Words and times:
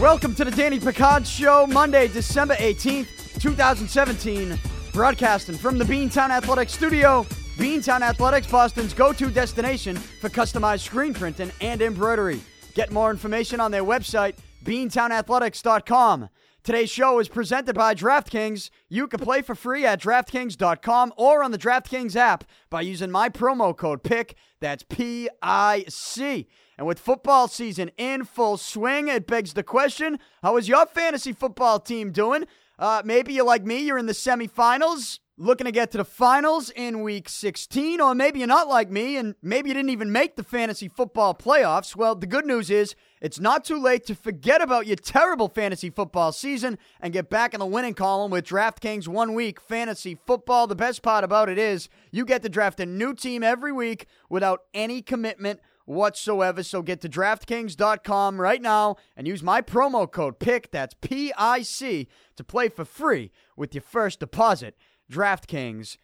Welcome 0.00 0.34
to 0.36 0.44
the 0.44 0.52
Danny 0.54 0.78
Picard 0.78 1.26
Show, 1.26 1.66
Monday, 1.66 2.06
December 2.06 2.54
18th, 2.54 3.40
2017. 3.40 4.56
Broadcasting 4.92 5.56
from 5.56 5.76
the 5.76 5.84
Beantown 5.84 6.30
Athletics 6.30 6.72
Studio. 6.72 7.24
Beantown 7.56 8.02
Athletics, 8.02 8.46
Boston's 8.46 8.94
go 8.94 9.12
to 9.12 9.28
destination 9.28 9.96
for 9.96 10.28
customized 10.28 10.80
screen 10.80 11.14
printing 11.14 11.50
and 11.60 11.82
embroidery. 11.82 12.40
Get 12.74 12.92
more 12.92 13.10
information 13.10 13.58
on 13.58 13.72
their 13.72 13.82
website, 13.82 14.36
beantownathletics.com. 14.64 16.28
Today's 16.64 16.88
show 16.88 17.18
is 17.18 17.28
presented 17.28 17.74
by 17.74 17.94
DraftKings. 17.94 18.70
You 18.88 19.06
can 19.06 19.20
play 19.20 19.42
for 19.42 19.54
free 19.54 19.84
at 19.84 20.00
DraftKings.com 20.00 21.12
or 21.18 21.44
on 21.44 21.50
the 21.50 21.58
DraftKings 21.58 22.16
app 22.16 22.42
by 22.70 22.80
using 22.80 23.10
my 23.10 23.28
promo 23.28 23.76
code 23.76 24.02
PIC. 24.02 24.34
That's 24.60 24.82
P 24.82 25.28
I 25.42 25.84
C. 25.90 26.48
And 26.78 26.86
with 26.86 26.98
football 26.98 27.48
season 27.48 27.90
in 27.98 28.24
full 28.24 28.56
swing, 28.56 29.08
it 29.08 29.26
begs 29.26 29.52
the 29.52 29.62
question 29.62 30.18
how 30.42 30.56
is 30.56 30.66
your 30.66 30.86
fantasy 30.86 31.34
football 31.34 31.80
team 31.80 32.12
doing? 32.12 32.46
Uh, 32.78 33.02
maybe 33.04 33.34
you're 33.34 33.44
like 33.44 33.66
me, 33.66 33.80
you're 33.80 33.98
in 33.98 34.06
the 34.06 34.14
semifinals, 34.14 35.18
looking 35.36 35.64
to 35.64 35.72
get 35.72 35.90
to 35.90 35.98
the 35.98 36.04
finals 36.04 36.70
in 36.70 37.02
week 37.02 37.28
16, 37.28 38.00
or 38.00 38.14
maybe 38.14 38.38
you're 38.38 38.48
not 38.48 38.68
like 38.68 38.90
me 38.90 39.16
and 39.16 39.34
maybe 39.42 39.68
you 39.68 39.74
didn't 39.74 39.90
even 39.90 40.12
make 40.12 40.36
the 40.36 40.44
fantasy 40.44 40.86
football 40.86 41.34
playoffs. 41.34 41.96
Well, 41.96 42.14
the 42.14 42.26
good 42.26 42.46
news 42.46 42.70
is 42.70 42.94
it's 43.20 43.40
not 43.40 43.64
too 43.64 43.80
late 43.80 44.06
to 44.06 44.14
forget 44.14 44.62
about 44.62 44.86
your 44.86 44.96
terrible 44.96 45.48
fantasy 45.48 45.90
football 45.90 46.30
season 46.30 46.78
and 47.00 47.12
get 47.12 47.30
back 47.30 47.52
in 47.52 47.60
the 47.60 47.66
winning 47.66 47.94
column 47.94 48.30
with 48.30 48.46
DraftKings 48.46 49.08
one 49.08 49.34
week 49.34 49.60
fantasy 49.60 50.16
football. 50.26 50.68
The 50.68 50.76
best 50.76 51.02
part 51.02 51.24
about 51.24 51.48
it 51.48 51.58
is 51.58 51.88
you 52.12 52.24
get 52.24 52.42
to 52.42 52.48
draft 52.48 52.78
a 52.78 52.86
new 52.86 53.12
team 53.12 53.42
every 53.42 53.72
week 53.72 54.06
without 54.28 54.60
any 54.72 55.02
commitment 55.02 55.60
whatsoever. 55.84 56.62
So 56.62 56.80
get 56.80 57.00
to 57.02 57.08
DraftKings.com 57.08 58.40
right 58.40 58.62
now 58.62 58.96
and 59.16 59.26
use 59.26 59.42
my 59.42 59.60
promo 59.62 60.10
code 60.10 60.38
PIC, 60.38 60.70
that's 60.70 60.94
P 61.00 61.32
I 61.36 61.62
C, 61.62 62.08
to 62.36 62.44
play 62.44 62.68
for 62.68 62.84
free 62.84 63.30
with 63.56 63.74
your 63.74 63.82
first 63.82 64.20
deposit. 64.20 64.76
DraftKings 65.10 65.98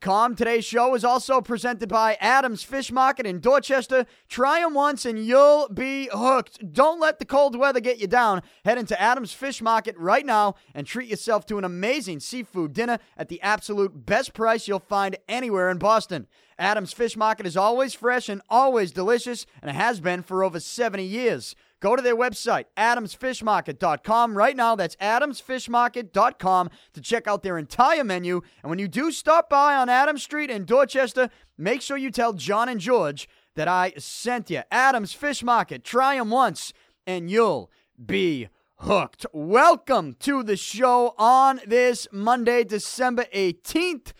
Com. 0.00 0.36
Today's 0.36 0.66
show 0.66 0.94
is 0.94 1.02
also 1.02 1.40
presented 1.40 1.88
by 1.88 2.18
Adams 2.20 2.62
Fish 2.62 2.92
Market 2.92 3.24
in 3.24 3.40
Dorchester. 3.40 4.04
Try 4.28 4.60
them 4.60 4.74
once 4.74 5.06
and 5.06 5.18
you'll 5.18 5.66
be 5.70 6.10
hooked. 6.12 6.74
Don't 6.74 7.00
let 7.00 7.18
the 7.18 7.24
cold 7.24 7.56
weather 7.56 7.80
get 7.80 7.98
you 7.98 8.06
down. 8.06 8.42
Head 8.66 8.76
into 8.76 9.00
Adams 9.00 9.32
Fish 9.32 9.62
Market 9.62 9.96
right 9.96 10.26
now 10.26 10.56
and 10.74 10.86
treat 10.86 11.08
yourself 11.08 11.46
to 11.46 11.56
an 11.56 11.64
amazing 11.64 12.20
seafood 12.20 12.74
dinner 12.74 12.98
at 13.16 13.28
the 13.28 13.40
absolute 13.40 14.04
best 14.04 14.34
price 14.34 14.68
you'll 14.68 14.78
find 14.78 15.16
anywhere 15.26 15.70
in 15.70 15.78
Boston. 15.78 16.26
Adams 16.58 16.92
Fish 16.92 17.16
Market 17.16 17.46
is 17.46 17.56
always 17.56 17.94
fresh 17.94 18.28
and 18.28 18.42
always 18.50 18.92
delicious 18.92 19.46
and 19.62 19.70
it 19.70 19.74
has 19.74 20.00
been 20.00 20.22
for 20.22 20.44
over 20.44 20.60
70 20.60 21.02
years. 21.02 21.56
Go 21.80 21.96
to 21.96 22.02
their 22.02 22.16
website, 22.16 22.66
adamsfishmarket.com. 22.76 24.36
Right 24.36 24.54
now, 24.54 24.76
that's 24.76 24.96
adamsfishmarket.com 24.96 26.70
to 26.92 27.00
check 27.00 27.26
out 27.26 27.42
their 27.42 27.56
entire 27.56 28.04
menu. 28.04 28.42
And 28.62 28.68
when 28.68 28.78
you 28.78 28.86
do 28.86 29.10
stop 29.10 29.48
by 29.48 29.74
on 29.74 29.88
Adams 29.88 30.22
Street 30.22 30.50
in 30.50 30.66
Dorchester, 30.66 31.30
make 31.56 31.80
sure 31.80 31.96
you 31.96 32.10
tell 32.10 32.34
John 32.34 32.68
and 32.68 32.80
George 32.80 33.28
that 33.54 33.66
I 33.66 33.94
sent 33.96 34.50
you. 34.50 34.62
Adams 34.70 35.14
Fish 35.14 35.42
Market. 35.42 35.82
Try 35.82 36.16
them 36.16 36.28
once, 36.30 36.74
and 37.06 37.30
you'll 37.30 37.70
be 38.04 38.48
hooked. 38.80 39.24
Welcome 39.32 40.16
to 40.20 40.42
the 40.42 40.56
show 40.56 41.14
on 41.16 41.60
this 41.66 42.06
Monday, 42.12 42.62
December 42.62 43.24
18th 43.34 44.12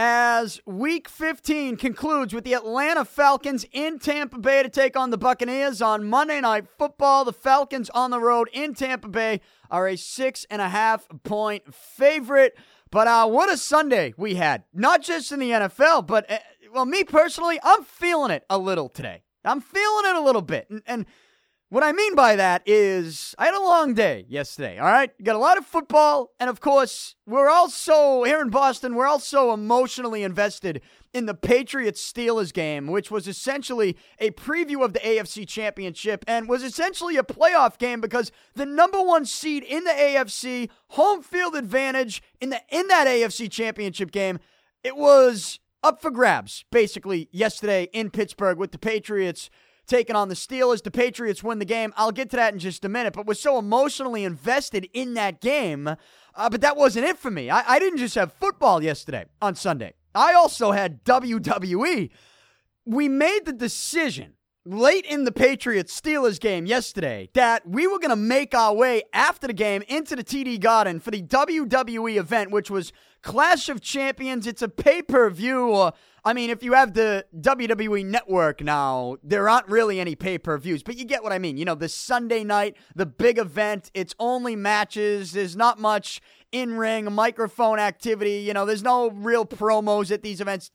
as 0.00 0.60
week 0.64 1.08
15 1.08 1.76
concludes 1.76 2.32
with 2.32 2.44
the 2.44 2.54
Atlanta 2.54 3.04
Falcons 3.04 3.66
in 3.72 3.98
Tampa 3.98 4.38
Bay 4.38 4.62
to 4.62 4.68
take 4.68 4.96
on 4.96 5.10
the 5.10 5.18
Buccaneers 5.18 5.82
on 5.82 6.08
Monday 6.08 6.40
Night 6.40 6.66
Football. 6.78 7.24
The 7.24 7.32
Falcons 7.32 7.90
on 7.90 8.12
the 8.12 8.20
road 8.20 8.48
in 8.52 8.74
Tampa 8.74 9.08
Bay 9.08 9.40
are 9.72 9.88
a 9.88 9.96
six 9.96 10.46
and 10.50 10.62
a 10.62 10.68
half 10.68 11.08
point 11.24 11.74
favorite. 11.74 12.56
But 12.92 13.08
uh, 13.08 13.26
what 13.26 13.50
a 13.52 13.56
Sunday 13.56 14.14
we 14.16 14.36
had, 14.36 14.62
not 14.72 15.02
just 15.02 15.32
in 15.32 15.40
the 15.40 15.50
NFL, 15.50 16.06
but, 16.06 16.30
uh, 16.30 16.38
well, 16.72 16.86
me 16.86 17.02
personally, 17.02 17.58
I'm 17.64 17.82
feeling 17.82 18.30
it 18.30 18.44
a 18.48 18.56
little 18.56 18.88
today. 18.88 19.24
I'm 19.44 19.60
feeling 19.60 20.04
it 20.06 20.14
a 20.14 20.20
little 20.20 20.42
bit. 20.42 20.70
and, 20.70 20.80
and 20.86 21.06
what 21.70 21.82
I 21.82 21.92
mean 21.92 22.14
by 22.14 22.36
that 22.36 22.62
is, 22.64 23.34
I 23.38 23.44
had 23.44 23.54
a 23.54 23.60
long 23.60 23.92
day 23.92 24.24
yesterday, 24.26 24.78
all 24.78 24.86
right? 24.86 25.10
Got 25.22 25.36
a 25.36 25.38
lot 25.38 25.58
of 25.58 25.66
football, 25.66 26.30
and 26.40 26.48
of 26.48 26.60
course, 26.60 27.14
we're 27.26 27.50
also, 27.50 28.22
here 28.22 28.40
in 28.40 28.48
Boston, 28.48 28.94
we're 28.94 29.06
also 29.06 29.52
emotionally 29.52 30.22
invested 30.22 30.80
in 31.12 31.26
the 31.26 31.34
Patriots 31.34 32.00
Steelers 32.00 32.54
game, 32.54 32.86
which 32.86 33.10
was 33.10 33.28
essentially 33.28 33.98
a 34.18 34.30
preview 34.30 34.82
of 34.82 34.94
the 34.94 35.00
AFC 35.00 35.46
Championship 35.46 36.24
and 36.26 36.48
was 36.48 36.62
essentially 36.62 37.18
a 37.18 37.22
playoff 37.22 37.76
game 37.76 38.00
because 38.00 38.32
the 38.54 38.66
number 38.66 39.02
one 39.02 39.26
seed 39.26 39.62
in 39.62 39.84
the 39.84 39.90
AFC, 39.90 40.70
home 40.88 41.22
field 41.22 41.54
advantage 41.54 42.22
in, 42.40 42.48
the, 42.48 42.62
in 42.70 42.88
that 42.88 43.06
AFC 43.06 43.50
Championship 43.50 44.10
game, 44.10 44.38
it 44.82 44.96
was 44.96 45.60
up 45.82 46.00
for 46.00 46.10
grabs, 46.10 46.64
basically, 46.70 47.28
yesterday 47.30 47.88
in 47.92 48.10
Pittsburgh 48.10 48.56
with 48.56 48.72
the 48.72 48.78
Patriots 48.78 49.50
taking 49.88 50.14
on 50.14 50.28
the 50.28 50.34
Steelers. 50.34 50.82
The 50.82 50.90
Patriots 50.90 51.42
win 51.42 51.58
the 51.58 51.64
game. 51.64 51.92
I'll 51.96 52.12
get 52.12 52.30
to 52.30 52.36
that 52.36 52.52
in 52.52 52.60
just 52.60 52.84
a 52.84 52.88
minute, 52.88 53.14
but 53.14 53.26
was 53.26 53.40
so 53.40 53.58
emotionally 53.58 54.24
invested 54.24 54.88
in 54.92 55.14
that 55.14 55.40
game. 55.40 55.88
Uh, 55.88 56.48
but 56.48 56.60
that 56.60 56.76
wasn't 56.76 57.06
it 57.06 57.18
for 57.18 57.30
me. 57.30 57.50
I, 57.50 57.74
I 57.74 57.78
didn't 57.78 57.98
just 57.98 58.14
have 58.14 58.32
football 58.34 58.82
yesterday 58.82 59.24
on 59.42 59.56
Sunday, 59.56 59.94
I 60.14 60.34
also 60.34 60.70
had 60.72 61.04
WWE. 61.04 62.10
We 62.84 63.08
made 63.08 63.40
the 63.44 63.52
decision 63.52 64.34
late 64.68 65.06
in 65.06 65.24
the 65.24 65.32
Patriots 65.32 65.98
Steelers 65.98 66.38
game 66.38 66.66
yesterday 66.66 67.30
that 67.34 67.66
we 67.66 67.86
were 67.86 67.98
going 67.98 68.10
to 68.10 68.16
make 68.16 68.54
our 68.54 68.74
way 68.74 69.02
after 69.12 69.46
the 69.46 69.52
game 69.52 69.82
into 69.88 70.14
the 70.14 70.24
TD 70.24 70.60
Garden 70.60 71.00
for 71.00 71.10
the 71.10 71.22
WWE 71.22 72.16
event, 72.16 72.50
which 72.50 72.70
was 72.70 72.92
Clash 73.22 73.68
of 73.68 73.80
Champions. 73.80 74.46
It's 74.46 74.62
a 74.62 74.68
pay 74.68 75.02
per 75.02 75.30
view. 75.30 75.90
I 76.24 76.32
mean, 76.34 76.50
if 76.50 76.62
you 76.62 76.74
have 76.74 76.92
the 76.92 77.24
WWE 77.40 78.04
network 78.04 78.60
now, 78.60 79.16
there 79.22 79.48
aren't 79.48 79.68
really 79.68 80.00
any 80.00 80.14
pay 80.14 80.38
per 80.38 80.58
views, 80.58 80.82
but 80.82 80.96
you 80.96 81.04
get 81.04 81.22
what 81.22 81.32
I 81.32 81.38
mean. 81.38 81.56
You 81.56 81.64
know, 81.64 81.74
the 81.74 81.88
Sunday 81.88 82.44
night, 82.44 82.76
the 82.94 83.06
big 83.06 83.38
event, 83.38 83.90
it's 83.94 84.14
only 84.18 84.54
matches. 84.54 85.32
There's 85.32 85.56
not 85.56 85.78
much 85.78 86.20
in 86.52 86.76
ring 86.76 87.12
microphone 87.12 87.78
activity. 87.78 88.40
You 88.40 88.54
know, 88.54 88.66
there's 88.66 88.82
no 88.82 89.10
real 89.10 89.44
promos 89.44 90.10
at 90.10 90.22
these 90.22 90.40
events. 90.40 90.70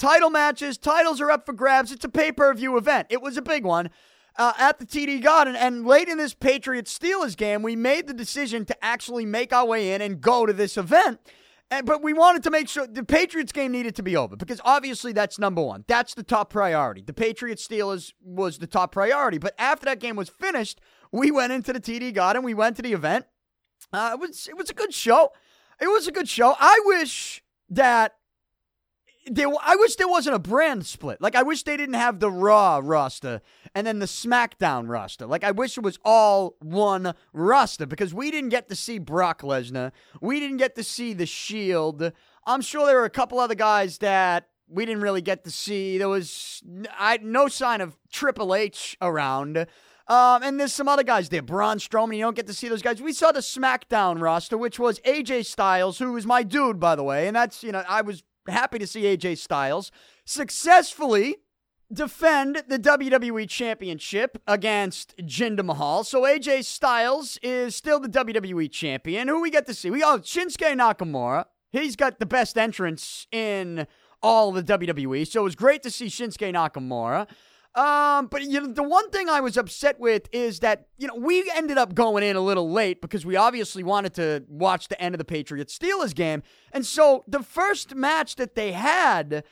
Title 0.00 0.30
matches, 0.30 0.78
titles 0.78 1.20
are 1.20 1.30
up 1.30 1.44
for 1.44 1.52
grabs. 1.52 1.92
It's 1.92 2.06
a 2.06 2.08
pay 2.08 2.32
per 2.32 2.54
view 2.54 2.78
event. 2.78 3.08
It 3.10 3.20
was 3.20 3.36
a 3.36 3.42
big 3.42 3.64
one. 3.64 3.90
Uh, 4.38 4.54
at 4.58 4.78
the 4.78 4.86
TD 4.86 5.22
Garden. 5.22 5.54
And 5.54 5.84
late 5.84 6.08
in 6.08 6.16
this 6.16 6.32
Patriots 6.32 6.96
Steelers 6.96 7.36
game, 7.36 7.62
we 7.62 7.76
made 7.76 8.06
the 8.06 8.14
decision 8.14 8.64
to 8.66 8.84
actually 8.84 9.26
make 9.26 9.52
our 9.52 9.66
way 9.66 9.92
in 9.92 10.00
and 10.00 10.20
go 10.20 10.46
to 10.46 10.52
this 10.54 10.78
event. 10.78 11.20
And, 11.70 11.84
but 11.84 12.02
we 12.02 12.14
wanted 12.14 12.42
to 12.44 12.50
make 12.50 12.68
sure 12.68 12.86
the 12.86 13.04
Patriots 13.04 13.52
game 13.52 13.72
needed 13.72 13.94
to 13.96 14.02
be 14.02 14.16
over 14.16 14.36
because 14.36 14.60
obviously 14.64 15.12
that's 15.12 15.38
number 15.38 15.60
one. 15.60 15.84
That's 15.88 16.14
the 16.14 16.22
top 16.22 16.48
priority. 16.48 17.02
The 17.02 17.12
Patriots 17.12 17.66
Steelers 17.66 18.14
was 18.22 18.56
the 18.56 18.66
top 18.66 18.92
priority. 18.92 19.36
But 19.36 19.54
after 19.58 19.84
that 19.84 20.00
game 20.00 20.16
was 20.16 20.30
finished, 20.30 20.80
we 21.12 21.30
went 21.30 21.52
into 21.52 21.74
the 21.74 21.80
TD 21.80 22.14
Garden. 22.14 22.42
We 22.42 22.54
went 22.54 22.76
to 22.76 22.82
the 22.82 22.94
event. 22.94 23.26
Uh, 23.92 24.12
it 24.14 24.20
was 24.20 24.48
it 24.48 24.56
was 24.56 24.70
a 24.70 24.74
good 24.74 24.94
show. 24.94 25.32
It 25.78 25.88
was 25.88 26.08
a 26.08 26.12
good 26.12 26.28
show. 26.28 26.54
I 26.58 26.80
wish 26.84 27.42
that 27.68 28.14
there, 29.26 29.48
I 29.62 29.76
wish 29.76 29.96
there 29.96 30.08
wasn't 30.08 30.36
a 30.36 30.40
brand 30.40 30.86
split. 30.86 31.20
Like 31.20 31.34
I 31.34 31.42
wish 31.42 31.62
they 31.62 31.76
didn't 31.76 31.94
have 31.94 32.20
the 32.20 32.30
Raw 32.30 32.80
roster 32.82 33.40
and 33.74 33.86
then 33.86 33.98
the 33.98 34.06
SmackDown 34.06 34.88
roster. 34.88 35.26
Like 35.26 35.44
I 35.44 35.50
wish 35.50 35.76
it 35.76 35.84
was 35.84 35.98
all 36.04 36.56
one 36.60 37.14
roster 37.32 37.86
because 37.86 38.14
we 38.14 38.30
didn't 38.30 38.50
get 38.50 38.68
to 38.68 38.76
see 38.76 38.98
Brock 38.98 39.42
Lesnar. 39.42 39.92
We 40.20 40.40
didn't 40.40 40.56
get 40.56 40.74
to 40.76 40.84
see 40.84 41.12
the 41.12 41.26
Shield. 41.26 42.12
I'm 42.46 42.62
sure 42.62 42.86
there 42.86 42.96
were 42.96 43.04
a 43.04 43.10
couple 43.10 43.38
other 43.38 43.54
guys 43.54 43.98
that 43.98 44.48
we 44.68 44.86
didn't 44.86 45.02
really 45.02 45.22
get 45.22 45.44
to 45.44 45.50
see. 45.50 45.98
There 45.98 46.08
was 46.08 46.62
I, 46.98 47.18
no 47.22 47.48
sign 47.48 47.80
of 47.80 47.96
Triple 48.10 48.54
H 48.54 48.96
around. 49.02 49.66
Um, 50.08 50.42
and 50.42 50.58
there's 50.58 50.72
some 50.72 50.88
other 50.88 51.04
guys 51.04 51.28
there. 51.28 51.42
Braun 51.42 51.78
Strowman, 51.78 52.16
you 52.16 52.24
don't 52.24 52.34
get 52.34 52.48
to 52.48 52.54
see 52.54 52.68
those 52.68 52.82
guys. 52.82 53.00
We 53.00 53.12
saw 53.12 53.30
the 53.30 53.40
SmackDown 53.40 54.20
roster, 54.20 54.58
which 54.58 54.76
was 54.76 54.98
AJ 55.00 55.46
Styles, 55.46 55.98
who 56.00 56.16
is 56.16 56.26
my 56.26 56.42
dude, 56.42 56.80
by 56.80 56.96
the 56.96 57.04
way. 57.04 57.28
And 57.28 57.36
that's, 57.36 57.62
you 57.62 57.70
know, 57.70 57.84
I 57.88 58.00
was 58.02 58.24
happy 58.48 58.78
to 58.78 58.86
see 58.86 59.02
AJ 59.02 59.38
Styles 59.38 59.90
successfully 60.24 61.36
defend 61.92 62.62
the 62.68 62.78
WWE 62.78 63.48
Championship 63.48 64.40
against 64.46 65.16
Jinder 65.18 65.64
Mahal. 65.64 66.04
So 66.04 66.22
AJ 66.22 66.64
Styles 66.64 67.38
is 67.42 67.74
still 67.74 67.98
the 67.98 68.08
WWE 68.08 68.70
Champion. 68.70 69.28
Who 69.28 69.40
we 69.40 69.50
get 69.50 69.66
to 69.66 69.74
see? 69.74 69.90
We 69.90 70.00
got 70.00 70.22
Shinsuke 70.22 70.76
Nakamura. 70.76 71.46
He's 71.72 71.96
got 71.96 72.18
the 72.18 72.26
best 72.26 72.56
entrance 72.56 73.26
in 73.32 73.86
all 74.22 74.52
the 74.52 74.62
WWE. 74.62 75.26
So 75.26 75.40
it 75.40 75.44
was 75.44 75.56
great 75.56 75.82
to 75.82 75.90
see 75.90 76.06
Shinsuke 76.06 76.52
Nakamura. 76.52 77.28
Um, 77.74 78.26
but 78.26 78.42
you 78.42 78.60
know, 78.60 78.72
the 78.72 78.82
one 78.82 79.10
thing 79.10 79.28
I 79.28 79.40
was 79.40 79.56
upset 79.56 80.00
with 80.00 80.28
is 80.32 80.58
that 80.60 80.88
you 80.98 81.06
know 81.06 81.14
we 81.14 81.48
ended 81.54 81.78
up 81.78 81.94
going 81.94 82.24
in 82.24 82.34
a 82.34 82.40
little 82.40 82.70
late 82.70 83.00
because 83.00 83.24
we 83.24 83.36
obviously 83.36 83.84
wanted 83.84 84.14
to 84.14 84.44
watch 84.48 84.88
the 84.88 85.00
end 85.00 85.14
of 85.14 85.20
the 85.20 85.24
Patriots 85.24 85.78
Steelers 85.78 86.14
game, 86.14 86.42
and 86.72 86.84
so 86.84 87.22
the 87.28 87.42
first 87.42 87.94
match 87.94 88.36
that 88.36 88.56
they 88.56 88.72
had 88.72 89.44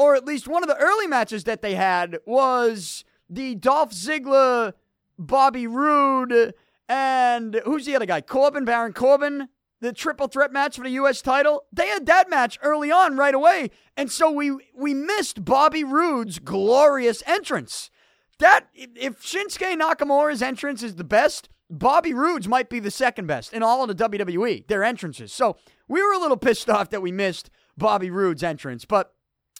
or 0.00 0.14
at 0.14 0.24
least 0.24 0.48
one 0.48 0.62
of 0.62 0.68
the 0.68 0.78
early 0.78 1.06
matches 1.06 1.44
that 1.44 1.60
they 1.60 1.74
had, 1.74 2.16
was 2.24 3.04
the 3.28 3.54
Dolph 3.54 3.92
Ziggler, 3.92 4.72
Bobby 5.18 5.66
Roode, 5.66 6.54
and 6.88 7.60
who's 7.66 7.84
the 7.84 7.96
other 7.96 8.06
guy? 8.06 8.22
Corbin, 8.22 8.64
Baron 8.64 8.94
Corbin, 8.94 9.48
the 9.80 9.92
triple 9.92 10.28
threat 10.28 10.52
match 10.52 10.76
for 10.76 10.84
the 10.84 10.90
U.S. 10.90 11.22
title. 11.22 11.64
They 11.72 11.88
had 11.88 12.06
that 12.06 12.28
match 12.28 12.58
early 12.62 12.90
on, 12.90 13.16
right 13.16 13.34
away, 13.34 13.70
and 13.96 14.10
so 14.10 14.30
we 14.30 14.56
we 14.74 14.94
missed 14.94 15.44
Bobby 15.44 15.84
Roode's 15.84 16.38
glorious 16.38 17.22
entrance. 17.26 17.90
That 18.38 18.68
if 18.74 19.22
Shinsuke 19.22 19.78
Nakamura's 19.78 20.40
entrance 20.40 20.82
is 20.82 20.96
the 20.96 21.04
best, 21.04 21.50
Bobby 21.68 22.14
Roode's 22.14 22.48
might 22.48 22.70
be 22.70 22.80
the 22.80 22.90
second 22.90 23.26
best 23.26 23.52
in 23.52 23.62
all 23.62 23.82
of 23.82 23.96
the 23.96 24.08
WWE. 24.08 24.66
Their 24.66 24.82
entrances. 24.82 25.32
So 25.32 25.56
we 25.88 26.02
were 26.02 26.12
a 26.12 26.18
little 26.18 26.36
pissed 26.36 26.70
off 26.70 26.90
that 26.90 27.02
we 27.02 27.12
missed 27.12 27.50
Bobby 27.76 28.10
Roode's 28.10 28.42
entrance, 28.42 28.84
but 28.84 29.14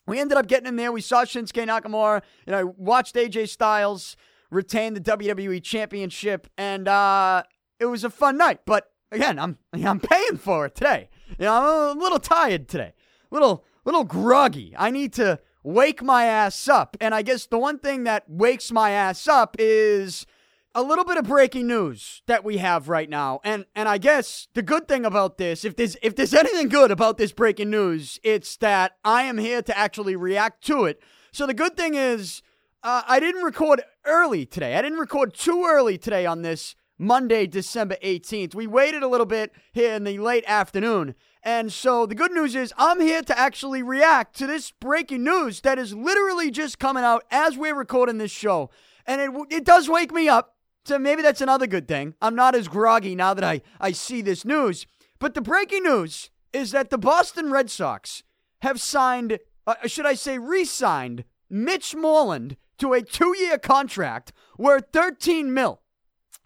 we 0.07 0.19
ended 0.19 0.37
up 0.37 0.49
getting 0.49 0.67
in 0.67 0.77
there. 0.77 0.91
We 0.91 1.03
saw 1.03 1.25
Shinsuke 1.25 1.67
Nakamura, 1.67 2.23
and 2.47 2.57
I 2.57 2.65
watched 2.65 3.15
AJ 3.15 3.49
Styles 3.49 4.17
retain 4.51 4.95
the 4.95 5.01
WWE 5.01 5.63
Championship, 5.63 6.49
and 6.59 6.89
uh, 6.89 7.45
it 7.79 7.87
was 7.87 8.03
a 8.03 8.11
fun 8.11 8.37
night. 8.37 8.61
But 8.67 8.90
again, 9.11 9.39
I'm 9.39 9.59
I'm 9.73 10.01
paying 10.01 10.37
for 10.37 10.67
it 10.67 10.75
today. 10.75 11.09
You 11.39 11.45
know, 11.47 11.55
I'm 11.55 11.97
a 11.97 12.01
little 12.01 12.19
tired 12.19 12.69
today, 12.69 12.95
little 13.31 13.65
little 13.85 14.05
groggy. 14.05 14.75
I 14.77 14.91
need 14.91 15.13
to 15.15 15.41
wake 15.63 16.03
my 16.03 16.25
ass 16.25 16.69
up, 16.69 16.97
and 17.01 17.15
I 17.15 17.23
guess 17.23 17.47
the 17.47 17.59
one 17.59 17.79
thing 17.79 18.05
that 18.05 18.25
wakes 18.29 18.73
my 18.73 18.91
ass 18.91 19.27
up 19.29 19.57
is 19.59 20.27
a 20.75 20.83
little 20.83 21.05
bit 21.05 21.17
of 21.17 21.25
breaking 21.25 21.67
news 21.67 22.23
that 22.27 22.45
we 22.45 22.59
have 22.59 22.89
right 22.89 23.09
now. 23.09 23.41
And 23.45 23.67
and 23.75 23.89
I 23.89 23.99
guess 23.99 24.49
the 24.55 24.63
good 24.63 24.89
thing 24.89 25.05
about 25.05 25.39
this, 25.39 25.65
if 25.65 25.77
there's 25.77 25.97
if 26.03 26.15
there's 26.15 26.35
anything 26.35 26.69
good 26.69 26.91
about 26.91 27.19
this 27.19 27.33
breaking 27.33 27.71
news, 27.71 28.21
it's 28.23 28.57
that 28.59 28.97
I 29.05 29.23
am 29.25 29.39
here 29.39 29.63
to 29.63 29.77
actually 29.77 30.17
react 30.17 30.65
to 30.67 30.85
it. 30.85 31.01
So 31.33 31.47
the 31.47 31.55
good 31.55 31.77
thing 31.77 31.95
is 31.95 32.43
uh, 32.83 33.03
I 33.07 33.21
didn't 33.21 33.43
record 33.43 33.83
early 34.05 34.47
today. 34.47 34.77
I 34.77 34.83
didn't 34.83 34.99
record 34.99 35.35
too 35.35 35.65
early 35.69 35.99
today 35.99 36.27
on 36.27 36.43
this 36.43 36.75
Monday, 37.01 37.47
December 37.47 37.97
18th. 38.05 38.55
We 38.55 38.67
waited 38.67 39.03
a 39.03 39.09
little 39.09 39.27
bit 39.27 39.53
here 39.73 39.95
in 39.95 40.05
the 40.05 40.19
late 40.19 40.45
afternoon. 40.47 41.15
And 41.43 41.73
so 41.73 42.05
the 42.05 42.15
good 42.15 42.31
news 42.31 42.55
is 42.55 42.75
I'm 42.77 43.01
here 43.01 43.23
to 43.23 43.39
actually 43.39 43.83
react 43.83 44.37
to 44.37 44.47
this 44.47 44.71
breaking 44.71 45.25
news 45.25 45.63
that 45.63 45.79
is 45.79 45.95
literally 45.95 46.51
just 46.51 46.79
coming 46.79 47.03
out 47.03 47.25
as 47.31 47.57
we're 47.57 47.75
recording 47.75 48.19
this 48.19 48.31
show. 48.31 48.69
And 49.07 49.21
it, 49.21 49.31
it 49.51 49.65
does 49.65 49.89
wake 49.89 50.13
me 50.13 50.29
up. 50.29 50.57
So 50.85 50.99
maybe 50.99 51.23
that's 51.23 51.41
another 51.41 51.67
good 51.67 51.89
thing. 51.89 52.15
I'm 52.21 52.35
not 52.35 52.55
as 52.55 52.69
groggy 52.69 53.15
now 53.15 53.33
that 53.33 53.45
I, 53.45 53.63
I 53.81 53.93
see 53.93 54.21
this 54.21 54.45
news. 54.45 54.87
But 55.19 55.33
the 55.33 55.41
breaking 55.41 55.85
news 55.85 56.29
is 56.53 56.71
that 56.73 56.91
the 56.91 56.99
Boston 56.99 57.51
Red 57.51 57.71
Sox 57.71 58.23
have 58.61 58.79
signed, 58.79 59.39
uh, 59.67 59.75
should 59.87 60.07
I 60.07 60.15
say, 60.15 60.37
re 60.37 60.67
signed 60.67 61.25
Mitch 61.49 61.95
Moreland 61.95 62.57
to 62.77 62.93
a 62.93 63.03
two 63.03 63.35
year 63.39 63.57
contract 63.57 64.33
worth 64.59 64.87
13 64.93 65.53
mil. 65.55 65.80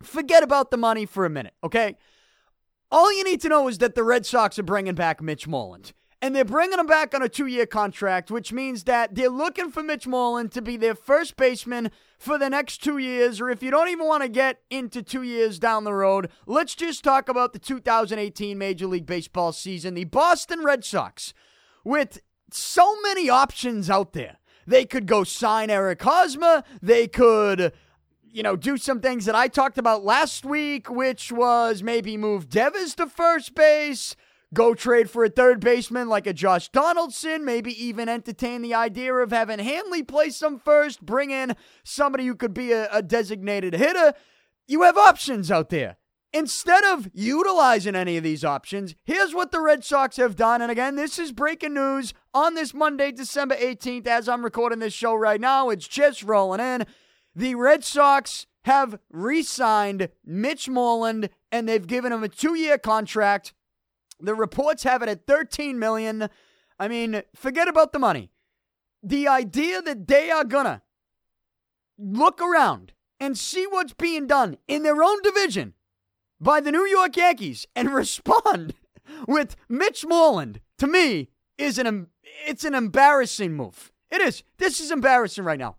Forget 0.04 0.42
about 0.42 0.70
the 0.70 0.76
money 0.76 1.06
for 1.06 1.24
a 1.24 1.30
minute, 1.30 1.54
okay? 1.62 1.96
All 2.90 3.12
you 3.12 3.24
need 3.24 3.40
to 3.40 3.48
know 3.48 3.68
is 3.68 3.78
that 3.78 3.94
the 3.94 4.04
Red 4.04 4.24
Sox 4.24 4.58
are 4.58 4.62
bringing 4.62 4.94
back 4.94 5.20
Mitch 5.20 5.48
Moreland. 5.48 5.92
And 6.22 6.34
they're 6.34 6.44
bringing 6.44 6.78
him 6.78 6.86
back 6.86 7.14
on 7.14 7.22
a 7.22 7.28
two 7.28 7.44
year 7.44 7.66
contract, 7.66 8.30
which 8.30 8.50
means 8.50 8.84
that 8.84 9.14
they're 9.14 9.28
looking 9.28 9.70
for 9.70 9.82
Mitch 9.82 10.06
Moreland 10.06 10.52
to 10.52 10.62
be 10.62 10.78
their 10.78 10.94
first 10.94 11.36
baseman 11.36 11.90
for 12.18 12.38
the 12.38 12.48
next 12.48 12.82
two 12.82 12.96
years. 12.96 13.42
Or 13.42 13.50
if 13.50 13.62
you 13.62 13.70
don't 13.70 13.88
even 13.88 14.06
want 14.06 14.22
to 14.22 14.30
get 14.30 14.60
into 14.70 15.02
two 15.02 15.22
years 15.22 15.58
down 15.58 15.84
the 15.84 15.92
road, 15.92 16.30
let's 16.46 16.74
just 16.74 17.04
talk 17.04 17.28
about 17.28 17.52
the 17.52 17.58
2018 17.58 18.56
Major 18.56 18.86
League 18.86 19.04
Baseball 19.04 19.52
season. 19.52 19.92
The 19.92 20.04
Boston 20.04 20.64
Red 20.64 20.82
Sox, 20.82 21.34
with 21.84 22.20
so 22.50 22.98
many 23.02 23.28
options 23.28 23.90
out 23.90 24.14
there, 24.14 24.38
they 24.66 24.86
could 24.86 25.06
go 25.06 25.24
sign 25.24 25.68
Eric 25.68 26.02
Hosmer. 26.02 26.62
They 26.80 27.06
could, 27.06 27.72
you 28.34 28.42
know, 28.42 28.56
do 28.56 28.76
some 28.76 29.00
things 29.00 29.26
that 29.26 29.36
I 29.36 29.46
talked 29.46 29.78
about 29.78 30.04
last 30.04 30.44
week, 30.44 30.90
which 30.90 31.31
was 31.31 31.84
maybe 31.84 32.16
move 32.16 32.48
Devers 32.48 32.96
to 32.96 33.06
first 33.06 33.54
base, 33.54 34.16
go 34.52 34.75
trade 34.75 35.08
for 35.08 35.25
a 35.25 35.31
third 35.31 35.60
baseman 35.60 36.08
like 36.08 36.26
a 36.26 36.32
Josh 36.32 36.69
Donaldson, 36.70 37.44
maybe 37.44 37.70
even 37.81 38.08
entertain 38.08 38.60
the 38.60 38.75
idea 38.75 39.14
of 39.14 39.31
having 39.31 39.60
Hanley 39.60 40.02
play 40.02 40.31
some 40.31 40.58
first, 40.58 41.06
bring 41.06 41.31
in 41.31 41.54
somebody 41.84 42.26
who 42.26 42.34
could 42.34 42.52
be 42.52 42.72
a, 42.72 42.88
a 42.90 43.02
designated 43.02 43.72
hitter. 43.72 44.14
You 44.66 44.82
have 44.82 44.98
options 44.98 45.52
out 45.52 45.69
there. 45.69 45.96
Instead 46.32 46.82
of 46.82 47.08
utilizing 47.12 47.94
any 47.94 48.16
of 48.16 48.25
these 48.25 48.44
options, 48.44 48.96
here's 49.04 49.32
what 49.32 49.52
the 49.52 49.60
Red 49.60 49.84
Sox 49.84 50.16
have 50.16 50.34
done. 50.34 50.60
And 50.60 50.72
again, 50.72 50.96
this 50.96 51.20
is 51.20 51.31
breaking 51.31 51.75
news 51.75 52.12
on 52.34 52.56
this 52.56 52.75
Monday, 52.75 53.12
December 53.12 53.54
18th, 53.54 54.08
as 54.08 54.28
I'm 54.28 54.42
recording 54.42 54.81
this 54.81 54.92
show 54.92 55.14
right 55.14 55.40
now. 55.40 55.69
It's 55.69 55.86
just 55.86 56.25
rolling 56.25 56.58
in. 56.58 56.84
The 57.34 57.54
Red 57.54 57.84
Sox 57.84 58.46
have 58.64 58.98
re 59.10 59.42
signed 59.42 60.08
Mitch 60.25 60.69
Moreland 60.69 61.31
and 61.52 61.69
they've 61.69 61.86
given 61.86 62.12
him 62.12 62.22
a 62.22 62.28
two 62.28 62.54
year 62.54 62.78
contract. 62.78 63.52
The 64.20 64.34
reports 64.34 64.84
have 64.84 65.02
it 65.02 65.08
at 65.08 65.26
13 65.26 65.78
million. 65.78 66.28
I 66.78 66.88
mean, 66.88 67.22
forget 67.34 67.69
about 67.69 67.92
the 67.92 67.98
money. 67.98 68.31
The 69.02 69.28
idea 69.28 69.82
that 69.82 70.06
they 70.06 70.31
are 70.31 70.44
gonna 70.44 70.82
look 71.98 72.40
around 72.40 72.92
and 73.20 73.36
see 73.36 73.66
what's 73.66 73.92
being 73.92 74.26
done 74.26 74.56
in 74.66 74.82
their 74.82 75.02
own 75.02 75.22
division 75.22 75.75
by 76.40 76.60
the 76.60 76.72
New 76.72 76.86
York 76.86 77.16
Yankees 77.16 77.66
and 77.76 77.90
respond 77.94 78.75
with 79.28 79.56
Mitch 79.69 80.04
Moreland 80.06 80.60
to 80.78 80.86
me 80.86 81.28
is 81.58 81.78
an 81.78 82.08
it's 82.46 82.64
an 82.64 82.75
embarrassing 82.75 83.52
move. 83.52 83.92
It 84.10 84.20
is. 84.20 84.42
This 84.58 84.81
is 84.81 84.90
embarrassing 84.90 85.44
right 85.44 85.58
now. 85.58 85.76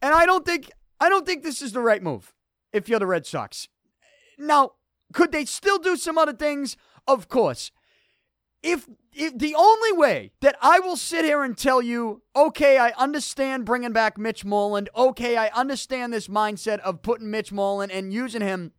And 0.00 0.14
I 0.14 0.26
don't 0.26 0.44
think 0.44 0.70
I 1.02 1.08
don't 1.08 1.26
think 1.26 1.42
this 1.42 1.60
is 1.60 1.72
the 1.72 1.80
right 1.80 2.00
move 2.00 2.32
if 2.72 2.88
you're 2.88 3.00
the 3.00 3.08
Red 3.08 3.26
Sox. 3.26 3.66
Now, 4.38 4.74
could 5.12 5.32
they 5.32 5.44
still 5.44 5.78
do 5.78 5.96
some 5.96 6.16
other 6.16 6.32
things? 6.32 6.76
Of 7.08 7.28
course. 7.28 7.72
If, 8.62 8.88
if 9.12 9.36
the 9.36 9.56
only 9.56 9.90
way 9.90 10.30
that 10.42 10.54
I 10.62 10.78
will 10.78 10.96
sit 10.96 11.24
here 11.24 11.42
and 11.42 11.58
tell 11.58 11.82
you, 11.82 12.22
okay, 12.36 12.78
I 12.78 12.90
understand 12.90 13.64
bringing 13.64 13.92
back 13.92 14.16
Mitch 14.16 14.44
Moreland. 14.44 14.90
Okay, 14.94 15.36
I 15.36 15.48
understand 15.48 16.12
this 16.12 16.28
mindset 16.28 16.78
of 16.78 17.02
putting 17.02 17.32
Mitch 17.32 17.50
Moreland 17.50 17.90
and 17.90 18.12
using 18.12 18.40
him 18.40 18.70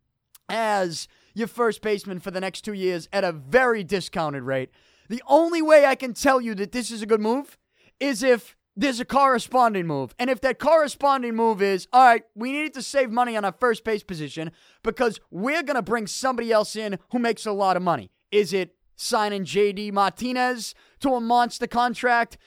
as 0.47 1.09
your 1.33 1.49
first 1.49 1.81
baseman 1.81 2.21
for 2.21 2.31
the 2.31 2.39
next 2.39 2.61
two 2.61 2.71
years 2.71 3.09
at 3.11 3.25
a 3.25 3.33
very 3.33 3.83
discounted 3.83 4.43
rate. 4.43 4.69
The 5.09 5.21
only 5.27 5.61
way 5.61 5.85
I 5.85 5.95
can 5.95 6.13
tell 6.13 6.39
you 6.39 6.55
that 6.55 6.71
this 6.71 6.89
is 6.89 7.01
a 7.01 7.05
good 7.05 7.19
move 7.19 7.57
is 7.99 8.23
if 8.23 8.55
there's 8.75 8.99
a 8.99 9.05
corresponding 9.05 9.87
move. 9.87 10.15
And 10.17 10.29
if 10.29 10.41
that 10.41 10.59
corresponding 10.59 11.35
move 11.35 11.61
is, 11.61 11.87
all 11.93 12.05
right, 12.05 12.23
we 12.35 12.51
needed 12.51 12.73
to 12.75 12.81
save 12.81 13.11
money 13.11 13.37
on 13.37 13.45
our 13.45 13.51
first 13.59 13.83
base 13.83 14.03
position 14.03 14.51
because 14.83 15.19
we're 15.29 15.63
going 15.63 15.75
to 15.75 15.81
bring 15.81 16.07
somebody 16.07 16.51
else 16.51 16.75
in 16.75 16.97
who 17.11 17.19
makes 17.19 17.45
a 17.45 17.51
lot 17.51 17.77
of 17.77 17.83
money. 17.83 18.11
Is 18.31 18.53
it 18.53 18.75
signing 18.95 19.43
JD 19.43 19.91
Martinez 19.91 20.73
to 21.01 21.13
a 21.13 21.21
monster 21.21 21.67
contract? 21.67 22.37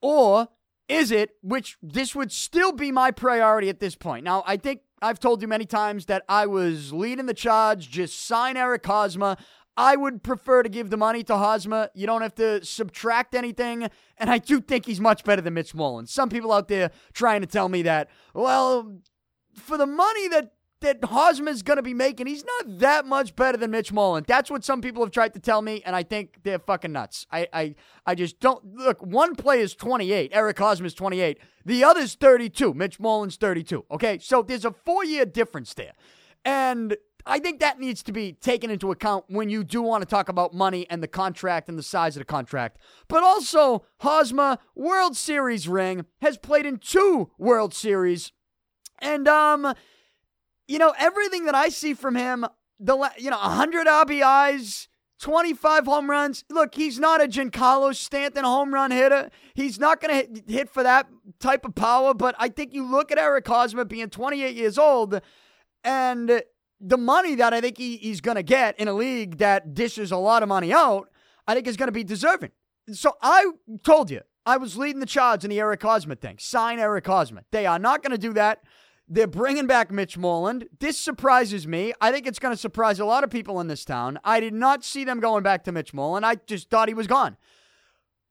Or 0.00 0.48
is 0.88 1.10
it, 1.10 1.30
which 1.42 1.76
this 1.82 2.14
would 2.14 2.32
still 2.32 2.72
be 2.72 2.90
my 2.90 3.10
priority 3.10 3.68
at 3.68 3.80
this 3.80 3.94
point? 3.94 4.24
Now, 4.24 4.42
I 4.46 4.56
think 4.56 4.80
I've 5.02 5.20
told 5.20 5.42
you 5.42 5.48
many 5.48 5.66
times 5.66 6.06
that 6.06 6.24
I 6.28 6.46
was 6.46 6.92
leading 6.92 7.26
the 7.26 7.34
charge. 7.34 7.90
Just 7.90 8.26
sign 8.26 8.56
Eric 8.56 8.86
Hosmer. 8.86 9.36
I 9.76 9.96
would 9.96 10.22
prefer 10.22 10.62
to 10.62 10.68
give 10.68 10.90
the 10.90 10.96
money 10.96 11.24
to 11.24 11.36
Hosmer. 11.36 11.90
You 11.94 12.06
don't 12.06 12.22
have 12.22 12.34
to 12.36 12.64
subtract 12.64 13.34
anything. 13.34 13.88
And 14.18 14.30
I 14.30 14.38
do 14.38 14.60
think 14.60 14.86
he's 14.86 15.00
much 15.00 15.24
better 15.24 15.42
than 15.42 15.54
Mitch 15.54 15.74
Moreland. 15.74 16.08
Some 16.08 16.28
people 16.28 16.52
out 16.52 16.68
there 16.68 16.90
trying 17.12 17.40
to 17.40 17.46
tell 17.46 17.68
me 17.68 17.82
that, 17.82 18.08
well, 18.34 18.98
for 19.54 19.76
the 19.76 19.86
money 19.86 20.28
that 20.28 20.52
that 20.84 21.02
Hosmer's 21.02 21.62
going 21.62 21.78
to 21.78 21.82
be 21.82 21.94
making, 21.94 22.26
he's 22.26 22.44
not 22.44 22.78
that 22.80 23.06
much 23.06 23.34
better 23.34 23.56
than 23.56 23.70
Mitch 23.70 23.90
Moreland. 23.90 24.26
That's 24.28 24.50
what 24.50 24.64
some 24.64 24.82
people 24.82 25.02
have 25.02 25.12
tried 25.12 25.32
to 25.32 25.40
tell 25.40 25.62
me, 25.62 25.82
and 25.84 25.96
I 25.96 26.02
think 26.02 26.40
they're 26.42 26.58
fucking 26.58 26.92
nuts. 26.92 27.26
I, 27.30 27.48
I, 27.54 27.74
I 28.04 28.14
just 28.14 28.38
don't 28.38 28.62
look. 28.74 29.00
One 29.00 29.34
play 29.34 29.60
is 29.60 29.74
28. 29.74 30.30
Eric 30.34 30.58
Hosmer's 30.58 30.92
28. 30.92 31.38
The 31.64 31.84
other's 31.84 32.14
32. 32.16 32.74
Mitch 32.74 33.00
Moreland's 33.00 33.36
32. 33.36 33.86
Okay, 33.92 34.18
so 34.18 34.42
there's 34.42 34.66
a 34.66 34.72
four 34.72 35.04
year 35.04 35.24
difference 35.24 35.72
there, 35.72 35.92
and 36.44 36.96
I 37.26 37.38
think 37.38 37.60
that 37.60 37.80
needs 37.80 38.02
to 38.04 38.12
be 38.12 38.32
taken 38.32 38.70
into 38.70 38.90
account 38.90 39.24
when 39.28 39.48
you 39.48 39.64
do 39.64 39.80
want 39.80 40.02
to 40.02 40.06
talk 40.06 40.28
about 40.28 40.52
money 40.52 40.86
and 40.90 41.02
the 41.02 41.08
contract 41.08 41.68
and 41.68 41.78
the 41.78 41.82
size 41.82 42.16
of 42.16 42.20
the 42.20 42.26
contract. 42.26 42.78
But 43.08 43.22
also, 43.22 43.86
Hosmer, 44.00 44.58
World 44.74 45.16
Series 45.16 45.66
ring, 45.66 46.04
has 46.20 46.36
played 46.36 46.66
in 46.66 46.78
two 46.78 47.30
World 47.38 47.74
Series. 47.74 48.32
And 49.00 49.26
um 49.26 49.74
you 50.66 50.78
know, 50.78 50.94
everything 50.98 51.44
that 51.44 51.54
I 51.54 51.68
see 51.68 51.94
from 51.94 52.16
him, 52.16 52.46
the 52.80 53.10
you 53.18 53.30
know, 53.30 53.38
100 53.38 53.86
RBIs, 53.86 54.88
25 55.20 55.86
home 55.86 56.10
runs. 56.10 56.44
Look, 56.50 56.74
he's 56.74 56.98
not 56.98 57.22
a 57.22 57.28
Giancarlo 57.28 57.94
Stanton 57.94 58.44
home 58.44 58.74
run 58.74 58.90
hitter. 58.90 59.30
He's 59.54 59.78
not 59.78 60.00
going 60.00 60.10
to 60.10 60.16
hit, 60.16 60.50
hit, 60.50 60.70
for 60.70 60.82
that 60.82 61.06
type 61.38 61.64
of 61.64 61.74
power, 61.74 62.14
but 62.14 62.34
I 62.38 62.48
think 62.48 62.74
you 62.74 62.84
look 62.84 63.12
at 63.12 63.18
Eric 63.18 63.46
Hosmer 63.46 63.84
being 63.84 64.10
28 64.10 64.54
years 64.54 64.78
old 64.78 65.20
and 65.82 66.42
the 66.80 66.98
money 66.98 67.34
that 67.36 67.54
I 67.54 67.60
think 67.60 67.78
he, 67.78 67.96
he's 67.96 68.20
going 68.20 68.36
to 68.36 68.42
get 68.42 68.78
in 68.78 68.88
a 68.88 68.92
league 68.92 69.38
that 69.38 69.74
dishes 69.74 70.12
a 70.12 70.16
lot 70.16 70.42
of 70.42 70.48
money 70.48 70.72
out, 70.72 71.08
I 71.46 71.54
think 71.54 71.66
is 71.66 71.76
going 71.76 71.88
to 71.88 71.92
be 71.92 72.04
deserving. 72.04 72.50
So 72.92 73.16
I 73.22 73.46
told 73.82 74.10
you 74.10 74.20
I 74.46 74.56
was 74.56 74.76
leading 74.76 75.00
the 75.00 75.06
charge 75.06 75.44
in 75.44 75.50
the 75.50 75.60
Eric 75.60 75.82
Hosmer 75.82 76.14
thing. 76.14 76.36
Sign 76.38 76.78
Eric 76.78 77.06
Hosmer. 77.06 77.44
They 77.50 77.66
are 77.66 77.78
not 77.78 78.02
going 78.02 78.12
to 78.12 78.18
do 78.18 78.32
that. 78.34 78.62
They're 79.06 79.26
bringing 79.26 79.66
back 79.66 79.90
Mitch 79.90 80.16
Moreland. 80.16 80.66
This 80.80 80.98
surprises 80.98 81.66
me. 81.66 81.92
I 82.00 82.10
think 82.10 82.26
it's 82.26 82.38
going 82.38 82.54
to 82.54 82.60
surprise 82.60 83.00
a 83.00 83.04
lot 83.04 83.22
of 83.22 83.30
people 83.30 83.60
in 83.60 83.68
this 83.68 83.84
town. 83.84 84.18
I 84.24 84.40
did 84.40 84.54
not 84.54 84.82
see 84.82 85.04
them 85.04 85.20
going 85.20 85.42
back 85.42 85.64
to 85.64 85.72
Mitch 85.72 85.92
Moreland. 85.92 86.24
I 86.24 86.36
just 86.46 86.70
thought 86.70 86.88
he 86.88 86.94
was 86.94 87.06
gone. 87.06 87.36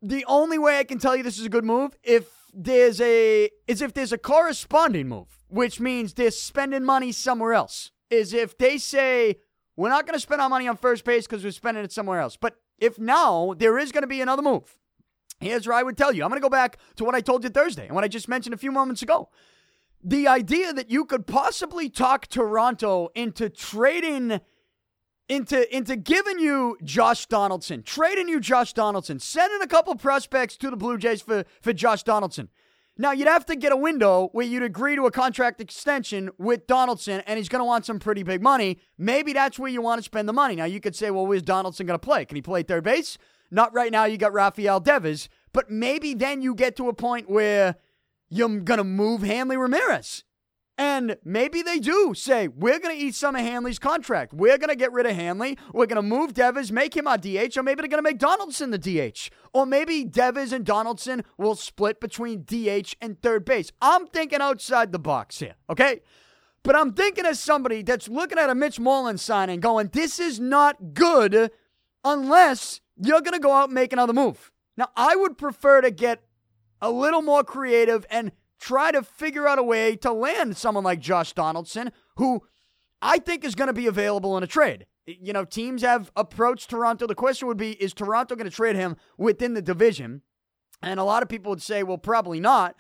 The 0.02 0.26
only 0.28 0.58
way 0.58 0.80
I 0.80 0.84
can 0.84 0.98
tell 0.98 1.16
you 1.16 1.24
this 1.24 1.40
is 1.40 1.46
a 1.46 1.50
good 1.50 1.64
move 1.64 1.96
if 2.04 2.28
there's 2.54 3.00
a 3.02 3.50
is 3.68 3.82
if 3.82 3.94
there's 3.94 4.12
a 4.12 4.18
corresponding 4.18 5.08
move, 5.08 5.44
which 5.48 5.80
means 5.80 6.14
they're 6.14 6.32
spending 6.32 6.84
money 6.84 7.12
somewhere 7.12 7.54
else. 7.54 7.92
Is 8.14 8.34
if 8.34 8.58
they 8.58 8.78
say 8.78 9.38
we're 9.76 9.90
not 9.90 10.06
going 10.06 10.14
to 10.14 10.20
spend 10.20 10.42
our 10.42 10.50
money 10.50 10.68
on 10.68 10.78
first 10.78 11.04
base 11.04 11.26
because 11.26 11.44
we're 11.44 11.52
spending 11.52 11.84
it 11.84 11.92
somewhere 11.92 12.20
else. 12.20 12.38
But 12.38 12.58
if 12.78 13.00
now 13.00 13.56
there 13.58 13.78
is 13.78 13.92
going 13.92 14.04
to 14.04 14.08
be 14.08 14.22
another 14.22 14.42
move, 14.42 14.78
here's 15.40 15.68
where 15.68 15.76
I 15.76 15.84
would 15.84 15.98
tell 15.98 16.14
you. 16.14 16.24
I'm 16.24 16.30
going 16.30 16.42
to 16.42 16.46
go 16.46 16.50
back 16.50 16.78
to 16.98 17.04
what 17.04 17.16
I 17.16 17.22
told 17.22 17.44
you 17.44 17.50
Thursday 17.50 17.86
and 17.86 17.96
what 17.96 18.04
I 18.04 18.08
just 18.08 18.28
mentioned 18.28 18.54
a 18.54 18.58
few 18.58 18.72
moments 18.72 19.02
ago. 19.02 19.30
The 20.04 20.28
idea 20.28 20.74
that 20.74 20.92
you 20.92 21.06
could 21.06 21.26
possibly 21.26 21.90
talk 21.90 22.28
Toronto 22.28 23.10
into 23.16 23.50
trading 23.50 24.42
into 25.30 25.76
into 25.76 25.96
giving 25.96 26.38
you 26.38 26.78
Josh 26.84 27.26
Donaldson, 27.28 27.82
trading 27.82 28.28
you 28.28 28.42
Josh 28.42 28.74
Donaldson, 28.74 29.20
sending 29.20 29.62
a 29.62 29.68
couple 29.68 29.96
prospects 29.96 30.58
to 30.58 30.70
the 30.70 30.76
Blue 30.76 30.98
Jays 30.98 31.22
for 31.22 31.46
for 31.62 31.72
Josh 31.74 32.04
Donaldson. 32.04 32.50
Now 32.96 33.12
you'd 33.12 33.28
have 33.28 33.46
to 33.48 33.56
get 33.56 33.72
a 33.72 33.78
window 33.78 34.30
where 34.34 34.46
you'd 34.46 34.62
agree 34.62 34.96
to 34.96 35.08
a 35.08 35.12
contract 35.12 35.60
extension 35.60 36.30
with 36.38 36.68
Donaldson, 36.68 37.22
and 37.26 37.38
he's 37.38 37.50
going 37.50 37.62
to 37.62 37.66
want 37.66 37.86
some 37.86 37.98
pretty 37.98 38.22
big 38.22 38.42
money. 38.42 38.80
Maybe 38.98 39.34
that's 39.34 39.58
where 39.58 39.70
you 39.70 39.82
want 39.82 40.00
to 40.00 40.04
spend 40.04 40.30
the 40.30 40.34
money. 40.34 40.56
Now 40.56 40.66
you 40.66 40.80
could 40.80 40.96
say, 40.96 41.10
well, 41.10 41.26
where's 41.26 41.42
Donaldson 41.42 41.88
going 41.88 42.00
to 42.00 42.06
play? 42.06 42.26
Can 42.26 42.36
he 42.36 42.42
play 42.42 42.62
third 42.62 42.84
base? 42.84 43.18
Not 43.50 43.74
right 43.74 43.92
now. 43.92 44.06
You 44.06 44.18
got 44.18 44.34
Rafael 44.34 44.80
Devers, 44.80 45.28
but 45.54 45.72
maybe 45.72 46.14
then 46.14 46.42
you 46.42 46.54
get 46.54 46.76
to 46.78 46.90
a 46.90 46.94
point 46.94 47.30
where 47.30 47.76
you're 48.30 48.60
going 48.60 48.78
to 48.80 48.84
move 48.84 49.24
Hanley 49.24 49.58
Ramirez. 49.58 50.24
And 50.78 51.18
maybe 51.24 51.62
they 51.62 51.78
do 51.78 52.14
say, 52.16 52.48
we're 52.48 52.80
going 52.80 52.98
to 52.98 53.04
eat 53.04 53.14
some 53.14 53.36
of 53.36 53.42
Hanley's 53.42 53.78
contract. 53.78 54.34
We're 54.34 54.58
going 54.58 54.70
to 54.70 54.76
get 54.76 54.92
rid 54.92 55.06
of 55.06 55.16
Hanley. 55.16 55.58
We're 55.72 55.86
going 55.86 55.98
to 55.98 56.02
move 56.02 56.34
Devers, 56.34 56.72
make 56.72 56.98
him 56.98 57.08
our 57.08 57.18
DH, 57.18 57.56
or 57.58 57.64
maybe 57.64 57.82
they're 57.82 57.90
going 57.90 58.04
to 58.04 58.10
make 58.10 58.18
Donaldson 58.18 58.72
the 58.72 58.80
DH. 58.80 59.30
Or 59.54 59.68
maybe 59.68 60.04
Devers 60.04 60.52
and 60.52 60.66
Donaldson 60.66 61.24
will 61.38 61.54
split 61.54 62.00
between 62.00 62.44
DH 62.44 62.96
and 63.02 63.22
third 63.22 63.46
base. 63.46 63.72
I'm 63.82 64.08
thinking 64.08 64.42
outside 64.42 64.92
the 64.92 65.00
box 65.00 65.38
here, 65.38 65.54
okay? 65.70 66.02
But 66.64 66.76
I'm 66.76 66.94
thinking 66.94 67.26
as 67.26 67.40
somebody 67.40 67.84
that's 67.84 68.08
looking 68.08 68.40
at 68.40 68.50
a 68.50 68.56
Mitch 68.56 68.80
Moreland 68.80 69.20
signing 69.20 69.60
going, 69.60 69.90
this 69.94 70.20
is 70.20 70.40
not 70.40 70.96
good 70.96 71.52
unless 72.04 72.82
you're 72.98 73.22
going 73.22 73.34
to 73.34 73.40
go 73.40 73.52
out 73.52 73.66
and 73.66 73.76
make 73.76 73.94
another 73.94 74.14
move. 74.14 74.52
Now, 74.76 74.90
I 74.96 75.16
would 75.16 75.38
prefer 75.38 75.82
to 75.82 75.92
get 75.92 76.24
a 76.82 76.90
little 76.90 77.22
more 77.22 77.44
creative 77.44 78.08
and 78.10 78.32
try 78.64 78.92
to 78.92 79.04
figure 79.04 79.48
out 79.48 79.60
a 79.60 79.64
way 79.64 79.96
to 79.98 80.12
land 80.12 80.56
someone 80.56 80.86
like 80.86 81.00
Josh 81.00 81.34
Donaldson, 81.34 81.92
who 82.16 82.44
I 83.02 83.20
think 83.20 83.44
is 83.44 83.56
going 83.56 83.68
to 83.68 83.74
be 83.74 83.88
available 83.88 84.38
in 84.38 84.44
a 84.44 84.48
trade. 84.48 84.86
You 85.06 85.34
know, 85.34 85.44
teams 85.44 85.82
have 85.82 86.12
approached 86.16 86.70
Toronto. 86.70 87.06
The 87.06 87.14
question 87.14 87.50
would 87.50 87.58
be 87.58 87.72
is 87.74 87.94
Toronto 87.94 88.36
going 88.36 88.50
to 88.50 88.56
trade 88.56 88.78
him 88.78 88.96
within 89.18 89.54
the 89.54 89.62
division? 89.62 90.22
And 90.82 90.98
a 91.00 91.04
lot 91.04 91.24
of 91.24 91.30
people 91.30 91.50
would 91.50 91.62
say, 91.62 91.84
well, 91.84 91.98
probably 91.98 92.40
not. 92.40 92.76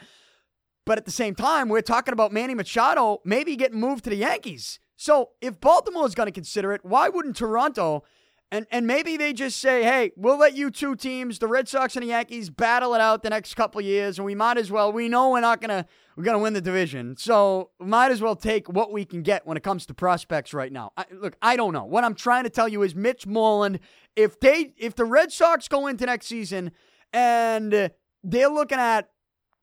But 0.86 0.98
at 0.98 1.06
the 1.06 1.12
same 1.12 1.36
time, 1.36 1.68
we're 1.68 1.82
talking 1.82 2.14
about 2.14 2.32
Manny 2.32 2.56
Machado 2.56 3.22
maybe 3.26 3.56
getting 3.58 3.80
moved 3.80 4.06
to 4.06 4.10
the 4.10 4.18
Yankees. 4.18 4.80
So 4.96 5.32
if 5.42 5.60
Baltimore 5.60 6.06
is 6.06 6.16
going 6.16 6.28
to 6.28 6.32
consider 6.32 6.72
it, 6.72 6.82
why 6.84 7.10
wouldn't 7.10 7.36
Toronto 7.36 8.04
and 8.54 8.68
and 8.70 8.86
maybe 8.86 9.18
they 9.18 9.34
just 9.34 9.60
say, 9.60 9.84
"Hey, 9.84 10.12
we'll 10.16 10.38
let 10.38 10.54
you 10.54 10.70
two 10.70 10.96
teams, 10.96 11.40
the 11.40 11.48
Red 11.48 11.68
Sox 11.68 11.96
and 11.96 12.04
the 12.04 12.10
Yankees, 12.10 12.52
battle 12.52 12.94
it 12.94 13.02
out 13.02 13.24
the 13.24 13.32
next 13.32 13.56
couple 13.56 13.82
years, 13.82 14.20
and 14.20 14.26
we 14.28 14.36
might 14.36 14.60
as 14.60 14.70
well. 14.70 14.94
We 14.94 15.10
know 15.10 15.32
we're 15.32 15.42
not 15.42 15.60
gonna 15.60 15.88
we're 16.16 16.24
gonna 16.24 16.38
win 16.38 16.54
the 16.54 16.62
division, 16.62 17.18
so 17.18 17.72
might 17.80 18.12
as 18.12 18.22
well 18.22 18.36
take 18.36 18.70
what 18.70 18.92
we 18.92 19.06
can 19.06 19.24
get 19.24 19.48
when 19.48 19.58
it 19.58 19.64
comes 19.64 19.88
to 19.88 19.96
prospects 19.96 20.54
right 20.54 20.72
now." 20.72 20.92
I, 20.96 21.06
look, 21.12 21.36
I 21.42 21.56
don't 21.56 21.74
know. 21.74 21.84
What 21.84 22.04
I'm 22.04 22.14
trying 22.14 22.44
to 22.44 22.52
tell 22.52 22.68
you 22.68 22.84
is 22.84 22.94
Mitch 22.94 23.26
Moreland. 23.26 23.80
If 24.16 24.40
they 24.40 24.76
if 24.78 24.94
the 24.94 25.06
Red 25.06 25.32
Sox 25.32 25.68
go 25.68 25.88
into 25.88 26.06
next 26.06 26.28
season 26.28 26.72
and 27.12 27.90
they're 28.24 28.50
looking 28.50 28.78
at 28.78 29.10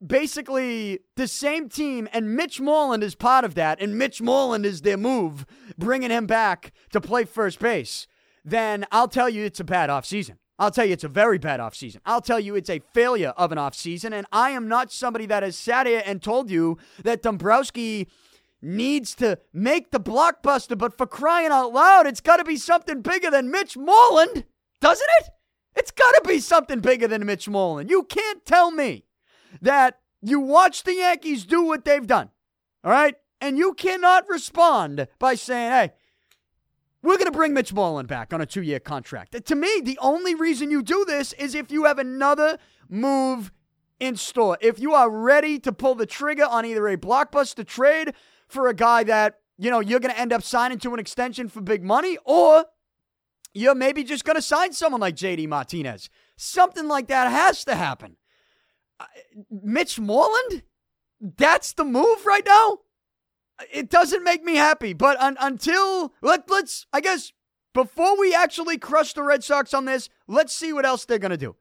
basically 0.05 0.99
the 1.15 1.29
same 1.29 1.69
team, 1.69 2.09
and 2.13 2.35
Mitch 2.35 2.61
Moreland 2.61 3.05
is 3.05 3.15
part 3.15 3.45
of 3.45 3.55
that, 3.55 3.81
and 3.81 3.97
Mitch 3.97 4.21
Moreland 4.21 4.67
is 4.67 4.83
their 4.83 4.97
move, 4.97 5.47
bringing 5.79 6.11
him 6.11 6.27
back 6.27 6.73
to 6.91 7.01
play 7.01 7.25
first 7.25 7.61
base 7.61 8.09
then 8.45 8.87
I'll 8.91 9.09
tell 9.09 9.29
you 9.29 9.45
it's 9.45 9.61
a 9.61 9.65
bad 9.65 9.91
offseason. 9.91 10.37
I'll 10.59 10.71
tell 10.71 10.85
you 10.85 10.93
it's 10.93 11.05
a 11.05 11.09
very 11.09 11.39
bad 11.39 11.59
offseason. 11.59 12.01
I'll 12.05 12.21
tell 12.21 12.39
you 12.39 12.55
it's 12.55 12.69
a 12.69 12.81
failure 12.93 13.31
of 13.31 13.51
an 13.51 13.57
offseason. 13.57 14.13
And 14.13 14.27
I 14.31 14.51
am 14.51 14.69
not 14.69 14.93
somebody 14.93 15.25
that 15.27 15.43
has 15.43 15.57
sat 15.57 15.87
here 15.87 16.03
and 16.05 16.23
told 16.23 16.51
you 16.51 16.77
that 17.03 17.23
Dombrowski 17.23 18.09
needs 18.61 19.15
to 19.15 19.39
make 19.55 19.91
the 19.91 20.01
blockbuster, 20.01 20.77
but 20.77 20.99
for 20.99 21.07
crying 21.07 21.51
out 21.51 21.73
loud, 21.73 22.07
it's 22.07 22.21
got 22.21 22.37
to 22.37 22.45
be 22.45 22.57
something 22.57 23.01
bigger 23.01 23.31
than 23.31 23.51
Mitch 23.51 23.77
Moreland, 23.77 24.45
doesn't 24.83 25.09
it? 25.21 25.31
It's 25.77 25.91
got 25.91 26.11
to 26.13 26.29
be 26.29 26.41
something 26.41 26.81
bigger 26.81 27.09
than 27.09 27.25
Mitch 27.25 27.49
Moreland. 27.49 27.89
You 27.89 28.03
can't 28.03 28.45
tell 28.45 28.71
me 28.71 29.05
that 29.63 29.99
you 30.21 30.41
watch 30.41 30.83
the 30.83 30.95
Yankees 30.95 31.47
do 31.47 31.63
what 31.65 31.87
they've 31.87 32.07
done, 32.07 32.29
all 32.85 32.91
right? 32.91 33.15
And 33.41 33.57
you 33.57 33.73
cannot 33.73 34.29
respond 34.29 35.09
by 35.19 35.37
saying, 35.37 35.71
hey, 35.71 35.93
we're 37.03 37.17
going 37.17 37.27
to 37.27 37.33
bring 37.33 37.55
Mitch 37.55 37.73
Moreland 37.73 38.09
back 38.09 38.33
on 38.33 38.41
a 38.41 38.47
two 38.47 38.63
year 38.63 38.81
contract. 38.81 39.45
To 39.45 39.55
me, 39.55 39.81
the 39.83 39.99
only 40.01 40.35
reason 40.35 40.71
you 40.71 40.83
do 40.83 41.05
this 41.07 41.33
is 41.35 41.55
if 41.55 41.71
you 41.71 41.85
have 41.85 41.99
another 41.99 42.59
move 42.89 43.53
in 44.01 44.17
store. 44.17 44.59
If 44.61 44.81
you 44.81 44.95
are 44.95 45.11
ready 45.11 45.59
to 45.61 45.73
pull 45.73 45.95
the 45.95 46.07
trigger 46.07 46.45
on 46.45 46.65
either 46.65 46.89
a 46.89 46.97
blockbuster 46.97 47.67
trade 47.67 48.15
for 48.49 48.69
a 48.69 48.75
guy 48.75 49.05
that, 49.05 49.41
you 49.59 49.71
know, 49.71 49.81
you're 49.81 50.01
going 50.01 50.15
to 50.15 50.21
end 50.21 50.33
up 50.33 50.43
signing 50.43 50.79
to 50.79 50.93
an 50.95 51.01
extension 51.01 51.49
for 51.49 51.61
big 51.61 51.85
money, 51.85 52.19
or 52.25 52.65
you're 53.53 53.75
maybe 53.75 54.03
just 54.03 54.25
going 54.25 54.37
to 54.37 54.43
sign 54.43 54.73
someone 54.73 55.01
like 55.01 55.17
JD 55.17 55.49
Martinez. 55.49 56.09
Something 56.37 56.89
like 56.89 57.09
that 57.09 57.31
has 57.31 57.65
to 57.65 57.75
happen. 57.75 58.17
Uh, 58.99 59.05
Mitch 59.51 60.01
Moreland? 60.01 60.63
That's 61.21 61.75
the 61.75 61.85
move 61.85 62.25
right 62.25 62.45
now? 62.47 62.79
It 63.73 63.91
doesn't 63.91 64.25
make 64.25 64.45
me 64.45 64.57
happy. 64.57 64.93
But 64.93 65.21
un- 65.21 65.37
until 65.41 66.13
let 66.23 66.51
let's 66.51 66.87
I 66.93 67.01
guess 67.01 67.33
before 67.73 68.19
we 68.19 68.35
actually 68.35 68.79
crush 68.79 69.13
the 69.13 69.23
Red 69.23 69.45
Sox 69.45 69.73
on 69.75 69.85
this, 69.85 70.09
let's 70.27 70.55
see 70.55 70.73
what 70.73 70.87
else 70.87 71.05
they're 71.05 71.19
gonna 71.19 71.37
do. 71.37 71.57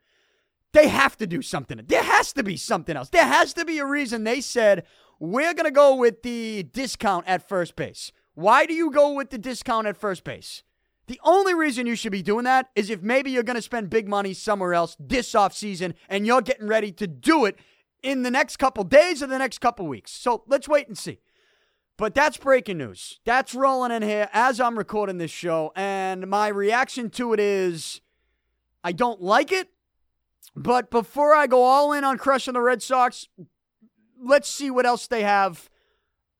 They 0.71 0.87
have 0.87 1.17
to 1.17 1.27
do 1.27 1.41
something. 1.41 1.81
There 1.87 2.03
has 2.03 2.33
to 2.33 2.43
be 2.43 2.57
something 2.57 2.95
else. 2.95 3.09
There 3.09 3.25
has 3.25 3.53
to 3.53 3.65
be 3.65 3.79
a 3.79 3.85
reason 3.85 4.23
they 4.23 4.41
said 4.41 4.85
we're 5.19 5.53
gonna 5.53 5.71
go 5.71 5.95
with 5.95 6.21
the 6.23 6.63
discount 6.63 7.27
at 7.27 7.47
first 7.47 7.75
base. 7.75 8.11
Why 8.35 8.65
do 8.65 8.73
you 8.73 8.91
go 8.91 9.11
with 9.13 9.31
the 9.31 9.37
discount 9.37 9.87
at 9.87 9.97
first 9.97 10.23
base? 10.23 10.63
The 11.09 11.19
only 11.23 11.55
reason 11.55 11.87
you 11.87 11.95
should 11.95 12.11
be 12.11 12.21
doing 12.21 12.45
that 12.45 12.69
is 12.75 12.91
if 12.91 13.01
maybe 13.01 13.31
you're 13.31 13.41
going 13.41 13.55
to 13.55 13.63
spend 13.63 13.89
big 13.89 14.07
money 14.07 14.35
somewhere 14.35 14.75
else 14.75 14.95
this 14.99 15.31
offseason 15.31 15.95
and 16.07 16.27
you're 16.27 16.43
getting 16.43 16.67
ready 16.67 16.91
to 16.91 17.07
do 17.07 17.45
it 17.45 17.57
in 18.03 18.21
the 18.21 18.29
next 18.29 18.57
couple 18.57 18.83
days 18.83 19.23
or 19.23 19.27
the 19.27 19.39
next 19.39 19.57
couple 19.57 19.87
weeks. 19.87 20.11
So 20.11 20.43
let's 20.45 20.69
wait 20.69 20.87
and 20.87 20.95
see. 20.95 21.19
But 21.99 22.15
that's 22.15 22.37
breaking 22.37 22.77
news. 22.77 23.19
That's 23.25 23.53
rolling 23.53 23.91
in 23.91 24.03
here 24.03 24.29
as 24.31 24.61
I'm 24.61 24.77
recording 24.77 25.17
this 25.17 25.31
show. 25.31 25.73
And 25.75 26.27
my 26.27 26.47
reaction 26.47 27.09
to 27.09 27.33
it 27.33 27.41
is 27.41 27.99
I 28.85 28.93
don't 28.93 29.21
like 29.21 29.51
it. 29.51 29.67
But 30.55 30.89
before 30.89 31.35
I 31.35 31.45
go 31.45 31.61
all 31.61 31.91
in 31.91 32.05
on 32.05 32.17
crushing 32.17 32.53
the 32.53 32.61
Red 32.61 32.81
Sox, 32.81 33.27
let's 34.17 34.47
see 34.47 34.71
what 34.71 34.85
else 34.85 35.07
they 35.07 35.23
have 35.23 35.69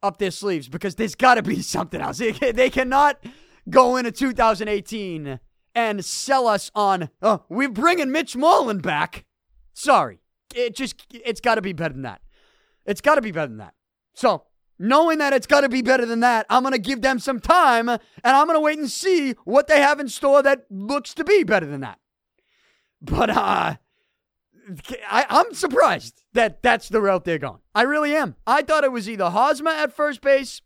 up 0.01 0.17
their 0.17 0.31
sleeves 0.31 0.69
because 0.69 0.95
there's 0.95 1.15
got 1.15 1.35
to 1.35 1.43
be 1.43 1.61
something 1.61 1.99
else. 1.99 2.19
They 2.19 2.69
cannot 2.69 3.21
go 3.69 3.97
into 3.97 4.13
2018 4.13 5.41
and 5.75 6.05
sell 6.05 6.47
us 6.47 6.71
on, 6.73 7.09
oh, 7.21 7.43
we're 7.49 7.67
bringing 7.67 8.13
Mitch 8.13 8.37
Moreland 8.37 8.81
back. 8.81 9.25
Sorry. 9.73 10.21
It 10.55 10.73
just, 10.73 11.05
it's 11.11 11.41
got 11.41 11.55
to 11.55 11.61
be 11.61 11.73
better 11.73 11.93
than 11.93 12.03
that. 12.03 12.21
It's 12.85 13.01
got 13.01 13.15
to 13.15 13.21
be 13.21 13.31
better 13.31 13.49
than 13.49 13.57
that. 13.57 13.73
So 14.13 14.43
knowing 14.79 15.17
that 15.17 15.33
it's 15.33 15.45
got 15.45 15.61
to 15.61 15.69
be 15.69 15.81
better 15.81 16.05
than 16.05 16.21
that, 16.21 16.45
I'm 16.49 16.63
going 16.63 16.73
to 16.73 16.79
give 16.79 17.01
them 17.01 17.19
some 17.19 17.39
time 17.39 17.89
and 17.89 17.99
I'm 18.23 18.47
going 18.47 18.57
to 18.57 18.61
wait 18.61 18.79
and 18.79 18.89
see 18.89 19.33
what 19.43 19.67
they 19.67 19.81
have 19.81 19.99
in 19.99 20.07
store 20.07 20.41
that 20.41 20.65
looks 20.69 21.13
to 21.15 21.23
be 21.23 21.43
better 21.43 21.65
than 21.65 21.81
that. 21.81 21.99
But 23.01 23.29
uh, 23.29 23.75
I, 25.09 25.25
I'm 25.29 25.53
surprised 25.53 26.23
that 26.33 26.63
that's 26.63 26.89
the 26.89 27.01
route 27.01 27.25
they're 27.25 27.37
going. 27.37 27.59
I 27.75 27.83
really 27.83 28.15
am. 28.15 28.35
I 28.47 28.61
thought 28.61 28.83
it 28.83 28.91
was 28.91 29.09
either 29.09 29.29
Hosmer 29.29 29.71
at 29.71 29.93
first 29.93 30.21
base 30.21 30.61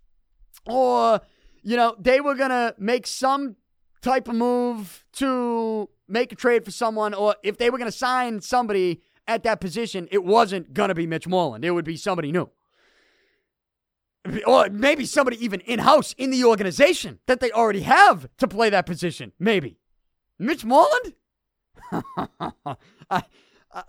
or, 0.65 1.21
you 1.63 1.75
know, 1.75 1.95
they 1.99 2.21
were 2.21 2.35
going 2.35 2.51
to 2.51 2.75
make 2.77 3.07
some 3.07 3.55
type 4.01 4.27
of 4.27 4.35
move 4.35 5.05
to 5.13 5.89
make 6.07 6.31
a 6.31 6.35
trade 6.35 6.65
for 6.65 6.71
someone, 6.71 7.13
or 7.13 7.35
if 7.43 7.57
they 7.57 7.69
were 7.69 7.77
going 7.77 7.89
to 7.89 7.97
sign 7.97 8.41
somebody 8.41 9.01
at 9.27 9.43
that 9.43 9.61
position, 9.61 10.07
it 10.11 10.23
wasn't 10.23 10.73
going 10.73 10.89
to 10.89 10.95
be 10.95 11.07
Mitch 11.07 11.27
Moreland. 11.27 11.63
It 11.63 11.71
would 11.71 11.85
be 11.85 11.95
somebody 11.95 12.31
new 12.31 12.49
or 14.45 14.69
maybe 14.69 15.05
somebody 15.05 15.43
even 15.43 15.59
in 15.61 15.79
house 15.79 16.13
in 16.17 16.29
the 16.29 16.43
organization 16.45 17.19
that 17.27 17.39
they 17.39 17.51
already 17.51 17.81
have 17.81 18.27
to 18.37 18.47
play 18.47 18.69
that 18.69 18.85
position. 18.85 19.31
Maybe 19.39 19.77
Mitch 20.39 20.63
Moreland. 20.63 21.13
I, 23.09 23.23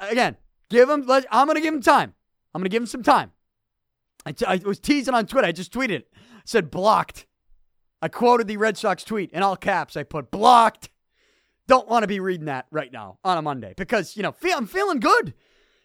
again, 0.01 0.37
Give 0.71 0.91
him. 0.91 1.09
I'm 1.09 1.47
going 1.47 1.55
to 1.55 1.61
give 1.61 1.75
him 1.75 1.83
time. 1.83 2.15
I'm 2.55 2.61
going 2.61 2.65
to 2.65 2.69
give 2.71 2.83
him 2.83 2.87
some 2.87 3.03
time. 3.03 3.33
I, 4.27 4.33
t- 4.33 4.47
I 4.47 4.57
was 4.57 4.79
teasing 4.79 5.15
on 5.15 5.27
Twitter. 5.27 5.47
I 5.47 5.53
just 5.53 5.73
tweeted 5.73 5.91
it. 5.91 6.09
Said 6.45 6.71
blocked. 6.71 7.27
I 8.01 8.09
quoted 8.09 8.49
the 8.49 8.57
Red 8.57 8.77
Sox 8.77 9.05
tweet 9.05 9.31
in 9.31 9.43
all 9.43 9.57
caps. 9.57 9.97
I 9.97 10.03
put 10.03 10.31
blocked. 10.31 10.91
Don't 11.67 11.89
want 11.89 12.03
to 12.03 12.07
be 12.07 12.21
reading 12.21 12.47
that 12.47 12.67
right 12.71 12.93
now 12.93 13.19
on 13.25 13.39
a 13.39 13.43
Monday 13.43 13.73
because, 13.77 14.17
you 14.17 14.23
know, 14.23 14.35
I'm 14.55 14.67
feeling 14.67 15.01
good. 15.01 15.33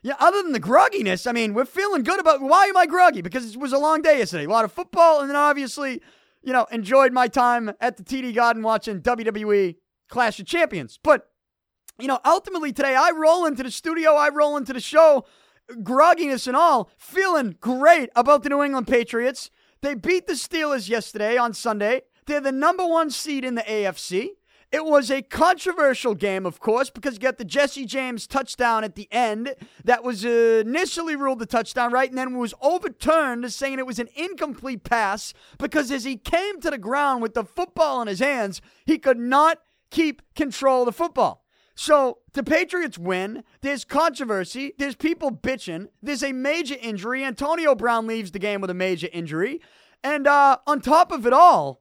Yeah, 0.01 0.15
other 0.19 0.41
than 0.41 0.53
the 0.53 0.61
grogginess, 0.61 1.27
I 1.27 1.33
mean, 1.33 1.53
we're 1.53 1.65
feeling 1.65 2.03
good 2.03 2.19
about 2.19 2.41
why 2.41 2.67
am 2.67 2.77
I 2.77 2.85
groggy? 2.85 3.21
Because 3.21 3.53
it 3.53 3.59
was 3.59 3.73
a 3.73 3.77
long 3.77 4.01
day 4.01 4.19
yesterday. 4.19 4.45
A 4.45 4.49
lot 4.49 4.63
of 4.63 4.71
football, 4.71 5.19
and 5.19 5.29
then 5.29 5.35
obviously, 5.35 6.01
you 6.41 6.53
know, 6.53 6.65
enjoyed 6.71 7.11
my 7.11 7.27
time 7.27 7.71
at 7.81 7.97
the 7.97 8.03
TD 8.03 8.33
Garden 8.33 8.63
watching 8.63 9.01
WWE 9.01 9.75
Clash 10.07 10.39
of 10.39 10.45
Champions. 10.45 10.97
But, 11.03 11.29
you 11.99 12.07
know, 12.07 12.19
ultimately 12.23 12.71
today, 12.71 12.95
I 12.95 13.11
roll 13.11 13.45
into 13.45 13.61
the 13.61 13.71
studio, 13.71 14.15
I 14.15 14.29
roll 14.29 14.55
into 14.55 14.71
the 14.71 14.79
show, 14.79 15.25
grogginess 15.69 16.47
and 16.47 16.55
all, 16.55 16.89
feeling 16.97 17.57
great 17.59 18.09
about 18.15 18.43
the 18.43 18.49
New 18.49 18.63
England 18.63 18.87
Patriots. 18.87 19.51
They 19.81 19.95
beat 19.95 20.27
the 20.27 20.33
Steelers 20.33 20.87
yesterday 20.89 21.35
on 21.37 21.53
Sunday. 21.53 22.03
They're 22.25 22.39
the 22.39 22.51
number 22.53 22.85
one 22.85 23.09
seed 23.09 23.43
in 23.43 23.55
the 23.55 23.63
AFC. 23.63 24.29
It 24.71 24.85
was 24.85 25.09
a 25.09 25.23
controversial 25.23 26.13
game, 26.13 26.45
of 26.45 26.59
course, 26.59 26.91
because 26.91 27.15
you 27.15 27.19
got 27.19 27.39
the 27.39 27.45
Jesse 27.45 27.85
James 27.85 28.27
touchdown 28.27 28.83
at 28.83 28.93
the 28.93 29.07
end 29.11 29.55
that 29.83 30.03
was 30.03 30.23
initially 30.23 31.15
ruled 31.15 31.41
a 31.41 31.47
touchdown, 31.47 31.91
right? 31.91 32.07
And 32.07 32.17
then 32.17 32.37
was 32.37 32.53
overturned, 32.61 33.51
saying 33.51 33.79
it 33.79 33.87
was 33.87 33.97
an 33.97 34.09
incomplete 34.15 34.83
pass 34.83 35.33
because 35.57 35.89
as 35.89 36.03
he 36.03 36.17
came 36.17 36.61
to 36.61 36.69
the 36.69 36.77
ground 36.77 37.23
with 37.23 37.33
the 37.33 37.43
football 37.43 37.99
in 38.03 38.07
his 38.07 38.19
hands, 38.19 38.61
he 38.85 38.99
could 38.99 39.17
not 39.17 39.59
keep 39.89 40.21
control 40.35 40.81
of 40.81 40.85
the 40.85 40.91
football. 40.91 41.43
So 41.73 42.19
the 42.33 42.43
Patriots 42.43 42.99
win. 42.99 43.43
There's 43.61 43.85
controversy. 43.85 44.73
There's 44.77 44.95
people 44.95 45.31
bitching. 45.31 45.87
There's 46.03 46.23
a 46.23 46.33
major 46.33 46.75
injury. 46.79 47.23
Antonio 47.23 47.73
Brown 47.73 48.05
leaves 48.05 48.31
the 48.31 48.39
game 48.39 48.61
with 48.61 48.69
a 48.69 48.75
major 48.75 49.07
injury. 49.11 49.61
And 50.03 50.27
uh, 50.27 50.57
on 50.67 50.81
top 50.81 51.11
of 51.11 51.25
it 51.25 51.33
all, 51.33 51.78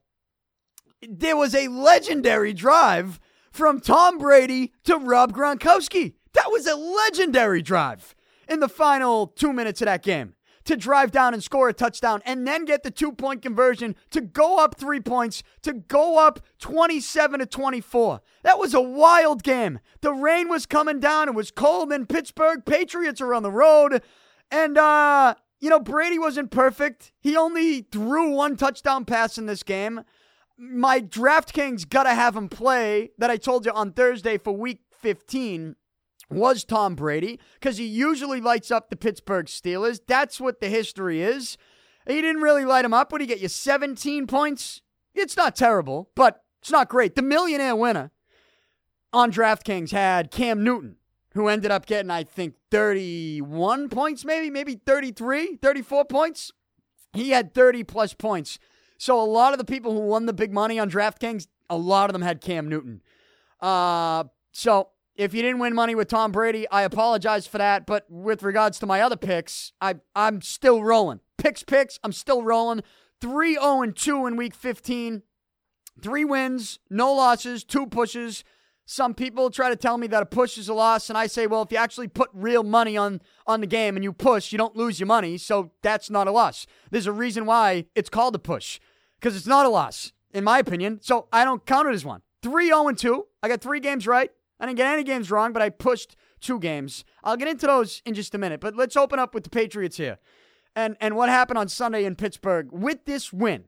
there 1.06 1.36
was 1.36 1.54
a 1.54 1.68
legendary 1.68 2.52
drive 2.52 3.20
from 3.50 3.80
Tom 3.80 4.18
Brady 4.18 4.72
to 4.84 4.96
Rob 4.96 5.32
Gronkowski. 5.32 6.14
That 6.34 6.50
was 6.50 6.66
a 6.66 6.76
legendary 6.76 7.62
drive 7.62 8.14
in 8.48 8.60
the 8.60 8.68
final 8.68 9.26
two 9.26 9.52
minutes 9.52 9.80
of 9.82 9.86
that 9.86 10.02
game 10.02 10.34
to 10.64 10.76
drive 10.76 11.10
down 11.10 11.32
and 11.32 11.42
score 11.42 11.70
a 11.70 11.72
touchdown 11.72 12.20
and 12.26 12.46
then 12.46 12.66
get 12.66 12.82
the 12.82 12.90
two 12.90 13.12
point 13.12 13.40
conversion 13.40 13.96
to 14.10 14.20
go 14.20 14.58
up 14.58 14.76
three 14.76 15.00
points 15.00 15.42
to 15.62 15.72
go 15.72 16.18
up 16.18 16.40
27 16.58 17.40
to 17.40 17.46
24. 17.46 18.20
That 18.42 18.58
was 18.58 18.74
a 18.74 18.80
wild 18.80 19.42
game. 19.42 19.78
The 20.02 20.12
rain 20.12 20.48
was 20.48 20.66
coming 20.66 21.00
down. 21.00 21.28
It 21.28 21.34
was 21.34 21.50
cold 21.50 21.90
in 21.90 22.06
Pittsburgh. 22.06 22.64
Patriots 22.66 23.20
are 23.20 23.32
on 23.32 23.42
the 23.42 23.50
road. 23.50 24.02
And, 24.50 24.76
uh, 24.76 25.36
you 25.58 25.70
know, 25.70 25.80
Brady 25.80 26.18
wasn't 26.18 26.50
perfect. 26.50 27.12
He 27.18 27.34
only 27.34 27.82
threw 27.82 28.30
one 28.30 28.56
touchdown 28.56 29.06
pass 29.06 29.38
in 29.38 29.46
this 29.46 29.62
game 29.62 30.02
my 30.58 31.00
DraftKings 31.00 31.88
gotta 31.88 32.14
have 32.14 32.36
him 32.36 32.48
play 32.48 33.10
that 33.16 33.30
I 33.30 33.36
told 33.36 33.64
you 33.64 33.72
on 33.72 33.92
Thursday 33.92 34.38
for 34.38 34.52
week 34.52 34.80
15 34.90 35.76
was 36.30 36.64
Tom 36.64 36.94
Brady 36.94 37.38
because 37.54 37.78
he 37.78 37.86
usually 37.86 38.40
lights 38.40 38.70
up 38.70 38.90
the 38.90 38.96
Pittsburgh 38.96 39.46
Steelers. 39.46 40.00
That's 40.06 40.40
what 40.40 40.60
the 40.60 40.68
history 40.68 41.22
is. 41.22 41.56
He 42.06 42.20
didn't 42.20 42.42
really 42.42 42.64
light 42.64 42.84
him 42.84 42.92
up. 42.92 43.12
Would 43.12 43.20
he 43.20 43.26
get 43.26 43.40
you 43.40 43.48
17 43.48 44.26
points? 44.26 44.82
It's 45.14 45.36
not 45.36 45.56
terrible, 45.56 46.10
but 46.14 46.42
it's 46.60 46.70
not 46.70 46.88
great. 46.88 47.14
The 47.14 47.22
millionaire 47.22 47.76
winner 47.76 48.10
on 49.12 49.30
DraftKings 49.30 49.90
had 49.92 50.30
Cam 50.30 50.64
Newton, 50.64 50.96
who 51.34 51.48
ended 51.48 51.70
up 51.70 51.86
getting, 51.86 52.10
I 52.10 52.24
think, 52.24 52.56
31 52.70 53.88
points, 53.88 54.24
maybe, 54.24 54.50
maybe 54.50 54.74
33, 54.74 55.56
34 55.56 56.04
points. 56.06 56.52
He 57.12 57.30
had 57.30 57.54
30 57.54 57.84
plus 57.84 58.12
points 58.12 58.58
so 58.98 59.20
a 59.20 59.24
lot 59.24 59.52
of 59.52 59.58
the 59.58 59.64
people 59.64 59.92
who 59.92 60.00
won 60.00 60.26
the 60.26 60.32
big 60.32 60.52
money 60.52 60.78
on 60.78 60.90
DraftKings, 60.90 61.46
a 61.70 61.76
lot 61.76 62.10
of 62.10 62.12
them 62.12 62.22
had 62.22 62.40
Cam 62.40 62.68
Newton. 62.68 63.00
Uh, 63.60 64.24
so 64.52 64.88
if 65.14 65.32
you 65.32 65.42
didn't 65.42 65.60
win 65.60 65.74
money 65.74 65.94
with 65.94 66.08
Tom 66.08 66.32
Brady, 66.32 66.68
I 66.68 66.82
apologize 66.82 67.46
for 67.46 67.58
that. 67.58 67.86
But 67.86 68.06
with 68.08 68.42
regards 68.42 68.78
to 68.80 68.86
my 68.86 69.00
other 69.00 69.16
picks, 69.16 69.72
I 69.80 69.96
I'm 70.14 70.42
still 70.42 70.82
rolling. 70.82 71.20
Picks, 71.38 71.62
picks. 71.62 71.98
I'm 72.02 72.12
still 72.12 72.42
rolling. 72.42 72.82
3 73.20 73.54
0 73.54 73.92
2 73.92 74.26
in 74.26 74.36
week 74.36 74.54
15. 74.54 75.22
Three 76.00 76.24
wins, 76.24 76.78
no 76.90 77.12
losses, 77.12 77.64
two 77.64 77.86
pushes. 77.86 78.44
Some 78.86 79.12
people 79.12 79.50
try 79.50 79.68
to 79.68 79.76
tell 79.76 79.98
me 79.98 80.06
that 80.06 80.22
a 80.22 80.26
push 80.26 80.56
is 80.56 80.68
a 80.68 80.74
loss, 80.74 81.10
and 81.10 81.18
I 81.18 81.26
say, 81.26 81.46
well, 81.46 81.60
if 81.62 81.70
you 81.70 81.76
actually 81.76 82.08
put 82.08 82.30
real 82.32 82.62
money 82.62 82.96
on 82.96 83.20
on 83.46 83.60
the 83.60 83.66
game 83.66 83.96
and 83.96 84.04
you 84.04 84.12
push, 84.12 84.50
you 84.50 84.58
don't 84.58 84.76
lose 84.76 84.98
your 84.98 85.08
money, 85.08 85.36
so 85.36 85.72
that's 85.82 86.08
not 86.08 86.26
a 86.26 86.30
loss. 86.30 86.66
There's 86.90 87.06
a 87.06 87.12
reason 87.12 87.44
why 87.44 87.86
it's 87.94 88.08
called 88.08 88.34
a 88.34 88.38
push 88.38 88.78
because 89.18 89.36
it's 89.36 89.46
not 89.46 89.66
a 89.66 89.68
loss, 89.68 90.12
in 90.32 90.44
my 90.44 90.58
opinion. 90.58 91.00
So 91.02 91.28
I 91.32 91.44
don't 91.44 91.64
count 91.64 91.88
it 91.88 91.94
as 91.94 92.04
one. 92.04 92.22
3 92.42 92.66
0 92.66 92.92
2. 92.92 93.26
I 93.42 93.48
got 93.48 93.60
three 93.60 93.80
games 93.80 94.06
right. 94.06 94.30
I 94.60 94.66
didn't 94.66 94.76
get 94.76 94.92
any 94.92 95.04
games 95.04 95.30
wrong, 95.30 95.52
but 95.52 95.62
I 95.62 95.70
pushed 95.70 96.16
two 96.40 96.58
games. 96.58 97.04
I'll 97.22 97.36
get 97.36 97.48
into 97.48 97.66
those 97.66 98.02
in 98.04 98.14
just 98.14 98.34
a 98.34 98.38
minute. 98.38 98.60
But 98.60 98.76
let's 98.76 98.96
open 98.96 99.18
up 99.18 99.34
with 99.34 99.44
the 99.44 99.50
Patriots 99.50 99.96
here. 99.96 100.18
And 100.74 100.96
and 101.00 101.16
what 101.16 101.28
happened 101.28 101.58
on 101.58 101.68
Sunday 101.68 102.04
in 102.04 102.16
Pittsburgh. 102.16 102.68
With 102.70 103.04
this 103.04 103.32
win, 103.32 103.64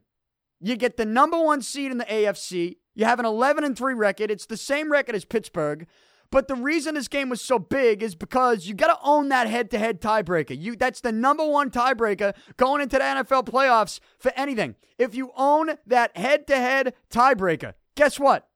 you 0.59 0.75
get 0.75 0.97
the 0.97 1.05
number 1.05 1.41
one 1.41 1.61
seed 1.61 1.91
in 1.91 1.97
the 1.97 2.05
AFC. 2.05 2.77
You 2.93 3.05
have 3.05 3.19
an 3.19 3.25
11 3.25 3.63
and 3.63 3.77
3 3.77 3.93
record. 3.93 4.29
It's 4.31 4.45
the 4.45 4.57
same 4.57 4.91
record 4.91 5.15
as 5.15 5.25
Pittsburgh. 5.25 5.87
But 6.31 6.47
the 6.47 6.55
reason 6.55 6.95
this 6.95 7.09
game 7.09 7.27
was 7.27 7.41
so 7.41 7.59
big 7.59 8.01
is 8.01 8.15
because 8.15 8.65
you 8.65 8.73
got 8.73 8.87
to 8.87 8.97
own 9.03 9.29
that 9.29 9.47
head-to-head 9.47 9.99
tiebreaker. 9.99 10.59
You 10.59 10.77
that's 10.77 11.01
the 11.01 11.11
number 11.11 11.45
one 11.45 11.69
tiebreaker 11.69 12.33
going 12.55 12.81
into 12.81 12.97
the 12.97 13.03
NFL 13.03 13.45
playoffs 13.45 13.99
for 14.17 14.31
anything. 14.37 14.75
If 14.97 15.13
you 15.13 15.31
own 15.35 15.71
that 15.85 16.15
head-to-head 16.15 16.93
tiebreaker, 17.09 17.73
guess 17.95 18.17
what? 18.17 18.47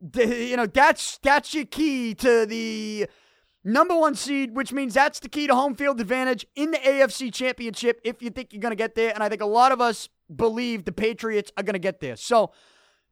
The, 0.00 0.24
you 0.24 0.56
know 0.56 0.66
that's 0.66 1.18
that's 1.18 1.52
your 1.52 1.66
key 1.66 2.14
to 2.14 2.46
the 2.46 3.06
number 3.64 3.98
one 3.98 4.14
seed, 4.14 4.54
which 4.54 4.72
means 4.72 4.94
that's 4.94 5.20
the 5.20 5.28
key 5.28 5.48
to 5.48 5.54
home 5.54 5.74
field 5.74 6.00
advantage 6.00 6.46
in 6.54 6.70
the 6.70 6.78
AFC 6.78 7.34
Championship. 7.34 8.00
If 8.04 8.22
you 8.22 8.30
think 8.30 8.52
you're 8.52 8.62
going 8.62 8.70
to 8.70 8.76
get 8.76 8.94
there, 8.94 9.12
and 9.12 9.22
I 9.22 9.28
think 9.28 9.42
a 9.42 9.46
lot 9.46 9.72
of 9.72 9.80
us 9.80 10.08
believe 10.34 10.84
the 10.84 10.92
Patriots 10.92 11.50
are 11.56 11.64
going 11.64 11.74
to 11.74 11.80
get 11.80 12.00
there. 12.00 12.16
So 12.16 12.52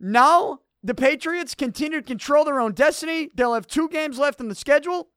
now 0.01 0.61
the 0.89 0.95
Patriots 0.95 1.55
continue 1.55 2.01
to 2.01 2.07
control 2.07 2.47
their 2.47 2.59
own 2.59 2.73
destiny. 2.73 3.29
They'll 3.35 3.53
have 3.53 3.67
two 3.67 3.91
games 3.91 4.19
left 4.19 4.41
in 4.41 4.49
the 4.49 4.55
schedule. 4.55 5.11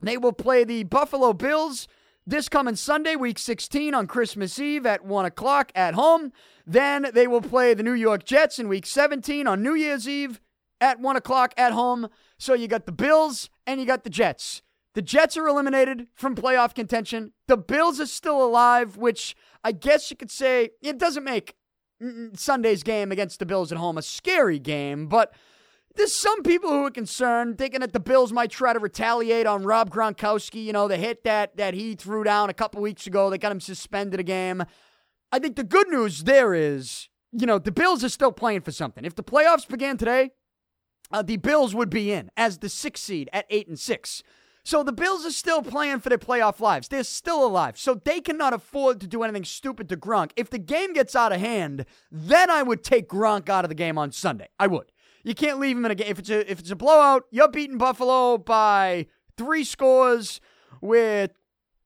They 0.00 0.16
will 0.16 0.32
play 0.32 0.62
the 0.62 0.84
Buffalo 0.84 1.32
Bills 1.32 1.88
this 2.24 2.48
coming 2.48 2.76
Sunday, 2.76 3.16
week 3.16 3.40
16, 3.40 3.94
on 3.94 4.06
Christmas 4.06 4.60
Eve 4.60 4.86
at 4.86 5.04
1 5.04 5.24
o'clock 5.24 5.72
at 5.74 5.94
home. 5.94 6.30
Then 6.64 7.10
they 7.14 7.26
will 7.26 7.40
play 7.40 7.74
the 7.74 7.82
New 7.82 7.94
York 7.94 8.24
Jets 8.24 8.60
in 8.60 8.68
week 8.68 8.86
17 8.86 9.48
on 9.48 9.60
New 9.60 9.74
Year's 9.74 10.08
Eve 10.08 10.40
at 10.80 11.00
1 11.00 11.16
o'clock 11.16 11.52
at 11.56 11.72
home. 11.72 12.06
So 12.38 12.54
you 12.54 12.68
got 12.68 12.86
the 12.86 12.92
Bills 12.92 13.50
and 13.66 13.80
you 13.80 13.86
got 13.88 14.04
the 14.04 14.10
Jets. 14.10 14.62
The 14.94 15.02
Jets 15.02 15.36
are 15.36 15.48
eliminated 15.48 16.06
from 16.14 16.36
playoff 16.36 16.76
contention. 16.76 17.32
The 17.48 17.56
Bills 17.56 18.00
are 18.00 18.06
still 18.06 18.40
alive, 18.40 18.96
which 18.96 19.34
I 19.64 19.72
guess 19.72 20.12
you 20.12 20.16
could 20.16 20.30
say 20.30 20.70
it 20.80 20.96
doesn't 20.96 21.24
make 21.24 21.56
Sunday's 22.34 22.82
game 22.82 23.10
against 23.12 23.38
the 23.38 23.46
Bills 23.46 23.72
at 23.72 23.78
home 23.78 23.98
a 23.98 24.02
scary 24.02 24.58
game, 24.58 25.06
but 25.06 25.34
there's 25.96 26.14
some 26.14 26.42
people 26.42 26.70
who 26.70 26.84
are 26.84 26.90
concerned, 26.90 27.58
thinking 27.58 27.80
that 27.80 27.92
the 27.92 28.00
Bills 28.00 28.32
might 28.32 28.50
try 28.50 28.72
to 28.72 28.78
retaliate 28.78 29.46
on 29.46 29.64
Rob 29.64 29.90
Gronkowski. 29.90 30.64
You 30.64 30.72
know, 30.72 30.86
the 30.86 30.96
hit 30.96 31.24
that 31.24 31.56
that 31.56 31.74
he 31.74 31.94
threw 31.94 32.22
down 32.24 32.50
a 32.50 32.54
couple 32.54 32.80
weeks 32.80 33.06
ago, 33.06 33.30
they 33.30 33.38
got 33.38 33.52
him 33.52 33.60
suspended 33.60 34.20
a 34.20 34.22
game. 34.22 34.62
I 35.32 35.38
think 35.38 35.56
the 35.56 35.64
good 35.64 35.88
news 35.88 36.24
there 36.24 36.54
is, 36.54 37.08
you 37.32 37.46
know, 37.46 37.58
the 37.58 37.72
Bills 37.72 38.04
are 38.04 38.08
still 38.08 38.32
playing 38.32 38.62
for 38.62 38.72
something. 38.72 39.04
If 39.04 39.16
the 39.16 39.24
playoffs 39.24 39.68
began 39.68 39.96
today, 39.96 40.30
uh, 41.10 41.22
the 41.22 41.36
Bills 41.36 41.74
would 41.74 41.90
be 41.90 42.12
in 42.12 42.30
as 42.36 42.58
the 42.58 42.68
sixth 42.68 43.04
seed 43.04 43.28
at 43.32 43.46
eight 43.50 43.66
and 43.66 43.78
six. 43.78 44.22
So 44.68 44.82
the 44.82 44.92
Bills 44.92 45.24
are 45.24 45.30
still 45.30 45.62
playing 45.62 46.00
for 46.00 46.10
their 46.10 46.18
playoff 46.18 46.60
lives. 46.60 46.88
They're 46.88 47.02
still 47.02 47.42
alive. 47.42 47.78
So 47.78 47.94
they 47.94 48.20
cannot 48.20 48.52
afford 48.52 49.00
to 49.00 49.06
do 49.06 49.22
anything 49.22 49.46
stupid 49.46 49.88
to 49.88 49.96
Gronk. 49.96 50.32
If 50.36 50.50
the 50.50 50.58
game 50.58 50.92
gets 50.92 51.16
out 51.16 51.32
of 51.32 51.40
hand, 51.40 51.86
then 52.12 52.50
I 52.50 52.62
would 52.62 52.84
take 52.84 53.08
Gronk 53.08 53.48
out 53.48 53.64
of 53.64 53.70
the 53.70 53.74
game 53.74 53.96
on 53.96 54.12
Sunday. 54.12 54.50
I 54.58 54.66
would. 54.66 54.92
You 55.24 55.34
can't 55.34 55.58
leave 55.58 55.74
him 55.74 55.86
in 55.86 55.90
a 55.90 55.94
game. 55.94 56.08
If 56.10 56.18
it's 56.18 56.28
a 56.28 56.52
if 56.52 56.58
it's 56.58 56.70
a 56.70 56.76
blowout, 56.76 57.24
you're 57.30 57.48
beating 57.48 57.78
Buffalo 57.78 58.36
by 58.36 59.06
three 59.38 59.64
scores 59.64 60.38
with 60.82 61.30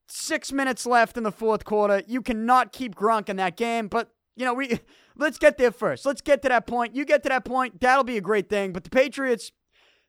six 0.09 0.51
minutes 0.51 0.85
left 0.85 1.17
in 1.17 1.23
the 1.23 1.31
fourth 1.31 1.65
quarter. 1.65 2.03
You 2.09 2.21
cannot 2.21 2.73
keep 2.73 2.97
Gronk 2.97 3.29
in 3.29 3.37
that 3.37 3.57
game. 3.57 3.87
But 3.87 4.11
you 4.35 4.45
know, 4.45 4.55
we 4.55 4.81
let's 5.17 5.39
get 5.39 5.57
there 5.57 5.71
first. 5.71 6.05
Let's 6.05 6.21
get 6.21 6.43
to 6.43 6.49
that 6.49 6.67
point. 6.67 6.97
You 6.97 7.05
get 7.05 7.23
to 7.23 7.29
that 7.29 7.45
point, 7.45 7.81
that'll 7.81 8.03
be 8.03 8.17
a 8.17 8.21
great 8.21 8.49
thing. 8.49 8.73
But 8.73 8.83
the 8.83 8.91
Patriots, 8.91 9.53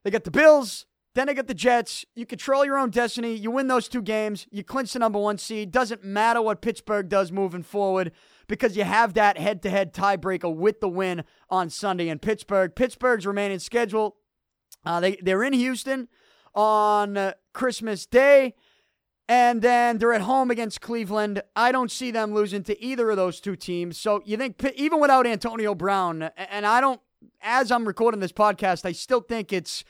they 0.03 0.09
got 0.09 0.23
the 0.23 0.31
Bills, 0.31 0.87
then 1.15 1.29
I 1.29 1.33
get 1.33 1.47
the 1.47 1.53
Jets. 1.53 2.05
You 2.15 2.25
control 2.25 2.65
your 2.65 2.77
own 2.77 2.89
destiny. 2.89 3.35
You 3.35 3.51
win 3.51 3.67
those 3.67 3.87
two 3.87 4.01
games. 4.01 4.47
You 4.51 4.63
clinch 4.63 4.93
the 4.93 4.99
number 4.99 5.19
one 5.19 5.37
seed. 5.37 5.71
Doesn't 5.71 6.03
matter 6.03 6.41
what 6.41 6.61
Pittsburgh 6.61 7.07
does 7.07 7.31
moving 7.31 7.63
forward 7.63 8.11
because 8.47 8.75
you 8.75 8.83
have 8.83 9.13
that 9.13 9.37
head 9.37 9.61
to 9.63 9.69
head 9.69 9.93
tiebreaker 9.93 10.53
with 10.53 10.79
the 10.79 10.89
win 10.89 11.23
on 11.49 11.69
Sunday 11.69 12.09
in 12.09 12.19
Pittsburgh. 12.19 12.75
Pittsburgh's 12.75 13.27
remaining 13.27 13.59
schedule. 13.59 14.17
Uh, 14.85 14.99
they, 14.99 15.17
they're 15.21 15.43
in 15.43 15.53
Houston 15.53 16.07
on 16.55 17.15
uh, 17.15 17.33
Christmas 17.53 18.05
Day. 18.05 18.55
And 19.29 19.61
then 19.61 19.99
they're 19.99 20.13
at 20.13 20.21
home 20.21 20.51
against 20.51 20.81
Cleveland. 20.81 21.41
I 21.55 21.71
don't 21.71 21.89
see 21.89 22.11
them 22.11 22.33
losing 22.33 22.63
to 22.63 22.83
either 22.83 23.09
of 23.09 23.15
those 23.15 23.39
two 23.39 23.55
teams. 23.55 23.97
So 23.97 24.21
you 24.25 24.35
think, 24.35 24.61
even 24.75 24.99
without 24.99 25.25
Antonio 25.25 25.73
Brown, 25.73 26.23
and 26.35 26.65
I 26.65 26.81
don't, 26.81 26.99
as 27.41 27.71
I'm 27.71 27.87
recording 27.87 28.19
this 28.19 28.33
podcast, 28.33 28.83
I 28.85 28.91
still 28.91 29.21
think 29.21 29.53
it's 29.53 29.85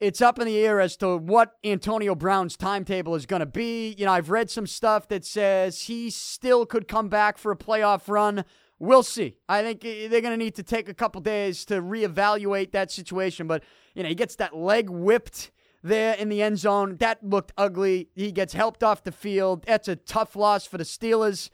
it's 0.00 0.20
up 0.20 0.38
in 0.38 0.46
the 0.46 0.58
air 0.58 0.80
as 0.80 0.96
to 0.98 1.16
what 1.16 1.52
Antonio 1.64 2.14
Brown's 2.14 2.56
timetable 2.56 3.14
is 3.14 3.26
going 3.26 3.40
to 3.40 3.46
be. 3.46 3.94
You 3.96 4.06
know, 4.06 4.12
I've 4.12 4.30
read 4.30 4.50
some 4.50 4.66
stuff 4.66 5.08
that 5.08 5.24
says 5.24 5.82
he 5.82 6.10
still 6.10 6.66
could 6.66 6.86
come 6.86 7.08
back 7.08 7.38
for 7.38 7.50
a 7.50 7.56
playoff 7.56 8.08
run. 8.08 8.44
We'll 8.78 9.02
see. 9.02 9.38
I 9.48 9.62
think 9.62 9.80
they're 9.80 10.20
going 10.20 10.24
to 10.24 10.36
need 10.36 10.54
to 10.56 10.62
take 10.62 10.88
a 10.88 10.94
couple 10.94 11.20
days 11.22 11.64
to 11.66 11.80
reevaluate 11.80 12.72
that 12.72 12.90
situation. 12.90 13.46
But, 13.46 13.64
you 13.94 14.02
know, 14.02 14.08
he 14.10 14.14
gets 14.14 14.36
that 14.36 14.54
leg 14.54 14.90
whipped 14.90 15.50
there 15.82 16.14
in 16.14 16.28
the 16.28 16.42
end 16.42 16.58
zone. 16.58 16.96
That 16.98 17.24
looked 17.24 17.52
ugly. 17.56 18.10
He 18.14 18.32
gets 18.32 18.52
helped 18.52 18.82
off 18.82 19.02
the 19.02 19.12
field. 19.12 19.64
That's 19.66 19.88
a 19.88 19.96
tough 19.96 20.36
loss 20.36 20.66
for 20.66 20.76
the 20.76 20.84
Steelers. 20.84 21.48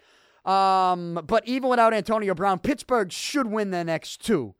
Um, 0.44 1.20
but 1.24 1.46
even 1.46 1.68
without 1.68 1.94
Antonio 1.94 2.34
Brown, 2.34 2.58
Pittsburgh 2.58 3.12
should 3.12 3.46
win 3.46 3.70
their 3.70 3.84
next 3.84 4.24
two. 4.24 4.56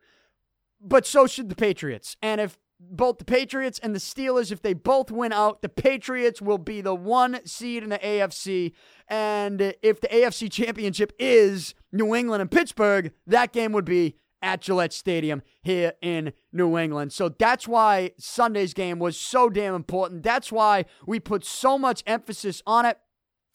But 0.80 1.04
so 1.04 1.26
should 1.26 1.48
the 1.48 1.56
Patriots. 1.56 2.16
And 2.22 2.40
if 2.40 2.58
both 2.90 3.18
the 3.18 3.24
Patriots 3.24 3.78
and 3.82 3.94
the 3.94 3.98
Steelers, 3.98 4.52
if 4.52 4.62
they 4.62 4.74
both 4.74 5.10
win 5.10 5.32
out, 5.32 5.62
the 5.62 5.68
Patriots 5.68 6.42
will 6.42 6.58
be 6.58 6.80
the 6.80 6.94
one 6.94 7.44
seed 7.46 7.82
in 7.82 7.90
the 7.90 7.98
AFC. 7.98 8.72
And 9.08 9.74
if 9.82 10.00
the 10.00 10.08
AFC 10.08 10.50
championship 10.50 11.12
is 11.18 11.74
New 11.92 12.14
England 12.14 12.40
and 12.40 12.50
Pittsburgh, 12.50 13.12
that 13.26 13.52
game 13.52 13.72
would 13.72 13.84
be 13.84 14.16
at 14.42 14.60
Gillette 14.60 14.92
Stadium 14.92 15.42
here 15.62 15.92
in 16.02 16.32
New 16.52 16.76
England. 16.76 17.12
So 17.12 17.28
that's 17.28 17.68
why 17.68 18.10
Sunday's 18.18 18.74
game 18.74 18.98
was 18.98 19.16
so 19.16 19.48
damn 19.48 19.74
important. 19.74 20.22
That's 20.22 20.50
why 20.50 20.84
we 21.06 21.20
put 21.20 21.44
so 21.44 21.78
much 21.78 22.02
emphasis 22.06 22.62
on 22.66 22.84
it 22.84 22.98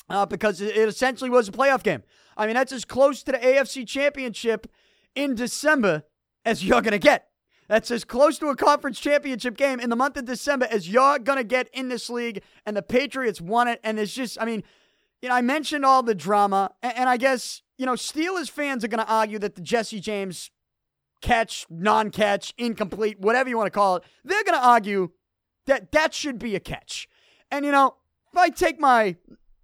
uh, 0.09 0.25
because 0.25 0.61
it 0.61 0.75
essentially 0.75 1.29
was 1.29 1.49
a 1.49 1.51
playoff 1.51 1.83
game. 1.83 2.03
I 2.37 2.45
mean, 2.45 2.55
that's 2.55 2.71
as 2.71 2.85
close 2.85 3.23
to 3.23 3.33
the 3.33 3.37
AFC 3.39 3.85
championship 3.85 4.67
in 5.15 5.35
December 5.35 6.03
as 6.45 6.63
you're 6.63 6.81
going 6.81 6.91
to 6.91 6.99
get. 6.99 7.27
That's 7.67 7.91
as 7.91 8.05
close 8.05 8.37
to 8.39 8.47
a 8.47 8.55
conference 8.55 8.99
championship 8.99 9.57
game 9.57 9.79
in 9.79 9.89
the 9.89 9.95
month 9.95 10.15
of 10.17 10.25
December 10.25 10.67
as 10.71 10.89
you're 10.89 11.19
going 11.19 11.37
to 11.37 11.43
get 11.43 11.69
in 11.73 11.89
this 11.89 12.09
league. 12.09 12.41
And 12.65 12.77
the 12.77 12.81
Patriots 12.81 13.41
won 13.41 13.67
it. 13.67 13.79
And 13.83 13.99
it's 13.99 14.13
just, 14.13 14.37
I 14.39 14.45
mean, 14.45 14.63
you 15.21 15.29
know, 15.29 15.35
I 15.35 15.41
mentioned 15.41 15.85
all 15.85 16.01
the 16.01 16.15
drama. 16.15 16.71
And, 16.81 16.97
and 16.97 17.09
I 17.09 17.17
guess, 17.17 17.61
you 17.77 17.85
know, 17.85 17.93
Steelers 17.93 18.49
fans 18.49 18.83
are 18.83 18.87
going 18.87 19.05
to 19.05 19.11
argue 19.11 19.39
that 19.39 19.55
the 19.55 19.61
Jesse 19.61 19.99
James 19.99 20.49
catch, 21.21 21.65
non 21.69 22.09
catch, 22.09 22.53
incomplete, 22.57 23.19
whatever 23.19 23.49
you 23.49 23.57
want 23.57 23.67
to 23.67 23.71
call 23.71 23.97
it, 23.97 24.03
they're 24.23 24.43
going 24.43 24.59
to 24.59 24.65
argue 24.65 25.09
that 25.65 25.91
that 25.91 26.13
should 26.13 26.39
be 26.39 26.55
a 26.55 26.61
catch. 26.61 27.09
And, 27.51 27.65
you 27.65 27.71
know, 27.71 27.95
if 28.31 28.37
I 28.37 28.49
take 28.49 28.79
my 28.79 29.17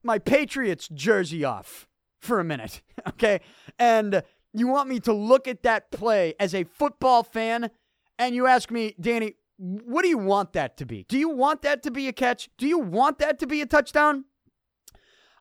my 0.06 0.20
Patriots 0.20 0.90
jersey 0.94 1.46
off 1.46 1.88
for 2.20 2.42
a 2.42 2.44
minute, 2.44 2.82
okay, 3.08 3.40
and 3.80 4.24
you 4.54 4.68
want 4.68 4.90
me 4.90 5.00
to 5.02 5.14
look 5.14 5.48
at 5.48 5.64
that 5.64 5.92
play 5.92 6.34
as 6.40 6.54
a 6.54 6.66
football 6.66 7.24
fan 7.24 7.72
and 8.20 8.36
you 8.36 8.48
ask 8.48 8.72
me, 8.72 8.96
Danny, 9.00 9.36
what 9.58 10.02
do 10.02 10.10
you 10.10 10.18
want 10.18 10.54
that 10.54 10.78
to 10.78 10.86
be? 10.86 11.06
Do 11.08 11.18
you 11.18 11.30
want 11.30 11.62
that 11.62 11.84
to 11.84 11.92
be 11.92 12.08
a 12.08 12.14
catch? 12.14 12.50
Do 12.58 12.68
you 12.68 12.80
want 12.80 13.20
that 13.20 13.40
to 13.40 13.48
be 13.48 13.62
a 13.62 13.66
touchdown? 13.66 14.26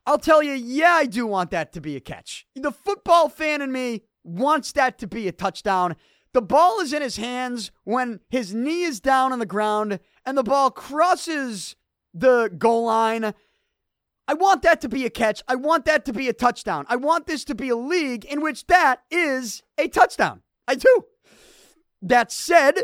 I'll 0.05 0.17
tell 0.17 0.43
you, 0.43 0.53
yeah, 0.53 0.93
I 0.93 1.05
do 1.05 1.25
want 1.25 1.51
that 1.51 1.71
to 1.73 1.81
be 1.81 1.95
a 1.95 2.01
catch. 2.01 2.45
The 2.55 2.71
football 2.71 3.29
fan 3.29 3.61
in 3.61 3.71
me 3.71 4.03
wants 4.23 4.71
that 4.73 4.97
to 4.99 5.07
be 5.07 5.27
a 5.27 5.31
touchdown. 5.31 5.95
The 6.33 6.41
ball 6.41 6.79
is 6.79 6.93
in 6.93 7.01
his 7.01 7.17
hands 7.17 7.71
when 7.83 8.19
his 8.29 8.53
knee 8.53 8.83
is 8.83 8.99
down 8.99 9.31
on 9.31 9.39
the 9.39 9.45
ground 9.45 9.99
and 10.25 10.37
the 10.37 10.43
ball 10.43 10.71
crosses 10.71 11.75
the 12.13 12.51
goal 12.57 12.85
line. 12.85 13.33
I 14.27 14.33
want 14.33 14.61
that 14.63 14.81
to 14.81 14.89
be 14.89 15.05
a 15.05 15.09
catch. 15.09 15.43
I 15.47 15.55
want 15.55 15.85
that 15.85 16.05
to 16.05 16.13
be 16.13 16.27
a 16.29 16.33
touchdown. 16.33 16.85
I 16.89 16.95
want 16.95 17.27
this 17.27 17.43
to 17.45 17.55
be 17.55 17.69
a 17.69 17.75
league 17.75 18.25
in 18.25 18.41
which 18.41 18.67
that 18.67 19.03
is 19.11 19.63
a 19.77 19.87
touchdown. 19.87 20.41
I 20.67 20.75
do. 20.75 21.05
That 22.05 22.33
said, 22.33 22.75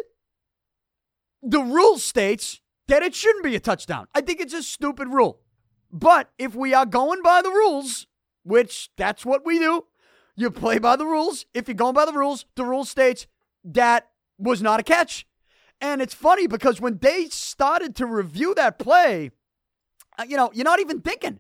the 1.44 1.60
rule 1.60 1.98
states 1.98 2.62
that 2.88 3.04
it 3.04 3.14
shouldn't 3.14 3.44
be 3.44 3.56
a 3.56 3.60
touchdown. 3.60 4.08
I 4.16 4.22
think 4.22 4.40
it's 4.40 4.54
a 4.54 4.64
stupid 4.64 5.10
rule. 5.10 5.42
But 5.92 6.32
if 6.38 6.56
we 6.56 6.74
are 6.74 6.86
going 6.86 7.22
by 7.22 7.42
the 7.42 7.50
rules, 7.50 8.08
which 8.44 8.90
that's 8.96 9.26
what 9.26 9.46
we 9.46 9.60
do, 9.60 9.86
you 10.38 10.50
play 10.50 10.80
by 10.80 10.96
the 10.96 11.06
rules. 11.06 11.46
If 11.54 11.68
you're 11.68 11.76
going 11.76 11.96
by 11.96 12.06
the 12.06 12.14
rules, 12.14 12.46
the 12.56 12.64
rule 12.64 12.86
states 12.86 13.28
that 13.66 14.10
was 14.38 14.62
not 14.62 14.80
a 14.80 14.84
catch. 14.84 15.28
And 15.82 16.02
it's 16.02 16.14
funny 16.14 16.48
because 16.48 16.80
when 16.80 17.00
they 17.00 17.26
started 17.26 17.98
to 17.98 18.06
review 18.06 18.54
that 18.56 18.80
play, 18.80 19.32
uh, 20.18 20.24
you 20.28 20.38
know, 20.38 20.50
you're 20.54 20.64
not 20.64 20.80
even 20.80 21.02
thinking. 21.02 21.40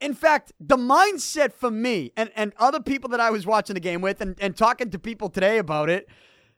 In 0.00 0.12
fact, 0.12 0.52
the 0.60 0.76
mindset 0.76 1.54
for 1.54 1.70
me 1.70 2.12
and, 2.16 2.30
and 2.36 2.52
other 2.58 2.80
people 2.80 3.08
that 3.10 3.20
I 3.20 3.30
was 3.30 3.46
watching 3.46 3.74
the 3.74 3.80
game 3.80 4.02
with 4.02 4.20
and, 4.20 4.36
and 4.40 4.54
talking 4.54 4.90
to 4.90 4.98
people 4.98 5.30
today 5.30 5.56
about 5.56 5.88
it 5.88 6.06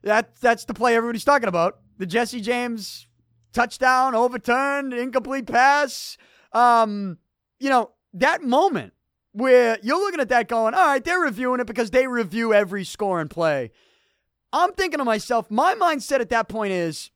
that, 0.07 0.37
that's 0.37 0.65
the 0.65 0.75
play 0.75 0.97
everybody's 0.97 1.25
talking 1.25 1.49
about. 1.49 1.79
The 1.99 2.07
Jesse 2.07 2.41
James 2.41 3.07
touchdown, 3.53 4.15
overturned, 4.15 4.93
incomplete 4.93 5.47
pass. 5.47 6.17
Um, 6.53 7.19
you 7.59 7.69
know, 7.69 7.91
that 8.15 8.43
moment 8.43 8.93
where 9.33 9.79
you're 9.83 9.99
looking 9.99 10.21
at 10.21 10.29
that 10.29 10.49
going, 10.49 10.75
all 10.75 10.87
right, 10.87 11.05
they're 11.05 11.21
reviewing 11.21 11.61
it 11.61 11.67
because 11.67 11.91
they 11.91 12.07
review 12.07 12.55
every 12.55 12.85
score 12.85 13.21
and 13.21 13.29
play. 13.29 13.73
I'm 14.53 14.73
thinking 14.73 14.99
to 14.99 15.05
myself, 15.05 15.51
my 15.51 15.75
mindset 15.75 16.21
at 16.21 16.31
that 16.31 16.49
point 16.49 16.73
is, 16.73 17.11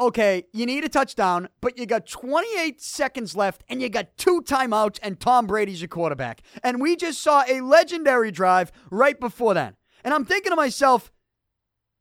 okay, 0.00 0.44
you 0.52 0.64
need 0.64 0.84
a 0.84 0.88
touchdown, 0.88 1.48
but 1.60 1.76
you 1.76 1.84
got 1.84 2.06
28 2.06 2.80
seconds 2.80 3.36
left 3.36 3.64
and 3.68 3.82
you 3.82 3.88
got 3.88 4.16
two 4.16 4.40
timeouts 4.42 4.98
and 5.02 5.20
Tom 5.20 5.46
Brady's 5.46 5.82
your 5.82 5.88
quarterback. 5.88 6.40
And 6.62 6.80
we 6.80 6.96
just 6.96 7.20
saw 7.20 7.44
a 7.46 7.60
legendary 7.60 8.30
drive 8.30 8.72
right 8.90 9.20
before 9.20 9.54
that. 9.54 9.74
And 10.04 10.14
I'm 10.14 10.24
thinking 10.24 10.50
to 10.50 10.56
myself, 10.56 11.12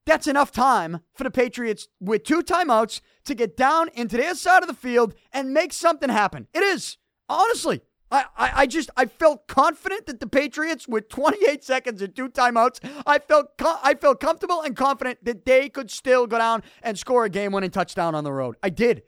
that's 0.08 0.26
enough 0.26 0.52
time 0.52 1.02
for 1.14 1.24
the 1.24 1.32
Patriots 1.32 1.88
with 2.00 2.24
two 2.24 2.42
timeouts 2.42 3.02
to 3.26 3.36
get 3.36 3.56
down 3.56 3.90
into 3.94 4.18
their 4.18 4.34
side 4.34 4.64
of 4.64 4.68
the 4.68 4.74
field 4.74 5.14
and 5.32 5.54
make 5.54 5.74
something 5.74 6.10
happen. 6.10 6.48
It 6.54 6.64
is. 6.64 6.98
Honestly, 7.30 7.82
I, 8.10 8.26
I, 8.38 8.52
I, 8.56 8.68
just 8.68 8.90
I 8.96 9.06
felt 9.06 9.48
confident 9.48 10.06
that 10.06 10.20
the 10.20 10.28
Patriots 10.28 10.88
with 10.88 11.10
28 11.10 11.64
seconds 11.64 12.02
and 12.02 12.16
two 12.16 12.30
timeouts, 12.30 12.80
I 13.06 13.20
felt 13.20 13.48
I 13.60 13.96
felt 13.96 14.20
comfortable 14.20 14.62
and 14.62 14.76
confident 14.76 15.24
that 15.26 15.46
they 15.46 15.70
could 15.70 15.92
still 15.92 16.26
go 16.26 16.38
down 16.38 16.64
and 16.82 16.98
score 16.98 17.26
a 17.26 17.30
game-winning 17.30 17.72
touchdown 17.72 18.16
on 18.16 18.24
the 18.24 18.32
road. 18.32 18.56
I 18.64 18.70
did. 18.70 19.04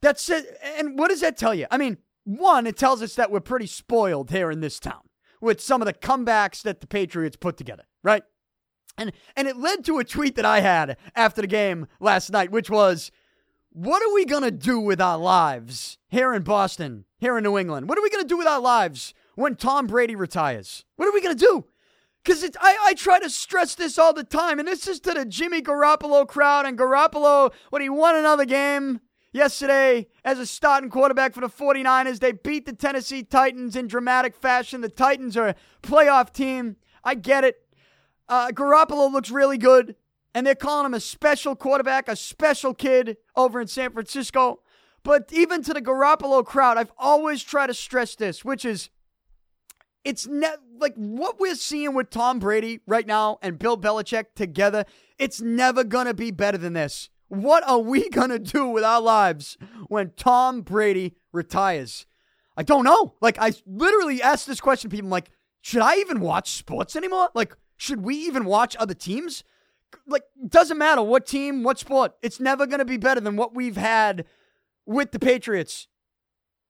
That's 0.00 0.28
it. 0.30 0.56
And 0.62 0.98
what 0.98 1.08
does 1.08 1.20
that 1.20 1.36
tell 1.36 1.54
you? 1.54 1.66
I 1.70 1.78
mean, 1.78 1.98
one, 2.22 2.66
it 2.66 2.76
tells 2.76 3.02
us 3.02 3.16
that 3.16 3.30
we're 3.30 3.40
pretty 3.40 3.66
spoiled 3.66 4.30
here 4.30 4.50
in 4.50 4.60
this 4.60 4.78
town 4.78 5.00
with 5.40 5.60
some 5.60 5.82
of 5.82 5.86
the 5.86 5.92
comebacks 5.92 6.62
that 6.62 6.80
the 6.80 6.86
Patriots 6.86 7.36
put 7.36 7.56
together, 7.56 7.84
right? 8.02 8.22
And 8.96 9.12
and 9.36 9.48
it 9.48 9.56
led 9.56 9.84
to 9.86 9.98
a 9.98 10.04
tweet 10.04 10.36
that 10.36 10.44
I 10.44 10.60
had 10.60 10.96
after 11.16 11.40
the 11.40 11.46
game 11.46 11.88
last 12.00 12.30
night, 12.30 12.50
which 12.50 12.70
was, 12.70 13.10
"What 13.70 14.02
are 14.02 14.14
we 14.14 14.24
gonna 14.24 14.50
do 14.50 14.78
with 14.78 15.00
our 15.00 15.18
lives 15.18 15.98
here 16.08 16.32
in 16.32 16.42
Boston, 16.42 17.04
here 17.18 17.36
in 17.36 17.44
New 17.44 17.58
England? 17.58 17.88
What 17.88 17.98
are 17.98 18.02
we 18.02 18.10
gonna 18.10 18.24
do 18.24 18.38
with 18.38 18.46
our 18.46 18.60
lives 18.60 19.12
when 19.34 19.56
Tom 19.56 19.86
Brady 19.86 20.14
retires? 20.14 20.84
What 20.96 21.08
are 21.08 21.12
we 21.12 21.20
gonna 21.20 21.34
do?" 21.34 21.66
Because 22.22 22.44
I, 22.60 22.78
I 22.84 22.94
try 22.94 23.18
to 23.18 23.28
stress 23.28 23.74
this 23.74 23.98
all 23.98 24.14
the 24.14 24.24
time, 24.24 24.58
and 24.58 24.66
this 24.66 24.86
is 24.88 24.98
to 25.00 25.12
the 25.12 25.26
Jimmy 25.26 25.60
Garoppolo 25.60 26.26
crowd. 26.26 26.64
And 26.64 26.78
Garoppolo, 26.78 27.52
when 27.68 27.82
he 27.82 27.90
won 27.90 28.16
another 28.16 28.46
game 28.46 29.00
yesterday 29.32 30.06
as 30.24 30.38
a 30.38 30.46
starting 30.46 30.88
quarterback 30.88 31.34
for 31.34 31.42
the 31.42 31.48
49ers, 31.48 32.20
they 32.20 32.32
beat 32.32 32.64
the 32.64 32.72
Tennessee 32.72 33.24
Titans 33.24 33.76
in 33.76 33.88
dramatic 33.88 34.34
fashion. 34.36 34.80
The 34.80 34.88
Titans 34.88 35.36
are 35.36 35.48
a 35.48 35.56
playoff 35.82 36.32
team. 36.32 36.76
I 37.02 37.14
get 37.14 37.44
it. 37.44 37.63
Uh, 38.28 38.48
Garoppolo 38.48 39.12
looks 39.12 39.30
really 39.30 39.58
good, 39.58 39.96
and 40.34 40.46
they're 40.46 40.54
calling 40.54 40.86
him 40.86 40.94
a 40.94 41.00
special 41.00 41.54
quarterback, 41.54 42.08
a 42.08 42.16
special 42.16 42.74
kid 42.74 43.16
over 43.36 43.60
in 43.60 43.66
San 43.66 43.92
Francisco. 43.92 44.60
But 45.02 45.30
even 45.32 45.62
to 45.64 45.74
the 45.74 45.82
Garoppolo 45.82 46.44
crowd, 46.44 46.78
I've 46.78 46.92
always 46.98 47.42
tried 47.42 47.66
to 47.66 47.74
stress 47.74 48.14
this, 48.14 48.44
which 48.44 48.64
is 48.64 48.88
it's 50.04 50.26
ne- 50.26 50.48
like 50.78 50.94
what 50.94 51.40
we're 51.40 51.54
seeing 51.54 51.94
with 51.94 52.10
Tom 52.10 52.38
Brady 52.38 52.80
right 52.86 53.06
now 53.06 53.38
and 53.42 53.58
Bill 53.58 53.76
Belichick 53.76 54.34
together. 54.34 54.84
It's 55.18 55.40
never 55.40 55.84
going 55.84 56.06
to 56.06 56.14
be 56.14 56.30
better 56.30 56.58
than 56.58 56.72
this. 56.72 57.10
What 57.28 57.66
are 57.68 57.78
we 57.78 58.08
going 58.10 58.30
to 58.30 58.38
do 58.38 58.68
with 58.68 58.84
our 58.84 59.00
lives 59.00 59.56
when 59.88 60.12
Tom 60.16 60.62
Brady 60.62 61.16
retires? 61.32 62.06
I 62.56 62.62
don't 62.62 62.84
know. 62.84 63.14
Like, 63.20 63.36
I 63.38 63.52
literally 63.66 64.22
asked 64.22 64.46
this 64.46 64.60
question 64.60 64.90
to 64.90 64.96
people 64.96 65.10
like, 65.10 65.30
should 65.60 65.82
I 65.82 65.96
even 65.96 66.20
watch 66.20 66.50
sports 66.52 66.94
anymore? 66.94 67.30
Like, 67.34 67.56
should 67.76 68.02
we 68.02 68.16
even 68.16 68.44
watch 68.44 68.76
other 68.76 68.94
teams? 68.94 69.44
Like, 70.06 70.24
doesn't 70.48 70.78
matter 70.78 71.02
what 71.02 71.26
team, 71.26 71.62
what 71.62 71.78
sport. 71.78 72.14
It's 72.22 72.40
never 72.40 72.66
going 72.66 72.78
to 72.78 72.84
be 72.84 72.96
better 72.96 73.20
than 73.20 73.36
what 73.36 73.54
we've 73.54 73.76
had 73.76 74.24
with 74.86 75.12
the 75.12 75.18
Patriots. 75.18 75.88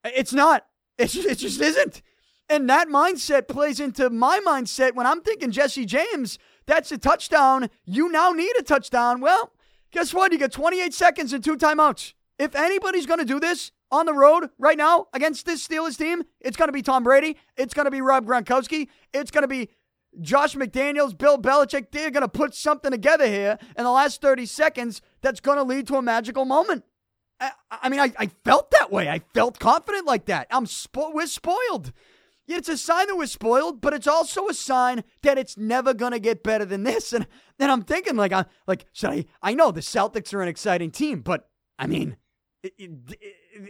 It's 0.05 0.33
not. 0.33 0.67
It's 0.99 1.15
just, 1.15 1.29
it 1.29 1.39
just 1.39 1.61
isn't. 1.61 2.03
And 2.49 2.69
that 2.69 2.89
mindset 2.89 3.49
plays 3.49 3.81
into 3.81 4.11
my 4.11 4.41
mindset 4.47 4.95
when 4.95 5.07
I'm 5.07 5.23
thinking 5.23 5.51
Jesse 5.51 5.87
James, 5.87 6.39
that's 6.67 6.93
a 6.93 6.99
touchdown. 6.99 7.71
You 7.85 8.11
now 8.13 8.33
need 8.33 8.53
a 8.59 8.63
touchdown. 8.63 9.21
Well, 9.21 9.53
guess 9.91 10.13
what? 10.13 10.33
You 10.33 10.39
got 10.39 10.53
28 10.53 10.93
seconds 10.93 11.33
and 11.33 11.43
two 11.43 11.57
timeouts. 11.57 12.13
If 12.39 12.55
anybody's 12.55 13.07
going 13.07 13.21
to 13.21 13.25
do 13.25 13.41
this, 13.41 13.73
on 13.95 14.07
the 14.07 14.13
road 14.13 14.51
right 14.59 14.77
now 14.77 15.07
against 15.13 15.47
this 15.47 15.67
Steelers 15.67 15.97
team, 15.97 16.25
it's 16.41 16.57
going 16.57 16.69
to 16.69 16.73
be 16.73 16.83
Tom 16.83 17.05
Brady. 17.05 17.37
It's 17.57 17.73
going 17.73 17.85
to 17.85 17.93
be 17.93 18.01
Rob 18.01 18.27
Gronkowski. 18.27 18.89
It's 19.13 19.31
going 19.31 19.43
to 19.43 19.49
be 19.49 19.71
Josh 20.21 20.55
McDaniels, 20.55 21.17
Bill 21.17 21.39
Belichick. 21.39 21.91
They're 21.91 22.11
going 22.11 22.23
to 22.23 22.29
put 22.29 22.55
something 22.55 22.91
together 22.91 23.27
here 23.27 23.59
in 23.77 23.85
the 23.85 23.91
last 23.91 24.21
30 24.21 24.47
seconds 24.47 25.03
that's 25.23 25.41
going 25.41 25.59
to 25.59 25.65
lead 25.65 25.87
to 25.89 25.97
a 25.97 26.03
magical 26.03 26.45
moment. 26.45 26.85
I, 27.41 27.51
I 27.71 27.89
mean, 27.89 28.01
I, 28.01 28.13
I, 28.19 28.27
felt 28.45 28.71
that 28.71 28.93
way. 28.93 29.09
I 29.09 29.21
felt 29.35 29.59
confident 29.59 30.07
like 30.07 30.27
that. 30.27 30.47
I'm 30.51 30.67
spo- 30.67 31.13
we're 31.13 31.27
spoiled. 31.27 31.93
Yeah, 32.47 32.59
it's 32.59 32.69
a 32.69 32.77
sign 32.77 33.07
that 33.07 33.17
we're 33.17 33.27
spoiled, 33.27 33.81
but 33.81 33.95
it's 33.95 34.07
also 34.07 34.49
a 34.49 34.55
sign 34.55 35.03
that 35.23 35.39
it's 35.39 35.57
never 35.57 35.95
gonna 35.95 36.19
get 36.19 36.43
better 36.43 36.65
than 36.65 36.85
this. 36.85 37.13
And 37.13 37.27
then 37.59 37.71
I'm 37.71 37.83
thinking, 37.83 38.17
like, 38.17 38.33
I 38.33 38.45
like, 38.67 38.87
should 38.93 39.11
I? 39.11 39.25
I 39.43 39.55
know 39.55 39.71
the 39.71 39.81
Celtics 39.81 40.35
are 40.35 40.43
an 40.43 40.49
exciting 40.49 40.91
team, 40.91 41.23
but 41.23 41.49
I 41.79 41.87
mean, 41.87 42.17
it, 42.63 42.75
it, 42.79 42.91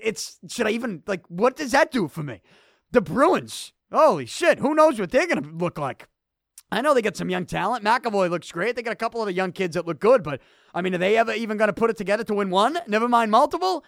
it's 0.03 0.39
should 0.49 0.67
I 0.67 0.71
even 0.71 1.05
like? 1.07 1.25
What 1.29 1.57
does 1.57 1.71
that 1.71 1.93
do 1.93 2.09
for 2.09 2.25
me? 2.25 2.41
The 2.91 3.01
Bruins. 3.01 3.73
Holy 3.93 4.27
shit! 4.27 4.59
Who 4.59 4.75
knows 4.75 4.99
what 4.99 5.13
they're 5.13 5.29
gonna 5.29 5.49
look 5.49 5.79
like? 5.79 6.09
I 6.75 6.81
know 6.81 6.93
they 6.93 7.03
got 7.03 7.17
some 7.17 7.31
young 7.31 7.47
talent. 7.47 7.85
McAvoy 7.85 8.29
looks 8.29 8.51
great. 8.51 8.75
They 8.75 8.83
got 8.83 8.93
a 8.93 8.97
couple 8.97 9.21
of 9.21 9.27
the 9.27 9.33
young 9.33 9.53
kids 9.53 9.75
that 9.75 9.87
look 9.87 10.01
good, 10.01 10.23
but 10.23 10.41
I 10.75 10.83
mean, 10.83 10.95
are 10.95 10.99
they 10.99 11.17
ever 11.17 11.33
even 11.33 11.57
going 11.57 11.69
to 11.69 11.73
put 11.75 11.91
it 11.91 11.97
together 11.97 12.25
to 12.25 12.35
win 12.35 12.51
one? 12.51 12.79
Never 12.89 13.09
mind 13.09 13.31
multiple 13.31 13.85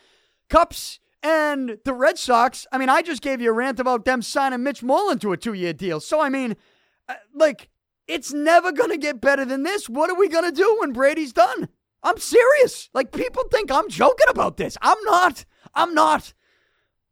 cups. 0.49 1.01
And 1.23 1.79
the 1.85 1.93
Red 1.93 2.19
Sox, 2.19 2.67
I 2.71 2.79
mean, 2.79 2.89
I 2.89 3.03
just 3.03 3.23
gave 3.23 3.41
you 3.41 3.51
a 3.51 3.53
rant 3.53 3.81
about 3.81 4.05
them 4.05 4.23
signing 4.23 4.63
Mitch 4.63 4.83
Moreland 4.83 5.21
to 5.23 5.33
a 5.33 5.37
two 5.37 5.55
year 5.55 5.73
deal. 5.73 5.99
So, 5.99 6.21
I 6.21 6.29
mean, 6.29 6.55
uh, 7.09 7.15
like, 7.35 7.69
it's 8.07 8.33
never 8.33 8.71
going 8.71 8.91
to 8.91 8.99
get 8.99 9.21
better 9.21 9.45
than 9.45 9.65
this. 9.65 9.89
What 9.89 10.09
are 10.09 10.15
we 10.15 10.29
going 10.29 10.45
to 10.45 10.53
do 10.53 10.77
when 10.79 10.93
Brady's 10.93 11.33
done? 11.33 11.69
I'm 12.05 12.19
serious. 12.19 12.89
Like, 12.95 13.11
people 13.11 13.43
think 13.51 13.73
I'm 13.73 13.89
joking 13.89 14.29
about 14.29 14.59
this. 14.59 14.79
I'm 14.81 15.03
not. 15.05 15.45
I'm 15.75 15.93
not. 15.93 16.33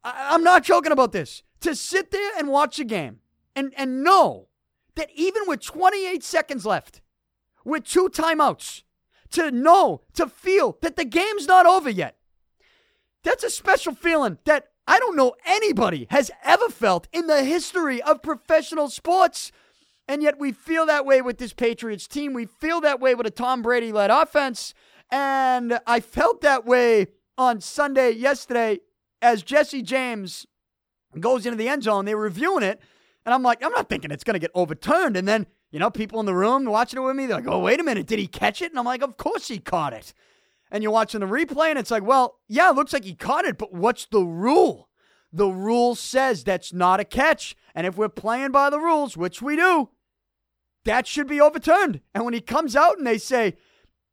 I- 0.05 0.35
I'm 0.35 0.45
not 0.45 0.63
joking 0.63 0.93
about 0.93 1.11
this. 1.11 1.43
To 1.63 1.75
sit 1.75 2.13
there 2.13 2.31
and 2.39 2.49
watch 2.49 2.79
a 2.79 2.85
game 2.85 3.19
and, 3.57 3.73
and 3.77 4.05
know 4.05 4.47
that 4.97 5.11
even 5.15 5.43
with 5.47 5.61
28 5.61 6.23
seconds 6.23 6.65
left, 6.65 7.01
with 7.65 7.85
two 7.85 8.09
timeouts, 8.09 8.83
to 9.31 9.51
know, 9.51 10.03
to 10.15 10.29
feel 10.29 10.79
that 10.83 10.97
the 10.97 11.05
game's 11.05 11.47
not 11.47 11.67
over 11.67 11.91
yet. 11.91 12.17
That's 13.25 13.43
a 13.43 13.51
special 13.51 13.95
feeling 13.95 14.39
that 14.45 14.69
I 14.87 14.99
don't 14.99 15.17
know 15.17 15.35
anybody 15.47 16.07
has 16.11 16.31
ever 16.45 16.69
felt 16.69 17.09
in 17.13 17.27
the 17.27 17.43
history 17.43 18.03
of 18.03 18.23
professional 18.23 18.89
sports. 18.89 19.51
And 20.07 20.23
yet 20.23 20.39
we 20.39 20.53
feel 20.53 20.87
that 20.87 21.07
way 21.07 21.23
with 21.23 21.39
this 21.39 21.55
Patriots 21.55 22.07
team. 22.07 22.35
We 22.35 22.45
feel 22.45 22.81
that 22.83 23.01
way 23.01 23.15
with 23.15 23.27
a 23.27 23.31
Tom 23.31 23.63
Brady 23.63 23.93
led 23.93 24.11
offense. 24.11 24.75
And 25.11 25.81
I 25.87 26.01
felt 26.01 26.43
that 26.43 26.67
way 26.67 27.07
on 27.39 27.61
Sunday, 27.61 28.11
yesterday, 28.11 28.81
as 29.23 29.43
Jesse 29.43 29.83
James 29.83 30.47
goes 31.19 31.47
into 31.47 31.57
the 31.57 31.69
end 31.69 31.85
zone. 31.85 32.05
They 32.05 32.15
were 32.15 32.23
reviewing 32.23 32.63
it. 32.63 32.81
And 33.25 33.35
I'm 33.35 33.43
like, 33.43 33.65
I'm 33.65 33.73
not 33.73 33.89
thinking 33.89 34.11
it's 34.11 34.25
going 34.25 34.35
to 34.35 34.41
get 34.41 34.51
overturned. 34.55 35.17
And 35.17 35.27
then, 35.27 35.47
you 35.71 35.79
know, 35.79 35.91
people 35.91 36.21
in 36.21 36.27
the 36.27 36.35
room 36.35 36.65
watching 36.65 36.99
it 36.99 37.03
with 37.03 37.17
me, 37.17 37.27
they're 37.27 37.37
like, 37.37 37.49
oh, 37.49 37.61
wait 37.61 37.81
a 37.81 37.85
minute. 37.85 38.07
Did 38.07 38.19
he 38.19 38.27
catch 38.27 38.61
it? 38.61 38.71
And 38.71 38.79
I'm 38.79 38.85
like, 38.85 39.03
of 39.03 39.17
course 39.17 39.49
he 39.49 39.59
caught 39.59 39.93
it. 39.93 40.13
And 40.71 40.83
you're 40.83 40.93
watching 40.93 41.21
the 41.21 41.27
replay, 41.27 41.71
and 41.71 41.79
it's 41.79 41.91
like, 41.91 42.03
well, 42.03 42.41
yeah, 42.49 42.71
it 42.71 42.75
looks 42.75 42.93
like 42.93 43.05
he 43.05 43.15
caught 43.15 43.45
it, 43.45 43.59
but 43.59 43.73
what's 43.73 44.07
the 44.07 44.23
rule? 44.23 44.89
The 45.33 45.47
rule 45.47 45.95
says 45.95 46.43
that's 46.43 46.73
not 46.73 47.01
a 47.01 47.05
catch. 47.05 47.55
And 47.75 47.87
if 47.87 47.97
we're 47.97 48.09
playing 48.09 48.51
by 48.51 48.71
the 48.71 48.81
rules, 48.81 49.17
which 49.17 49.41
we 49.41 49.57
do, 49.57 49.91
that 50.85 51.07
should 51.07 51.29
be 51.29 51.41
overturned. 51.41 52.01
And 52.15 52.25
when 52.25 52.35
he 52.35 52.41
comes 52.41 52.75
out 52.75 52.99
and 52.99 53.07
they 53.07 53.19
say, 53.19 53.57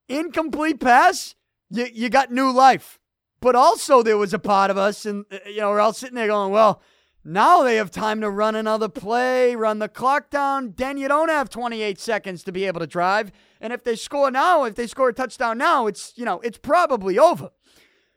incomplete 0.07 0.79
pass, 0.79 1.35
you, 1.69 1.87
you 1.91 2.09
got 2.09 2.31
new 2.31 2.51
life. 2.51 2.99
But 3.39 3.55
also, 3.55 4.03
there 4.03 4.17
was 4.17 4.33
a 4.33 4.39
part 4.39 4.69
of 4.69 4.77
us, 4.77 5.05
and, 5.05 5.25
uh, 5.31 5.37
you 5.47 5.61
know, 5.61 5.71
we're 5.71 5.79
all 5.79 5.93
sitting 5.93 6.15
there 6.15 6.27
going, 6.27 6.51
well, 6.51 6.81
now 7.23 7.63
they 7.63 7.75
have 7.75 7.91
time 7.91 8.21
to 8.21 8.29
run 8.29 8.55
another 8.55 8.89
play, 8.89 9.55
run 9.55 9.79
the 9.79 9.87
clock 9.87 10.29
down. 10.29 10.73
Then 10.75 10.97
you 10.97 11.07
don't 11.07 11.29
have 11.29 11.49
28 11.49 11.99
seconds 11.99 12.43
to 12.43 12.51
be 12.51 12.65
able 12.65 12.79
to 12.79 12.87
drive. 12.87 13.31
And 13.59 13.71
if 13.71 13.83
they 13.83 13.95
score 13.95 14.31
now, 14.31 14.63
if 14.63 14.75
they 14.75 14.87
score 14.87 15.09
a 15.09 15.13
touchdown 15.13 15.59
now, 15.59 15.85
it's, 15.87 16.13
you 16.15 16.25
know, 16.25 16.39
it's 16.39 16.57
probably 16.57 17.19
over. 17.19 17.51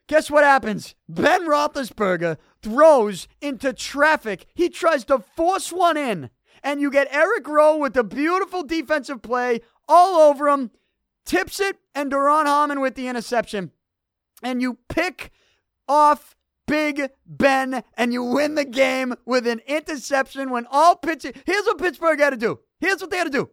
Guess 0.07 0.31
what 0.31 0.45
happens? 0.45 0.95
Ben 1.09 1.47
Roethlisberger 1.47 2.37
throws 2.63 3.29
into 3.41 3.73
traffic. 3.73 4.47
He 4.55 4.69
tries 4.69 5.05
to 5.05 5.19
force 5.19 5.71
one 5.71 5.97
in. 5.97 6.31
And 6.63 6.81
you 6.81 6.91
get 6.91 7.09
Eric 7.11 7.47
Rowe 7.47 7.77
with 7.77 7.97
a 7.97 8.05
beautiful 8.05 8.63
defensive 8.63 9.21
play 9.21 9.61
all 9.87 10.17
over 10.17 10.49
him, 10.49 10.71
tips 11.27 11.61
it, 11.61 11.77
and 11.95 12.11
Duron 12.11 12.47
Harmon 12.47 12.81
with 12.81 12.95
the 12.95 13.09
interception. 13.09 13.71
And 14.43 14.63
you 14.63 14.79
pick 14.89 15.31
off 15.87 16.37
Big 16.67 17.11
Ben 17.27 17.83
and 17.97 18.13
you 18.13 18.23
win 18.23 18.55
the 18.55 18.65
game 18.65 19.15
with 19.25 19.47
an 19.47 19.61
interception 19.67 20.51
when 20.51 20.67
all 20.71 20.97
Pittsburgh. 20.97 21.37
Here's 21.45 21.65
what 21.67 21.79
Pittsburgh 21.79 22.19
had 22.19 22.31
to 22.31 22.37
do. 22.37 22.61
Here's 22.81 23.01
what 23.01 23.11
they 23.11 23.19
had 23.19 23.25
to 23.25 23.31
do. 23.31 23.51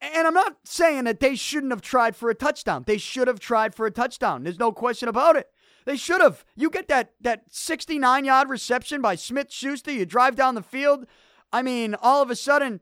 And 0.00 0.26
I'm 0.26 0.34
not 0.34 0.56
saying 0.64 1.04
that 1.04 1.20
they 1.20 1.34
shouldn't 1.34 1.72
have 1.72 1.82
tried 1.82 2.16
for 2.16 2.30
a 2.30 2.34
touchdown. 2.34 2.84
They 2.86 2.96
should 2.96 3.28
have 3.28 3.38
tried 3.38 3.74
for 3.74 3.84
a 3.84 3.90
touchdown. 3.90 4.44
There's 4.44 4.58
no 4.58 4.72
question 4.72 5.08
about 5.08 5.36
it. 5.36 5.48
They 5.84 5.96
should 5.96 6.20
have. 6.20 6.44
You 6.56 6.70
get 6.70 6.88
that 6.88 7.12
that 7.20 7.44
69 7.48 8.24
yard 8.24 8.48
reception 8.48 9.02
by 9.02 9.14
Smith 9.16 9.50
Schuster. 9.50 9.92
You 9.92 10.06
drive 10.06 10.36
down 10.36 10.54
the 10.54 10.62
field. 10.62 11.06
I 11.52 11.62
mean, 11.62 11.94
all 12.00 12.22
of 12.22 12.30
a 12.30 12.36
sudden, 12.36 12.80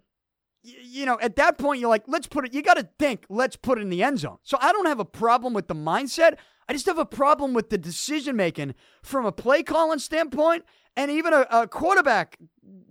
you 0.62 1.06
know, 1.06 1.18
at 1.20 1.36
that 1.36 1.58
point, 1.58 1.80
you're 1.80 1.88
like, 1.88 2.04
let's 2.06 2.26
put 2.26 2.44
it. 2.44 2.54
You 2.54 2.62
got 2.62 2.76
to 2.76 2.88
think, 2.98 3.24
let's 3.28 3.56
put 3.56 3.78
it 3.78 3.82
in 3.82 3.90
the 3.90 4.02
end 4.02 4.18
zone. 4.18 4.38
So 4.42 4.58
I 4.60 4.72
don't 4.72 4.86
have 4.86 5.00
a 5.00 5.04
problem 5.04 5.54
with 5.54 5.68
the 5.68 5.74
mindset. 5.74 6.36
I 6.68 6.74
just 6.74 6.86
have 6.86 6.98
a 6.98 7.06
problem 7.06 7.54
with 7.54 7.70
the 7.70 7.78
decision 7.78 8.36
making 8.36 8.74
from 9.02 9.24
a 9.24 9.32
play 9.32 9.62
calling 9.62 9.98
standpoint 9.98 10.64
and 10.96 11.10
even 11.10 11.32
a, 11.32 11.46
a, 11.50 11.66
quarterback 11.66 12.36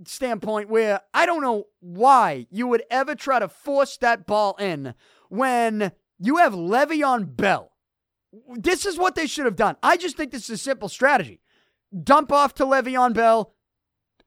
standpoint 0.06 0.70
where 0.70 1.02
I 1.13 1.26
don't 1.26 1.42
know 1.42 1.66
why 1.80 2.48
you 2.50 2.68
would 2.68 2.84
ever 2.90 3.13
try 3.13 3.38
to 3.38 3.48
force 3.48 3.98
that 3.98 4.26
ball 4.26 4.56
in 4.56 4.96
when 5.30 5.92
you 6.18 6.38
have 6.38 6.54
Le'Veon 6.54 7.36
Bell. 7.36 7.72
This 8.56 8.86
is 8.86 8.98
what 8.98 9.16
they 9.16 9.28
should 9.28 9.46
have 9.46 9.56
done. 9.56 9.76
I 9.84 9.98
just 9.98 10.18
think 10.18 10.32
this 10.32 10.46
is 10.46 10.60
a 10.60 10.63
simple 10.63 10.90
strategy. 10.90 11.42
Dump 12.04 12.32
off 12.32 12.56
to 12.56 12.66
Le'Veon 12.66 13.13
Bell, 13.13 13.54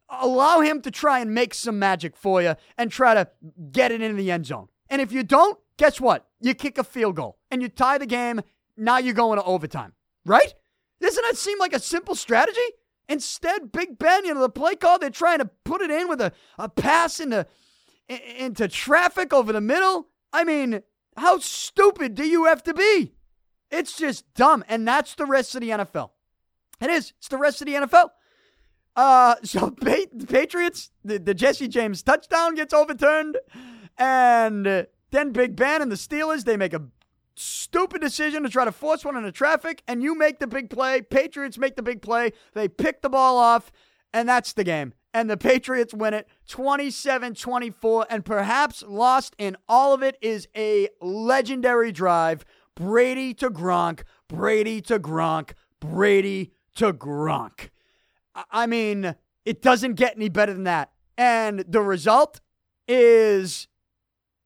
allow 0.09 0.61
him 0.61 0.81
to 0.83 0.91
try 0.91 1.19
and 1.19 1.35
make 1.35 1.55
some 1.55 1.79
magic 1.79 2.17
for 2.17 2.41
you 2.41 2.55
and 2.79 2.91
try 2.91 3.15
to 3.15 3.29
get 3.73 3.91
it 3.91 4.01
in 4.01 4.17
the 4.17 4.31
end 4.31 4.47
zone. 4.47 4.69
And 4.89 5.03
if 5.03 5.11
you 5.11 5.23
don't, 5.23 5.59
guess 5.77 6.01
what? 6.01 6.29
You 6.41 6.55
kick 6.55 6.79
a 6.79 6.85
field 6.85 7.17
goal 7.17 7.39
and 7.51 7.63
you 7.63 7.69
tie 7.69 7.99
the 7.99 8.07
game 8.07 8.43
now 8.81 8.99
you're 8.99 9.15
going 9.15 9.39
to 9.39 9.45
overtime, 9.45 9.93
right? 10.25 10.53
Doesn't 11.01 11.25
that 11.25 11.37
seem 11.37 11.59
like 11.59 11.75
a 11.75 11.81
simple 11.81 12.15
strategy? 12.15 12.61
Instead, 13.09 13.73
Big 13.73 13.99
Ben, 13.99 14.25
you 14.25 14.35
know, 14.35 14.41
the 14.41 14.49
play 14.49 14.77
call, 14.77 14.99
they're 14.99 15.11
trying 15.11 15.39
to 15.39 15.51
put 15.65 15.81
it 15.81 15.91
in 15.91 16.09
with 16.09 16.21
a, 16.21 16.33
a 16.59 16.69
pass 16.69 17.19
into, 17.19 17.47
into 18.09 18.69
traffic 18.69 19.33
over 19.33 19.53
the 19.53 19.61
middle. 19.61 20.09
I 20.33 20.45
mean, 20.45 20.83
how 21.17 21.39
stupid 21.39 22.15
do 22.15 22.25
you 22.25 22.45
have 22.45 22.63
to 22.65 22.75
be? 22.75 23.15
It's 23.71 23.97
just 23.97 24.33
dumb. 24.35 24.65
And 24.69 24.87
that's 24.87 25.15
the 25.15 25.27
rest 25.27 25.55
of 25.55 25.61
the 25.61 25.71
NFL. 25.71 26.11
It 26.81 26.91
is. 26.91 27.13
It's 27.19 27.29
the 27.29 27.39
rest 27.39 27.61
of 27.61 27.67
the 27.67 27.75
NFL. 27.75 28.11
Uh, 28.97 29.37
so 29.43 29.75
the 29.81 30.27
Patriots, 30.29 30.91
the, 31.05 31.19
the 31.19 31.35
Jesse 31.35 31.69
James 31.69 32.03
touchdown 32.03 32.55
gets 32.55 32.73
overturned. 32.73 33.39
And 33.99 34.87
then 35.11 35.33
Big 35.33 35.57
Ben 35.57 35.83
and 35.83 35.91
the 35.91 35.97
Steelers, 35.97 36.45
they 36.45 36.57
make 36.57 36.75
a 36.75 36.83
stupid 37.41 38.01
decision 38.01 38.43
to 38.43 38.49
try 38.49 38.65
to 38.65 38.73
force 38.73 39.05
one 39.05 39.17
into 39.17 39.33
traffic, 39.33 39.83
and 39.89 40.03
you 40.03 40.15
make 40.15 40.39
the 40.39 40.47
big 40.47 40.71
play. 40.71 41.03
Patriots 41.03 41.59
make 41.59 41.77
the 41.77 41.83
big 41.83 42.03
play. 42.03 42.33
They 42.55 42.69
pick 42.69 43.03
the 43.03 43.09
ball 43.09 43.39
off, 43.39 43.73
and 44.13 44.29
that's 44.29 44.53
the 44.53 44.65
game. 44.65 44.95
And 45.13 45.29
the 45.29 45.37
Patriots 45.37 45.93
win 45.93 46.15
it 46.15 46.29
27 46.49 47.35
24. 47.35 48.07
And 48.09 48.25
perhaps 48.25 48.85
lost 48.87 49.35
in 49.39 49.57
all 49.69 49.93
of 49.93 50.03
it 50.03 50.17
is 50.21 50.47
a 50.57 50.89
legendary 51.01 51.91
drive. 51.91 52.45
Brady 52.77 53.35
to 53.35 53.51
Gronk, 53.51 54.03
Brady 54.29 54.81
to 54.83 54.99
Gronk, 54.99 55.53
Brady 55.81 56.53
to 56.77 56.93
Gronk. 56.93 57.71
I 58.51 58.67
mean, 58.67 59.17
it 59.45 59.61
doesn't 59.61 59.95
get 59.95 60.17
any 60.17 60.29
better 60.29 60.53
than 60.53 60.65
that. 60.65 60.93
And 61.19 61.65
the 61.69 61.83
result 61.83 62.41
is 62.87 63.69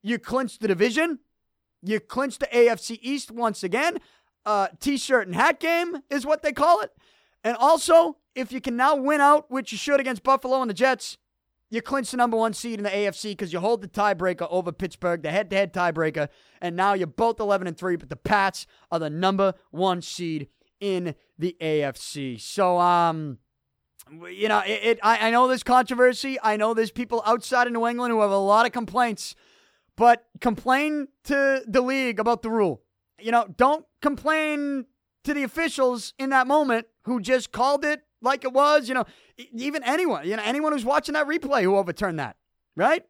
you 0.01 0.19
clinch 0.19 0.59
the 0.59 0.67
division 0.67 1.19
you 1.85 1.99
clinch 1.99 2.39
the 2.39 2.47
AFC 2.47 2.99
East 3.01 3.31
once 3.31 3.63
again. 3.63 3.99
Uh, 4.45 4.67
T-shirt 4.79 5.27
and 5.27 5.35
hat 5.35 5.59
game 5.59 5.97
is 6.09 6.25
what 6.25 6.41
they 6.43 6.51
call 6.51 6.81
it. 6.81 6.91
And 7.43 7.55
also, 7.57 8.17
if 8.33 8.51
you 8.51 8.59
can 8.59 8.75
now 8.75 8.95
win 8.95 9.21
out, 9.21 9.49
which 9.49 9.71
you 9.71 9.77
should 9.77 9.99
against 9.99 10.23
Buffalo 10.23 10.61
and 10.61 10.69
the 10.69 10.73
Jets, 10.73 11.17
you 11.69 11.81
clinch 11.81 12.11
the 12.11 12.17
number 12.17 12.37
one 12.37 12.53
seed 12.53 12.79
in 12.79 12.83
the 12.83 12.89
AFC 12.89 13.31
because 13.31 13.51
you 13.51 13.59
hold 13.59 13.81
the 13.81 13.87
tiebreaker 13.87 14.47
over 14.49 14.71
Pittsburgh, 14.71 15.21
the 15.21 15.31
head-to-head 15.31 15.73
tiebreaker, 15.73 16.29
and 16.61 16.75
now 16.75 16.93
you're 16.93 17.07
both 17.07 17.39
11 17.39 17.67
and 17.67 17.77
three. 17.77 17.95
But 17.95 18.09
the 18.09 18.15
Pats 18.15 18.67
are 18.91 18.99
the 18.99 19.09
number 19.09 19.53
one 19.71 20.01
seed 20.01 20.47
in 20.79 21.15
the 21.37 21.55
AFC. 21.59 22.39
So, 22.39 22.79
um, 22.79 23.39
you 24.29 24.47
know, 24.47 24.59
it, 24.59 24.79
it 24.83 24.99
I, 25.01 25.27
I 25.27 25.31
know 25.31 25.47
there's 25.47 25.63
controversy. 25.63 26.37
I 26.41 26.57
know 26.57 26.73
there's 26.73 26.91
people 26.91 27.23
outside 27.25 27.67
of 27.67 27.73
New 27.73 27.87
England 27.87 28.11
who 28.11 28.21
have 28.21 28.31
a 28.31 28.37
lot 28.37 28.65
of 28.65 28.71
complaints 28.71 29.35
but 29.97 30.25
complain 30.41 31.07
to 31.25 31.63
the 31.67 31.81
league 31.81 32.19
about 32.19 32.41
the 32.41 32.49
rule. 32.49 32.81
You 33.19 33.31
know, 33.31 33.47
don't 33.57 33.85
complain 34.01 34.85
to 35.23 35.33
the 35.33 35.43
officials 35.43 36.13
in 36.19 36.29
that 36.29 36.47
moment. 36.47 36.87
who 37.03 37.21
just 37.21 37.51
called 37.51 37.85
it 37.85 38.01
like 38.21 38.43
it 38.43 38.51
was. 38.51 38.87
You 38.87 38.95
know, 38.95 39.05
even 39.53 39.83
anyone, 39.83 40.27
you 40.27 40.35
know, 40.35 40.43
anyone 40.43 40.71
who's 40.71 40.85
watching 40.85 41.13
that 41.13 41.27
replay 41.27 41.61
who 41.63 41.75
overturned 41.77 42.19
that, 42.19 42.35
right? 42.75 43.05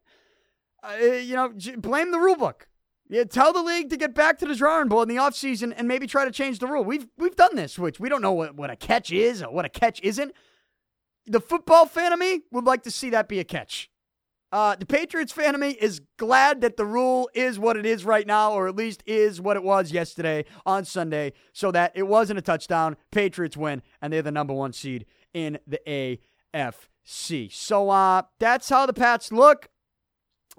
Uh, 0.83 0.95
you 1.03 1.35
know, 1.35 1.51
blame 1.77 2.11
the 2.11 2.19
rule 2.19 2.35
book. 2.35 2.67
Yeah, 3.07 3.23
tell 3.23 3.53
the 3.53 3.61
league 3.61 3.89
to 3.91 3.97
get 3.97 4.15
back 4.15 4.39
to 4.39 4.45
the 4.45 4.55
drawing 4.55 4.89
board 4.89 5.09
in 5.09 5.15
the 5.15 5.21
offseason 5.21 5.73
and 5.77 5.87
maybe 5.87 6.07
try 6.07 6.25
to 6.25 6.31
change 6.31 6.59
the 6.59 6.67
rule. 6.67 6.83
We've 6.83 7.07
we've 7.17 7.35
done 7.35 7.55
this, 7.55 7.77
which 7.77 7.99
we 7.99 8.09
don't 8.09 8.21
know 8.21 8.33
what, 8.33 8.55
what 8.55 8.71
a 8.71 8.75
catch 8.75 9.11
is 9.11 9.43
or 9.43 9.51
what 9.51 9.65
a 9.65 9.69
catch 9.69 10.01
isn't. 10.01 10.33
The 11.27 11.39
football 11.39 11.85
fan 11.85 12.13
of 12.13 12.19
me 12.19 12.41
would 12.51 12.65
like 12.65 12.83
to 12.83 12.91
see 12.91 13.09
that 13.11 13.27
be 13.27 13.39
a 13.39 13.43
catch. 13.43 13.89
Uh, 14.51 14.75
the 14.75 14.85
Patriots 14.85 15.31
fan 15.31 15.53
of 15.53 15.61
me 15.61 15.71
is 15.71 16.01
glad 16.17 16.61
that 16.61 16.77
the 16.77 16.85
rule 16.85 17.29
is 17.33 17.59
what 17.59 17.75
it 17.77 17.85
is 17.85 18.05
right 18.05 18.25
now, 18.25 18.53
or 18.53 18.67
at 18.67 18.75
least 18.75 19.03
is 19.05 19.41
what 19.41 19.57
it 19.57 19.63
was 19.63 19.91
yesterday 19.91 20.45
on 20.65 20.85
Sunday, 20.85 21.33
so 21.51 21.71
that 21.71 21.91
it 21.95 22.03
wasn't 22.03 22.39
a 22.39 22.41
touchdown. 22.41 22.95
Patriots 23.11 23.57
win, 23.57 23.81
and 24.01 24.13
they're 24.13 24.21
the 24.21 24.31
number 24.31 24.53
one 24.53 24.71
seed 24.71 25.05
in 25.33 25.59
the 25.67 26.19
AFC. 26.55 27.51
So 27.51 27.89
uh, 27.89 28.23
that's 28.39 28.69
how 28.69 28.85
the 28.85 28.93
Pats 28.93 29.31
look. 29.31 29.69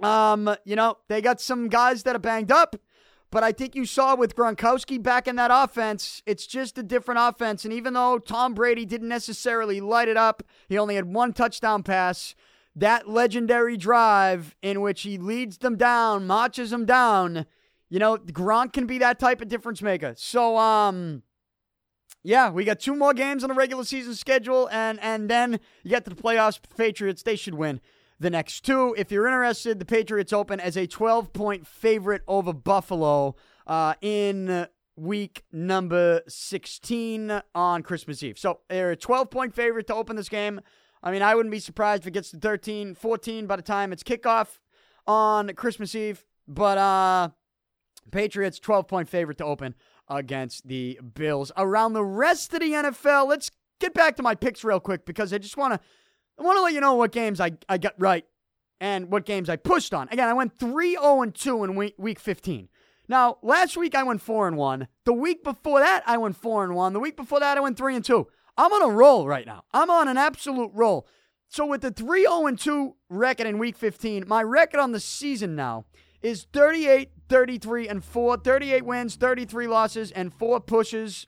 Um, 0.02 0.54
you 0.64 0.76
know, 0.76 0.98
they 1.08 1.22
got 1.22 1.40
some 1.40 1.68
guys 1.68 2.02
that 2.02 2.14
are 2.14 2.20
banged 2.20 2.52
up, 2.52 2.76
but 3.30 3.42
I 3.42 3.52
think 3.52 3.74
you 3.74 3.86
saw 3.86 4.14
with 4.14 4.36
Gronkowski 4.36 5.02
back 5.02 5.26
in 5.26 5.36
that 5.36 5.50
offense, 5.52 6.22
it's 6.26 6.46
just 6.46 6.76
a 6.76 6.82
different 6.82 7.20
offense. 7.22 7.64
And 7.64 7.72
even 7.72 7.94
though 7.94 8.18
Tom 8.18 8.52
Brady 8.52 8.84
didn't 8.84 9.08
necessarily 9.08 9.80
light 9.80 10.08
it 10.08 10.16
up, 10.16 10.42
he 10.68 10.76
only 10.76 10.96
had 10.96 11.06
one 11.06 11.32
touchdown 11.32 11.82
pass. 11.82 12.34
That 12.76 13.08
legendary 13.08 13.76
drive 13.76 14.54
in 14.62 14.82
which 14.82 15.02
he 15.02 15.16
leads 15.16 15.58
them 15.58 15.76
down, 15.76 16.26
marches 16.26 16.70
them 16.70 16.84
down, 16.84 17.46
you 17.88 17.98
know, 17.98 18.16
Gronk 18.16 18.72
can 18.72 18.86
be 18.86 18.98
that 18.98 19.18
type 19.18 19.40
of 19.40 19.48
difference 19.48 19.80
maker. 19.80 20.14
So, 20.16 20.56
um, 20.58 21.22
yeah, 22.22 22.50
we 22.50 22.64
got 22.64 22.80
two 22.80 22.96
more 22.96 23.14
games 23.14 23.44
on 23.44 23.48
the 23.48 23.54
regular 23.54 23.84
season 23.84 24.14
schedule, 24.14 24.68
and 24.72 24.98
and 25.00 25.30
then 25.30 25.60
you 25.84 25.90
get 25.90 26.04
to 26.04 26.10
the 26.10 26.20
playoffs. 26.20 26.60
The 26.60 26.74
Patriots, 26.74 27.22
they 27.22 27.36
should 27.36 27.54
win 27.54 27.80
the 28.18 28.30
next 28.30 28.64
two. 28.64 28.94
If 28.98 29.12
you're 29.12 29.26
interested, 29.26 29.78
the 29.78 29.84
Patriots 29.84 30.32
open 30.32 30.58
as 30.58 30.76
a 30.76 30.86
12 30.86 31.32
point 31.32 31.66
favorite 31.66 32.22
over 32.26 32.52
Buffalo 32.52 33.36
uh, 33.66 33.94
in 34.00 34.66
week 34.96 35.44
number 35.52 36.22
16 36.26 37.42
on 37.54 37.82
Christmas 37.82 38.22
Eve. 38.22 38.38
So 38.38 38.60
they're 38.68 38.90
a 38.90 38.96
12 38.96 39.30
point 39.30 39.54
favorite 39.54 39.86
to 39.86 39.94
open 39.94 40.16
this 40.16 40.28
game. 40.28 40.60
I 41.06 41.12
mean, 41.12 41.22
I 41.22 41.36
wouldn't 41.36 41.52
be 41.52 41.60
surprised 41.60 42.02
if 42.02 42.08
it 42.08 42.14
gets 42.14 42.32
to 42.32 42.36
13, 42.36 42.96
14 42.96 43.46
by 43.46 43.54
the 43.54 43.62
time 43.62 43.92
it's 43.92 44.02
kickoff 44.02 44.58
on 45.06 45.54
Christmas 45.54 45.94
Eve. 45.94 46.24
But 46.48 46.78
uh 46.78 47.28
Patriots 48.10 48.58
12 48.58 48.88
point 48.88 49.08
favorite 49.08 49.38
to 49.38 49.44
open 49.44 49.76
against 50.08 50.66
the 50.66 50.98
Bills. 51.14 51.52
Around 51.56 51.92
the 51.92 52.04
rest 52.04 52.52
of 52.54 52.60
the 52.60 52.72
NFL, 52.72 53.28
let's 53.28 53.52
get 53.78 53.94
back 53.94 54.16
to 54.16 54.24
my 54.24 54.34
picks 54.34 54.64
real 54.64 54.80
quick 54.80 55.06
because 55.06 55.32
I 55.32 55.38
just 55.38 55.56
want 55.56 55.74
to 55.74 55.80
I 56.40 56.42
want 56.42 56.56
to 56.56 56.62
let 56.62 56.74
you 56.74 56.80
know 56.80 56.94
what 56.94 57.12
games 57.12 57.40
I, 57.40 57.52
I 57.68 57.78
got 57.78 57.94
right 57.98 58.24
and 58.80 59.08
what 59.08 59.24
games 59.24 59.48
I 59.48 59.54
pushed 59.54 59.94
on. 59.94 60.08
Again, 60.10 60.28
I 60.28 60.32
went 60.32 60.58
3 60.58 60.94
0 60.94 61.22
and 61.22 61.32
2 61.32 61.62
in 61.62 61.76
week, 61.76 61.94
week 61.98 62.18
15. 62.18 62.68
Now, 63.08 63.38
last 63.42 63.76
week 63.76 63.94
I 63.94 64.02
went 64.02 64.22
4 64.22 64.48
and 64.48 64.56
1. 64.56 64.88
The 65.04 65.12
week 65.12 65.44
before 65.44 65.78
that 65.78 66.02
I 66.04 66.18
went 66.18 66.34
4 66.34 66.64
and 66.64 66.74
1. 66.74 66.94
The 66.94 67.00
week 67.00 67.16
before 67.16 67.38
that 67.38 67.56
I 67.56 67.60
went 67.60 67.76
3 67.76 67.94
and 67.94 68.04
2. 68.04 68.26
I'm 68.56 68.72
on 68.72 68.82
a 68.82 68.92
roll 68.92 69.26
right 69.26 69.46
now. 69.46 69.64
I'm 69.72 69.90
on 69.90 70.08
an 70.08 70.16
absolute 70.16 70.70
roll. 70.74 71.06
So 71.48 71.66
with 71.66 71.82
the 71.82 71.90
3 71.90 72.22
0 72.22 72.50
2 72.56 72.96
record 73.08 73.46
in 73.46 73.58
week 73.58 73.76
15, 73.76 74.24
my 74.26 74.42
record 74.42 74.80
on 74.80 74.92
the 74.92 75.00
season 75.00 75.54
now 75.54 75.84
is 76.22 76.46
38 76.52 77.10
33 77.28 77.88
and 77.88 78.04
4. 78.04 78.36
38 78.38 78.84
wins, 78.84 79.16
33 79.16 79.66
losses 79.66 80.10
and 80.10 80.32
4 80.32 80.60
pushes. 80.60 81.26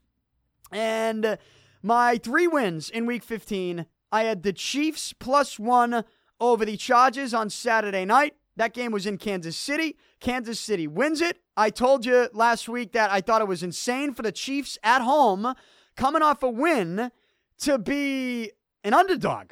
And 0.72 1.38
my 1.82 2.18
3 2.18 2.46
wins 2.48 2.90
in 2.90 3.06
week 3.06 3.22
15 3.22 3.86
I 4.10 4.22
had 4.22 4.42
the 4.42 4.52
Chiefs 4.52 5.12
plus 5.12 5.58
one 5.58 6.04
over 6.40 6.64
the 6.64 6.76
Chargers 6.76 7.34
on 7.34 7.50
Saturday 7.50 8.04
night. 8.04 8.36
That 8.56 8.74
game 8.74 8.90
was 8.90 9.06
in 9.06 9.18
Kansas 9.18 9.56
City. 9.56 9.96
Kansas 10.20 10.58
City 10.58 10.86
wins 10.86 11.20
it. 11.20 11.38
I 11.56 11.70
told 11.70 12.04
you 12.04 12.28
last 12.32 12.68
week 12.68 12.92
that 12.92 13.10
I 13.10 13.20
thought 13.20 13.42
it 13.42 13.48
was 13.48 13.62
insane 13.62 14.14
for 14.14 14.22
the 14.22 14.32
Chiefs 14.32 14.78
at 14.82 15.02
home, 15.02 15.54
coming 15.98 16.22
off 16.22 16.42
a 16.42 16.48
win, 16.48 17.11
to 17.58 17.76
be 17.76 18.52
an 18.84 18.94
underdog 18.94 19.50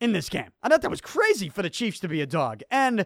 in 0.00 0.12
this 0.12 0.28
game. 0.28 0.50
I 0.62 0.68
thought 0.68 0.80
that 0.82 0.90
was 0.90 1.00
crazy 1.00 1.48
for 1.48 1.60
the 1.60 1.68
Chiefs 1.68 1.98
to 2.00 2.08
be 2.08 2.20
a 2.20 2.26
dog. 2.26 2.62
And 2.70 3.04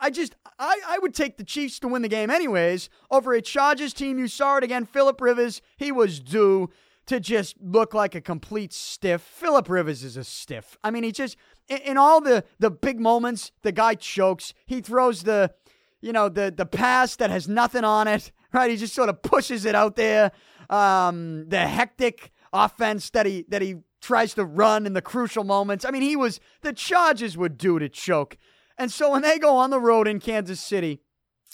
I 0.00 0.10
just, 0.10 0.36
I, 0.58 0.80
I 0.86 0.98
would 1.00 1.14
take 1.14 1.36
the 1.36 1.44
Chiefs 1.44 1.80
to 1.80 1.88
win 1.88 2.02
the 2.02 2.08
game 2.08 2.30
anyways 2.30 2.88
over 3.10 3.34
a 3.34 3.42
Chargers 3.42 3.92
team. 3.92 4.18
You 4.18 4.28
saw 4.28 4.56
it 4.56 4.64
again. 4.64 4.86
Philip 4.86 5.20
Rivers, 5.20 5.60
he 5.76 5.90
was 5.90 6.20
due 6.20 6.70
to 7.06 7.18
just 7.18 7.56
look 7.60 7.92
like 7.92 8.14
a 8.14 8.20
complete 8.20 8.72
stiff. 8.72 9.20
Philip 9.20 9.68
Rivers 9.68 10.04
is 10.04 10.16
a 10.16 10.22
stiff. 10.22 10.78
I 10.84 10.92
mean, 10.92 11.02
he 11.02 11.10
just 11.10 11.36
in, 11.66 11.78
in, 11.78 11.96
all 11.96 12.20
the 12.20 12.44
the 12.58 12.70
big 12.70 13.00
moments, 13.00 13.50
the 13.62 13.72
guy 13.72 13.94
chokes. 13.94 14.52
He 14.66 14.80
throws 14.80 15.22
the 15.22 15.54
you 16.02 16.12
know 16.12 16.28
the 16.28 16.52
the 16.54 16.66
pass 16.66 17.16
that 17.16 17.30
has 17.30 17.48
nothing 17.48 17.84
on 17.84 18.06
it. 18.06 18.30
Right, 18.50 18.70
he 18.70 18.78
just 18.78 18.94
sort 18.94 19.10
of 19.10 19.20
pushes 19.20 19.66
it 19.66 19.74
out 19.74 19.96
there. 19.96 20.32
Um, 20.70 21.48
the 21.48 21.66
hectic 21.66 22.32
offense 22.52 23.10
that 23.10 23.26
he 23.26 23.44
that 23.48 23.62
he 23.62 23.76
tries 24.00 24.34
to 24.34 24.44
run 24.44 24.86
in 24.86 24.92
the 24.92 25.02
crucial 25.02 25.44
moments. 25.44 25.84
I 25.84 25.90
mean, 25.90 26.02
he 26.02 26.16
was 26.16 26.40
the 26.62 26.72
Chargers 26.72 27.36
would 27.36 27.58
do 27.58 27.78
to 27.78 27.88
choke. 27.88 28.36
And 28.76 28.92
so 28.92 29.10
when 29.10 29.22
they 29.22 29.38
go 29.38 29.56
on 29.56 29.70
the 29.70 29.80
road 29.80 30.06
in 30.06 30.20
Kansas 30.20 30.60
City 30.60 31.00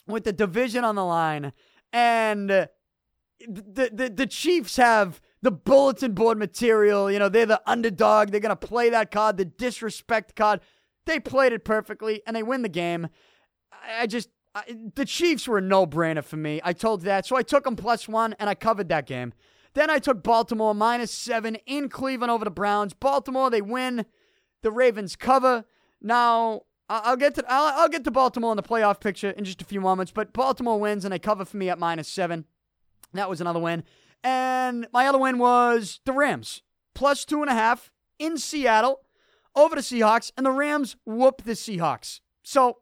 with 0.06 0.24
the 0.24 0.32
division 0.32 0.84
on 0.84 0.94
the 0.94 1.04
line 1.04 1.52
and 1.92 2.50
the 2.50 2.70
the, 3.48 4.12
the 4.14 4.26
Chiefs 4.26 4.76
have 4.76 5.20
the 5.42 5.50
bulletin 5.50 6.12
board 6.12 6.38
material. 6.38 7.10
You 7.10 7.18
know, 7.18 7.28
they're 7.28 7.46
the 7.46 7.62
underdog. 7.66 8.30
They're 8.30 8.40
going 8.40 8.56
to 8.56 8.66
play 8.66 8.90
that 8.90 9.10
card, 9.10 9.36
the 9.36 9.44
disrespect 9.44 10.34
card. 10.34 10.60
They 11.04 11.20
played 11.20 11.52
it 11.52 11.64
perfectly 11.64 12.22
and 12.26 12.34
they 12.34 12.42
win 12.42 12.62
the 12.62 12.68
game. 12.68 13.08
I 13.98 14.06
just, 14.06 14.30
I, 14.54 14.62
the 14.94 15.04
Chiefs 15.04 15.48
were 15.48 15.58
a 15.58 15.62
no 15.62 15.86
brainer 15.86 16.22
for 16.22 16.36
me. 16.36 16.60
I 16.62 16.72
told 16.72 17.02
that. 17.02 17.26
So 17.26 17.36
I 17.36 17.42
took 17.42 17.64
them 17.64 17.76
plus 17.76 18.08
one 18.08 18.34
and 18.38 18.48
I 18.48 18.54
covered 18.54 18.88
that 18.88 19.06
game. 19.06 19.32
Then 19.74 19.90
I 19.90 19.98
took 19.98 20.22
Baltimore 20.22 20.74
minus 20.74 21.10
seven 21.10 21.56
in 21.66 21.88
Cleveland 21.88 22.30
over 22.30 22.44
the 22.44 22.50
Browns. 22.50 22.94
Baltimore, 22.94 23.50
they 23.50 23.62
win. 23.62 24.06
The 24.62 24.70
Ravens 24.70 25.16
cover. 25.16 25.64
Now, 26.00 26.62
I'll 26.88 27.16
get 27.16 27.34
to 27.36 27.44
I'll, 27.48 27.80
I'll 27.80 27.88
get 27.88 28.04
to 28.04 28.10
Baltimore 28.10 28.52
in 28.52 28.56
the 28.56 28.62
playoff 28.62 29.00
picture 29.00 29.30
in 29.30 29.44
just 29.44 29.62
a 29.62 29.64
few 29.64 29.80
moments, 29.80 30.12
but 30.12 30.32
Baltimore 30.32 30.78
wins 30.78 31.04
and 31.04 31.12
they 31.12 31.18
cover 31.18 31.44
for 31.44 31.56
me 31.56 31.68
at 31.68 31.78
minus 31.78 32.08
seven. 32.08 32.44
That 33.12 33.28
was 33.28 33.40
another 33.40 33.60
win. 33.60 33.84
And 34.22 34.86
my 34.92 35.06
other 35.06 35.18
win 35.18 35.38
was 35.38 36.00
the 36.04 36.12
Rams, 36.12 36.62
plus 36.94 37.24
two 37.24 37.42
and 37.42 37.50
a 37.50 37.54
half 37.54 37.90
in 38.18 38.38
Seattle 38.38 39.00
over 39.54 39.74
the 39.74 39.82
Seahawks, 39.82 40.32
and 40.36 40.46
the 40.46 40.50
Rams 40.50 40.96
whoop 41.04 41.42
the 41.44 41.52
Seahawks. 41.52 42.20
So 42.42 42.78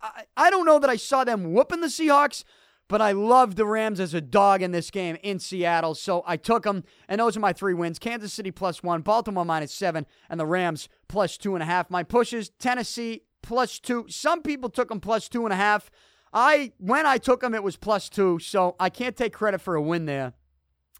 I, 0.00 0.24
I 0.36 0.50
don't 0.50 0.66
know 0.66 0.78
that 0.78 0.90
I 0.90 0.96
saw 0.96 1.24
them 1.24 1.52
whooping 1.52 1.80
the 1.80 1.86
Seahawks, 1.88 2.44
but 2.88 3.02
I 3.02 3.12
love 3.12 3.56
the 3.56 3.66
Rams 3.66 4.00
as 4.00 4.14
a 4.14 4.20
dog 4.20 4.62
in 4.62 4.70
this 4.70 4.90
game 4.90 5.16
in 5.22 5.38
Seattle. 5.38 5.94
So 5.94 6.22
I 6.26 6.36
took 6.36 6.64
them, 6.64 6.84
and 7.08 7.20
those 7.20 7.36
are 7.36 7.40
my 7.40 7.52
three 7.52 7.74
wins 7.74 7.98
Kansas 7.98 8.32
City 8.32 8.50
plus 8.50 8.82
one, 8.82 9.02
Baltimore 9.02 9.44
minus 9.44 9.72
seven, 9.72 10.06
and 10.28 10.38
the 10.38 10.46
Rams 10.46 10.88
plus 11.08 11.36
two 11.36 11.54
and 11.54 11.62
a 11.62 11.66
half. 11.66 11.90
My 11.90 12.02
pushes 12.02 12.50
Tennessee 12.58 13.22
plus 13.42 13.78
two. 13.78 14.06
Some 14.08 14.42
people 14.42 14.70
took 14.70 14.88
them 14.88 15.00
plus 15.00 15.28
two 15.28 15.44
and 15.44 15.52
a 15.52 15.56
half. 15.56 15.90
I 16.32 16.72
when 16.78 17.06
I 17.06 17.18
took 17.18 17.40
them, 17.40 17.54
it 17.54 17.62
was 17.62 17.76
plus 17.76 18.08
two, 18.08 18.38
so 18.38 18.76
I 18.78 18.90
can't 18.90 19.16
take 19.16 19.32
credit 19.32 19.60
for 19.60 19.74
a 19.74 19.82
win 19.82 20.06
there 20.06 20.34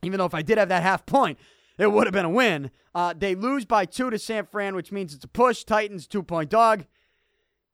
even 0.02 0.18
though 0.18 0.26
if 0.26 0.34
I 0.34 0.42
did 0.42 0.58
have 0.58 0.68
that 0.68 0.82
half 0.82 1.06
point, 1.06 1.38
it 1.78 1.90
would 1.90 2.06
have 2.06 2.14
been 2.14 2.24
a 2.24 2.30
win. 2.30 2.70
Uh, 2.94 3.14
they 3.16 3.34
lose 3.34 3.64
by 3.64 3.84
two 3.84 4.10
to 4.10 4.18
San 4.18 4.46
Fran, 4.46 4.74
which 4.74 4.92
means 4.92 5.14
it's 5.14 5.24
a 5.24 5.28
push. 5.28 5.64
Titans, 5.64 6.06
two 6.06 6.22
point 6.22 6.50
dog. 6.50 6.86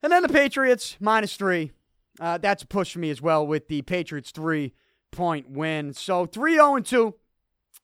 And 0.03 0.11
then 0.11 0.23
the 0.23 0.29
Patriots, 0.29 0.97
minus 1.01 1.37
three. 1.37 1.73
Uh, 2.21 2.39
that's 2.39 2.63
a 2.63 2.67
push 2.67 2.93
for 2.93 2.99
me 2.99 3.11
as 3.11 3.23
well 3.23 3.47
with 3.47 3.69
the 3.69 3.83
Patriots 3.83 4.31
three 4.31 4.75
point 5.13 5.51
win. 5.51 5.93
So 5.93 6.27
3 6.27 6.55
0 6.55 6.81
2 6.81 7.15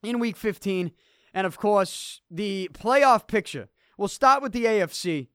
in 0.02 0.18
week 0.18 0.36
15. 0.36 0.90
And 1.34 1.46
of 1.46 1.56
course, 1.58 2.20
the 2.30 2.68
playoff 2.72 3.28
picture. 3.28 3.68
We'll 3.96 4.08
start 4.08 4.42
with 4.42 4.52
the 4.52 4.64
AFC. 4.64 5.28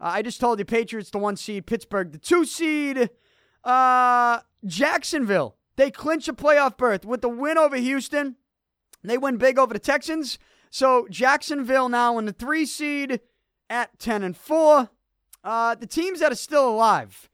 Uh, 0.00 0.12
I 0.14 0.22
just 0.22 0.40
told 0.40 0.58
you 0.58 0.64
Patriots 0.64 1.10
the 1.10 1.18
one 1.18 1.36
seed, 1.36 1.66
Pittsburgh 1.66 2.12
the 2.12 2.18
two 2.18 2.44
seed, 2.44 3.10
uh, 3.64 4.40
Jacksonville. 4.64 5.56
They 5.76 5.90
clinch 5.90 6.28
a 6.28 6.32
playoff 6.32 6.76
berth 6.76 7.04
with 7.04 7.20
the 7.20 7.28
win 7.28 7.58
over 7.58 7.76
Houston. 7.76 8.36
They 9.02 9.18
win 9.18 9.36
big 9.36 9.58
over 9.58 9.74
the 9.74 9.80
Texans. 9.80 10.38
So 10.70 11.06
Jacksonville 11.10 11.88
now 11.88 12.18
in 12.18 12.26
the 12.26 12.32
three 12.32 12.66
seed 12.66 13.20
at 13.68 13.98
10 13.98 14.22
and 14.22 14.36
4. 14.36 14.90
Uh, 15.42 15.74
the 15.74 15.86
teams 15.86 16.20
that 16.20 16.32
are 16.32 16.36
still 16.36 16.68
alive 16.68 17.28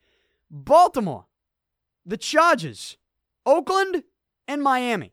Baltimore, 0.50 1.26
the 2.04 2.16
Chargers, 2.16 2.96
Oakland, 3.44 4.04
and 4.46 4.62
Miami. 4.62 5.12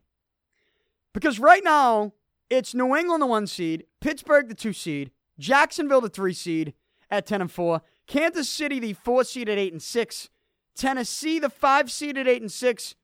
Because 1.12 1.38
right 1.38 1.64
now, 1.64 2.12
it's 2.50 2.74
New 2.74 2.94
England 2.94 3.22
the 3.22 3.26
one 3.26 3.46
seed, 3.46 3.84
Pittsburgh 4.00 4.48
the 4.48 4.54
two 4.54 4.72
seed, 4.72 5.10
Jacksonville 5.38 6.00
the 6.00 6.08
three 6.08 6.32
seed 6.32 6.74
at 7.10 7.26
10 7.26 7.42
and 7.42 7.52
4, 7.52 7.82
Kansas 8.06 8.48
City 8.48 8.78
the 8.78 8.92
four 8.92 9.24
seed 9.24 9.48
at 9.48 9.58
8 9.58 9.72
and 9.72 9.82
6, 9.82 10.30
Tennessee 10.76 11.38
the 11.38 11.50
five 11.50 11.90
seed 11.90 12.16
at 12.18 12.28
8 12.28 12.42
and 12.42 12.52
6, 12.52 12.94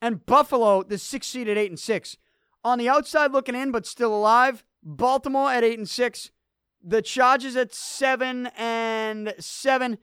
and 0.00 0.26
Buffalo 0.26 0.82
the 0.82 0.98
six 0.98 1.26
seed 1.26 1.48
at 1.48 1.56
8 1.56 1.70
and 1.70 1.78
6. 1.80 2.16
On 2.66 2.78
the 2.78 2.88
outside 2.88 3.30
looking 3.30 3.54
in, 3.54 3.70
but 3.70 3.86
still 3.86 4.12
alive, 4.12 4.64
Baltimore 4.82 5.52
at 5.52 5.62
eight 5.62 5.78
and 5.78 5.88
six. 5.88 6.30
The 6.82 7.02
Chargers 7.02 7.56
at 7.56 7.74
seven 7.74 8.48
and 8.56 8.95
seven. 9.38 9.98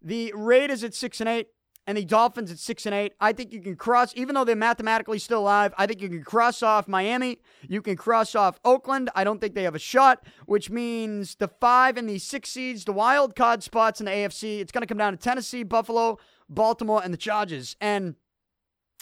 The 0.00 0.32
Raiders 0.34 0.84
at 0.84 0.94
six 0.94 1.20
and 1.20 1.28
eight 1.28 1.48
and 1.88 1.96
the 1.96 2.04
Dolphins 2.04 2.50
at 2.50 2.58
six 2.58 2.84
and 2.84 2.94
eight. 2.94 3.14
I 3.18 3.32
think 3.32 3.50
you 3.50 3.60
can 3.60 3.74
cross, 3.74 4.12
even 4.14 4.34
though 4.34 4.44
they're 4.44 4.54
mathematically 4.54 5.18
still 5.18 5.40
alive. 5.40 5.72
I 5.78 5.86
think 5.86 6.02
you 6.02 6.10
can 6.10 6.22
cross 6.22 6.62
off 6.62 6.86
Miami. 6.86 7.38
You 7.66 7.80
can 7.80 7.96
cross 7.96 8.34
off 8.34 8.60
Oakland. 8.64 9.08
I 9.14 9.24
don't 9.24 9.40
think 9.40 9.54
they 9.54 9.62
have 9.62 9.74
a 9.74 9.80
shot, 9.80 10.22
which 10.44 10.68
means 10.68 11.36
the 11.36 11.48
five 11.48 11.96
and 11.96 12.06
the 12.06 12.18
six 12.18 12.50
seeds, 12.50 12.84
the 12.84 12.92
wild 12.92 13.34
card 13.34 13.62
spots 13.62 14.00
in 14.00 14.04
the 14.06 14.12
AFC. 14.12 14.60
It's 14.60 14.70
going 14.70 14.82
to 14.82 14.86
come 14.86 14.98
down 14.98 15.14
to 15.14 15.18
Tennessee, 15.18 15.62
Buffalo, 15.62 16.18
Baltimore, 16.48 17.00
and 17.02 17.12
the 17.12 17.18
Chargers. 17.18 17.74
And 17.80 18.16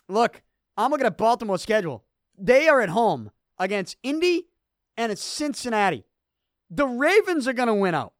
look, 0.08 0.42
I'm 0.76 0.92
looking 0.92 1.06
at 1.06 1.18
Baltimore's 1.18 1.62
schedule. 1.62 2.04
They 2.38 2.68
are 2.68 2.80
at 2.80 2.90
home 2.90 3.32
against 3.58 3.96
Indy 4.04 4.46
and 4.96 5.10
it's 5.10 5.24
Cincinnati. 5.24 6.04
The 6.70 6.86
Ravens 6.86 7.48
are 7.48 7.52
going 7.52 7.68
to 7.68 7.74
win 7.74 7.94
out. 7.94 8.12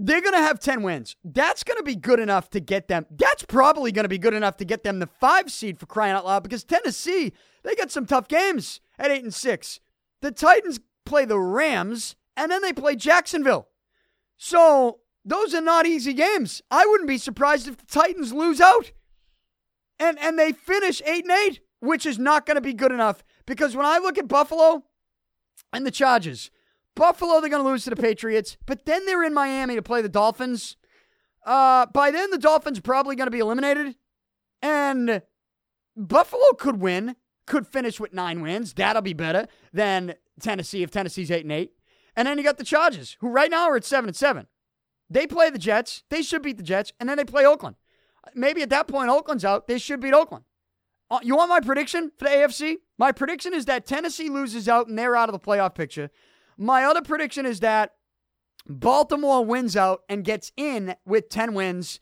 They're 0.00 0.20
going 0.20 0.34
to 0.34 0.38
have 0.38 0.60
10 0.60 0.82
wins. 0.82 1.16
That's 1.24 1.64
going 1.64 1.76
to 1.76 1.82
be 1.82 1.96
good 1.96 2.20
enough 2.20 2.48
to 2.50 2.60
get 2.60 2.86
them. 2.86 3.06
That's 3.10 3.42
probably 3.42 3.90
going 3.90 4.04
to 4.04 4.08
be 4.08 4.18
good 4.18 4.32
enough 4.32 4.56
to 4.58 4.64
get 4.64 4.84
them 4.84 5.00
the 5.00 5.08
five 5.08 5.50
seed 5.50 5.80
for 5.80 5.86
crying 5.86 6.12
out 6.12 6.24
loud 6.24 6.44
because 6.44 6.62
Tennessee, 6.62 7.32
they 7.64 7.74
got 7.74 7.90
some 7.90 8.06
tough 8.06 8.28
games 8.28 8.80
at 8.96 9.10
8 9.10 9.24
and 9.24 9.34
6. 9.34 9.80
The 10.22 10.30
Titans 10.30 10.78
play 11.04 11.24
the 11.24 11.40
Rams 11.40 12.14
and 12.36 12.50
then 12.52 12.62
they 12.62 12.72
play 12.72 12.94
Jacksonville. 12.94 13.68
So 14.36 15.00
those 15.24 15.52
are 15.52 15.60
not 15.60 15.84
easy 15.84 16.14
games. 16.14 16.62
I 16.70 16.86
wouldn't 16.86 17.08
be 17.08 17.18
surprised 17.18 17.66
if 17.66 17.76
the 17.76 17.86
Titans 17.86 18.32
lose 18.32 18.60
out. 18.60 18.92
And 19.98 20.16
and 20.20 20.38
they 20.38 20.52
finish 20.52 21.02
8 21.04 21.24
and 21.24 21.32
8, 21.32 21.60
which 21.80 22.06
is 22.06 22.20
not 22.20 22.46
going 22.46 22.54
to 22.54 22.60
be 22.60 22.72
good 22.72 22.92
enough 22.92 23.24
because 23.46 23.74
when 23.74 23.84
I 23.84 23.98
look 23.98 24.16
at 24.16 24.28
Buffalo 24.28 24.84
and 25.72 25.84
the 25.84 25.90
Chargers, 25.90 26.52
Buffalo, 26.98 27.40
they're 27.40 27.48
going 27.48 27.62
to 27.62 27.68
lose 27.68 27.84
to 27.84 27.90
the 27.90 27.96
Patriots, 27.96 28.56
but 28.66 28.84
then 28.84 29.06
they're 29.06 29.22
in 29.22 29.32
Miami 29.32 29.76
to 29.76 29.82
play 29.82 30.02
the 30.02 30.08
Dolphins. 30.08 30.76
Uh, 31.46 31.86
by 31.86 32.10
then, 32.10 32.32
the 32.32 32.38
Dolphins 32.38 32.80
probably 32.80 33.14
going 33.14 33.28
to 33.28 33.30
be 33.30 33.38
eliminated. 33.38 33.94
And 34.60 35.22
Buffalo 35.96 36.54
could 36.58 36.80
win, 36.80 37.14
could 37.46 37.68
finish 37.68 38.00
with 38.00 38.12
nine 38.12 38.40
wins. 38.40 38.74
That'll 38.74 39.00
be 39.00 39.12
better 39.12 39.46
than 39.72 40.16
Tennessee 40.40 40.82
if 40.82 40.90
Tennessee's 40.90 41.30
8 41.30 41.44
and 41.44 41.52
8. 41.52 41.70
And 42.16 42.26
then 42.26 42.36
you 42.36 42.42
got 42.42 42.58
the 42.58 42.64
Chargers, 42.64 43.16
who 43.20 43.28
right 43.28 43.48
now 43.48 43.70
are 43.70 43.76
at 43.76 43.84
7 43.84 44.08
and 44.08 44.16
7. 44.16 44.48
They 45.08 45.28
play 45.28 45.50
the 45.50 45.58
Jets. 45.58 46.02
They 46.10 46.22
should 46.22 46.42
beat 46.42 46.56
the 46.56 46.64
Jets. 46.64 46.92
And 46.98 47.08
then 47.08 47.16
they 47.16 47.24
play 47.24 47.46
Oakland. 47.46 47.76
Maybe 48.34 48.60
at 48.62 48.70
that 48.70 48.88
point, 48.88 49.08
Oakland's 49.08 49.44
out. 49.44 49.68
They 49.68 49.78
should 49.78 50.00
beat 50.00 50.14
Oakland. 50.14 50.44
Uh, 51.12 51.20
you 51.22 51.36
want 51.36 51.48
my 51.48 51.60
prediction 51.60 52.10
for 52.18 52.24
the 52.24 52.30
AFC? 52.30 52.78
My 52.98 53.12
prediction 53.12 53.54
is 53.54 53.66
that 53.66 53.86
Tennessee 53.86 54.28
loses 54.28 54.68
out 54.68 54.88
and 54.88 54.98
they're 54.98 55.14
out 55.14 55.28
of 55.28 55.32
the 55.32 55.38
playoff 55.38 55.76
picture. 55.76 56.10
My 56.58 56.84
other 56.84 57.02
prediction 57.02 57.46
is 57.46 57.60
that 57.60 57.94
Baltimore 58.68 59.44
wins 59.44 59.76
out 59.76 60.02
and 60.08 60.24
gets 60.24 60.50
in 60.56 60.96
with 61.06 61.28
10 61.28 61.54
wins. 61.54 62.00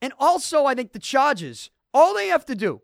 And 0.00 0.12
also, 0.18 0.64
I 0.64 0.74
think 0.74 0.92
the 0.92 1.00
Chargers, 1.00 1.70
all 1.92 2.14
they 2.14 2.28
have 2.28 2.44
to 2.46 2.54
do 2.54 2.82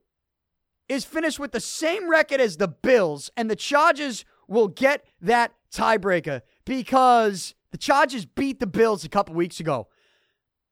is 0.89 1.05
finish 1.05 1.39
with 1.39 1.53
the 1.53 1.61
same 1.61 2.11
record 2.11 2.41
as 2.41 2.57
the 2.57 2.69
Bills, 2.69 3.31
and 3.37 3.49
the 3.49 3.57
Chargers 3.57 4.25
will 4.49 4.69
get 4.69 5.07
that 5.21 5.55
tiebreaker 5.73 6.43
because 6.67 7.55
the 7.71 7.79
Chargers 7.79 8.27
beat 8.27 8.61
the 8.61 8.67
Bills 8.67 9.05
a 9.05 9.09
couple 9.09 9.35
weeks 9.35 9.61
ago. 9.61 9.89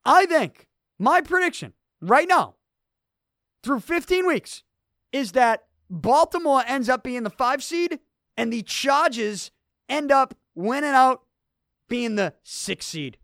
I 0.05 0.27
think 0.27 0.67
my 0.99 1.21
prediction 1.21 1.75
right 2.01 2.29
now, 2.29 2.57
through 3.63 3.81
15 3.81 4.27
weeks, 4.27 4.65
is 5.13 5.33
that 5.33 5.65
Baltimore 5.89 6.63
ends 6.67 6.89
up 6.89 7.03
being 7.03 7.23
the 7.23 7.31
five 7.31 7.63
seed 7.63 8.01
and 8.37 8.53
the 8.53 8.63
Chargers 8.63 9.51
end 9.91 10.11
up 10.11 10.35
winning 10.55 10.91
out, 10.91 11.23
being 11.89 12.15
the 12.15 12.35
sixth 12.43 12.89
seed. 12.89 13.19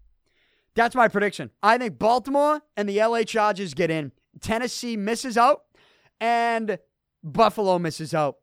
That's 0.74 0.94
my 0.94 1.08
prediction. 1.08 1.50
I 1.62 1.78
think 1.78 1.98
Baltimore 1.98 2.60
and 2.76 2.86
the 2.86 3.00
LA 3.00 3.22
Chargers 3.22 3.72
get 3.72 3.90
in. 3.90 4.12
Tennessee 4.40 4.96
misses 4.96 5.38
out, 5.38 5.62
and 6.20 6.78
Buffalo 7.22 7.78
misses 7.78 8.12
out. 8.12 8.36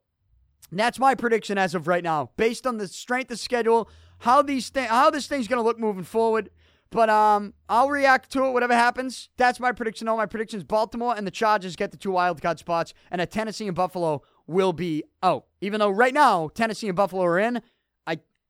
That's 0.72 0.98
my 0.98 1.14
prediction 1.14 1.60
as 1.60 1.76
of 1.76 1.88
right 1.88 2.04
now, 2.04 2.32
based 2.36 2.66
on 2.66 2.78
the 2.78 2.88
strength 2.88 3.30
of 3.30 3.38
schedule, 3.38 3.88
how 4.20 4.42
these 4.42 4.72
th- 4.72 4.88
how 4.88 5.12
this 5.12 5.28
thing's 5.28 5.48
going 5.48 5.60
to 5.60 5.64
look 5.64 5.80
moving 5.80 6.04
forward. 6.04 6.50
But 6.90 7.10
um, 7.10 7.54
I'll 7.70 7.90
react 7.90 8.32
to 8.32 8.46
it, 8.46 8.52
whatever 8.52 8.74
happens. 8.74 9.30
That's 9.38 9.60
my 9.60 9.72
prediction. 9.72 10.08
All 10.08 10.18
my 10.18 10.26
predictions: 10.26 10.64
Baltimore 10.64 11.16
and 11.16 11.28
the 11.28 11.32
Chargers 11.32 11.76
get 11.76 11.92
the 11.92 11.98
two 11.98 12.12
wild 12.12 12.42
card 12.42 12.58
spots, 12.58 12.96
and 13.12 13.22
a 13.22 13.28
Tennessee 13.28 13.68
and 13.68 13.76
Buffalo 13.76 14.24
will 14.48 14.74
be 14.74 15.04
out. 15.22 15.46
Even 15.62 15.80
though 15.80 15.90
right 15.90 16.14
now 16.14 16.50
Tennessee 16.50 16.88
and 16.88 16.96
Buffalo 16.96 17.24
are 17.24 17.40
in, 17.40 17.62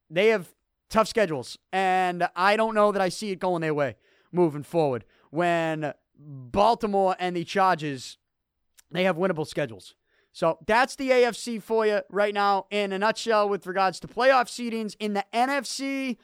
they 0.09 0.27
have 0.27 0.53
tough 0.89 1.07
schedules, 1.07 1.57
and 1.71 2.27
I 2.35 2.55
don't 2.55 2.75
know 2.75 2.91
that 2.91 3.01
I 3.01 3.09
see 3.09 3.31
it 3.31 3.39
going 3.39 3.61
their 3.61 3.73
way 3.73 3.95
moving 4.31 4.63
forward. 4.63 5.05
When 5.31 5.93
Baltimore 6.17 7.15
and 7.19 7.35
the 7.35 7.43
Chargers, 7.43 8.17
they 8.91 9.03
have 9.03 9.17
winnable 9.17 9.47
schedules. 9.47 9.95
So 10.31 10.57
that's 10.65 10.95
the 10.95 11.11
AFC 11.11 11.61
for 11.61 11.85
you 11.85 12.01
right 12.09 12.33
now 12.33 12.65
in 12.71 12.91
a 12.91 12.97
nutshell 12.99 13.47
with 13.47 13.67
regards 13.67 13.99
to 13.99 14.07
playoff 14.07 14.47
seedings. 14.47 14.95
In 14.99 15.13
the 15.13 15.23
NFC, 15.31 16.17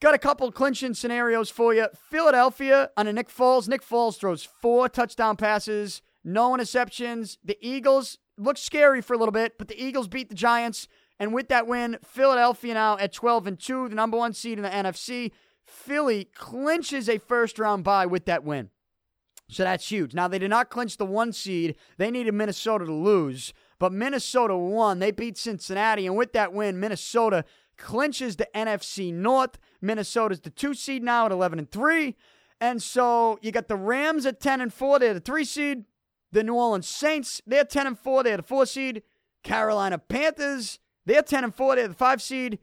got 0.00 0.14
a 0.14 0.18
couple 0.18 0.50
clinching 0.50 0.94
scenarios 0.94 1.50
for 1.50 1.74
you. 1.74 1.88
Philadelphia 2.10 2.90
under 2.96 3.12
Nick 3.12 3.28
Foles. 3.28 3.68
Nick 3.68 3.82
Foles 3.82 4.18
throws 4.18 4.44
four 4.44 4.88
touchdown 4.88 5.36
passes, 5.36 6.00
no 6.24 6.52
interceptions. 6.52 7.36
The 7.44 7.58
Eagles 7.60 8.18
look 8.38 8.56
scary 8.56 9.02
for 9.02 9.12
a 9.12 9.18
little 9.18 9.32
bit, 9.32 9.58
but 9.58 9.68
the 9.68 9.82
Eagles 9.82 10.08
beat 10.08 10.30
the 10.30 10.34
Giants. 10.34 10.88
And 11.18 11.34
with 11.34 11.48
that 11.48 11.66
win, 11.66 11.98
Philadelphia 12.04 12.74
now 12.74 12.96
at 12.98 13.12
12 13.12 13.46
and 13.46 13.58
2, 13.58 13.88
the 13.88 13.94
number 13.94 14.16
one 14.16 14.32
seed 14.32 14.58
in 14.58 14.62
the 14.62 14.70
NFC. 14.70 15.32
Philly 15.64 16.28
clinches 16.34 17.08
a 17.08 17.18
first 17.18 17.58
round 17.58 17.84
bye 17.84 18.06
with 18.06 18.24
that 18.26 18.44
win. 18.44 18.70
So 19.50 19.64
that's 19.64 19.90
huge. 19.90 20.14
Now, 20.14 20.28
they 20.28 20.38
did 20.38 20.50
not 20.50 20.70
clinch 20.70 20.96
the 20.96 21.06
one 21.06 21.32
seed. 21.32 21.76
They 21.96 22.10
needed 22.10 22.34
Minnesota 22.34 22.84
to 22.84 22.92
lose, 22.92 23.54
but 23.78 23.92
Minnesota 23.92 24.56
won. 24.56 24.98
They 24.98 25.10
beat 25.10 25.38
Cincinnati, 25.38 26.06
and 26.06 26.16
with 26.16 26.34
that 26.34 26.52
win, 26.52 26.78
Minnesota 26.78 27.44
clinches 27.78 28.36
the 28.36 28.48
NFC 28.54 29.12
North. 29.12 29.58
Minnesota's 29.80 30.40
the 30.40 30.50
two 30.50 30.74
seed 30.74 31.02
now 31.02 31.26
at 31.26 31.32
11 31.32 31.58
and 31.58 31.70
3. 31.70 32.14
And 32.60 32.82
so 32.82 33.38
you 33.40 33.52
got 33.52 33.68
the 33.68 33.76
Rams 33.76 34.26
at 34.26 34.40
10 34.40 34.60
and 34.60 34.72
4. 34.72 34.98
They're 34.98 35.14
the 35.14 35.20
three 35.20 35.44
seed. 35.44 35.84
The 36.30 36.42
New 36.42 36.54
Orleans 36.54 36.86
Saints, 36.86 37.40
they're 37.46 37.64
10 37.64 37.86
and 37.86 37.98
4. 37.98 38.22
They're 38.22 38.36
the 38.36 38.42
four 38.42 38.66
seed. 38.66 39.02
Carolina 39.42 39.98
Panthers, 39.98 40.78
they're 41.08 41.22
10 41.22 41.44
and 41.44 41.54
4. 41.54 41.76
They're 41.76 41.88
the 41.88 41.94
five 41.94 42.22
seed. 42.22 42.58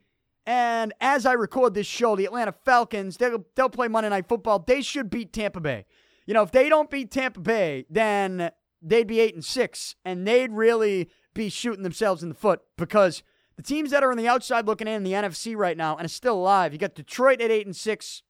And 0.46 0.94
as 1.00 1.26
I 1.26 1.32
record 1.32 1.74
this 1.74 1.86
show, 1.86 2.14
the 2.14 2.24
Atlanta 2.24 2.52
Falcons, 2.52 3.16
they'll, 3.16 3.44
they'll 3.56 3.68
play 3.68 3.88
Monday 3.88 4.08
Night 4.08 4.28
Football. 4.28 4.60
They 4.60 4.80
should 4.80 5.10
beat 5.10 5.32
Tampa 5.32 5.60
Bay. 5.60 5.86
You 6.24 6.34
know, 6.34 6.42
if 6.42 6.52
they 6.52 6.68
don't 6.68 6.88
beat 6.88 7.10
Tampa 7.10 7.40
Bay, 7.40 7.84
then 7.90 8.50
they'd 8.80 9.06
be 9.06 9.20
8 9.20 9.34
and 9.34 9.44
6, 9.44 9.96
and 10.04 10.26
they'd 10.26 10.52
really 10.52 11.10
be 11.34 11.48
shooting 11.48 11.82
themselves 11.82 12.22
in 12.22 12.28
the 12.28 12.34
foot 12.34 12.60
because 12.76 13.22
the 13.56 13.62
teams 13.62 13.90
that 13.90 14.04
are 14.04 14.10
on 14.10 14.16
the 14.16 14.28
outside 14.28 14.66
looking 14.66 14.86
in 14.86 15.02
the 15.02 15.12
NFC 15.12 15.56
right 15.56 15.76
now 15.76 15.96
and 15.96 16.04
are 16.04 16.08
still 16.08 16.36
alive, 16.36 16.72
you 16.72 16.78
got 16.78 16.94
Detroit 16.94 17.40
at 17.40 17.50
8 17.50 17.66
and 17.66 17.76
6. 17.76 18.22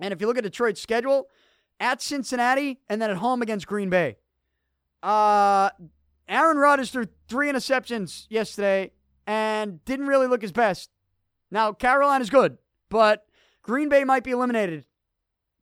And 0.00 0.12
if 0.12 0.20
you 0.20 0.26
look 0.26 0.38
at 0.38 0.44
Detroit's 0.44 0.80
schedule, 0.80 1.28
at 1.80 2.02
Cincinnati 2.02 2.80
and 2.88 3.00
then 3.00 3.10
at 3.10 3.16
home 3.16 3.42
against 3.42 3.66
Green 3.66 3.88
Bay. 3.88 4.16
Uh, 5.02 5.70
Aaron 6.28 6.58
Rodgers 6.58 6.90
threw 6.90 7.06
three 7.28 7.50
interceptions 7.50 8.26
yesterday 8.28 8.90
and 9.28 9.84
didn't 9.84 10.06
really 10.06 10.26
look 10.26 10.40
his 10.40 10.52
best. 10.52 10.88
Now, 11.50 11.72
Carolina's 11.72 12.30
good, 12.30 12.56
but 12.88 13.26
Green 13.62 13.90
Bay 13.90 14.02
might 14.02 14.24
be 14.24 14.30
eliminated 14.30 14.84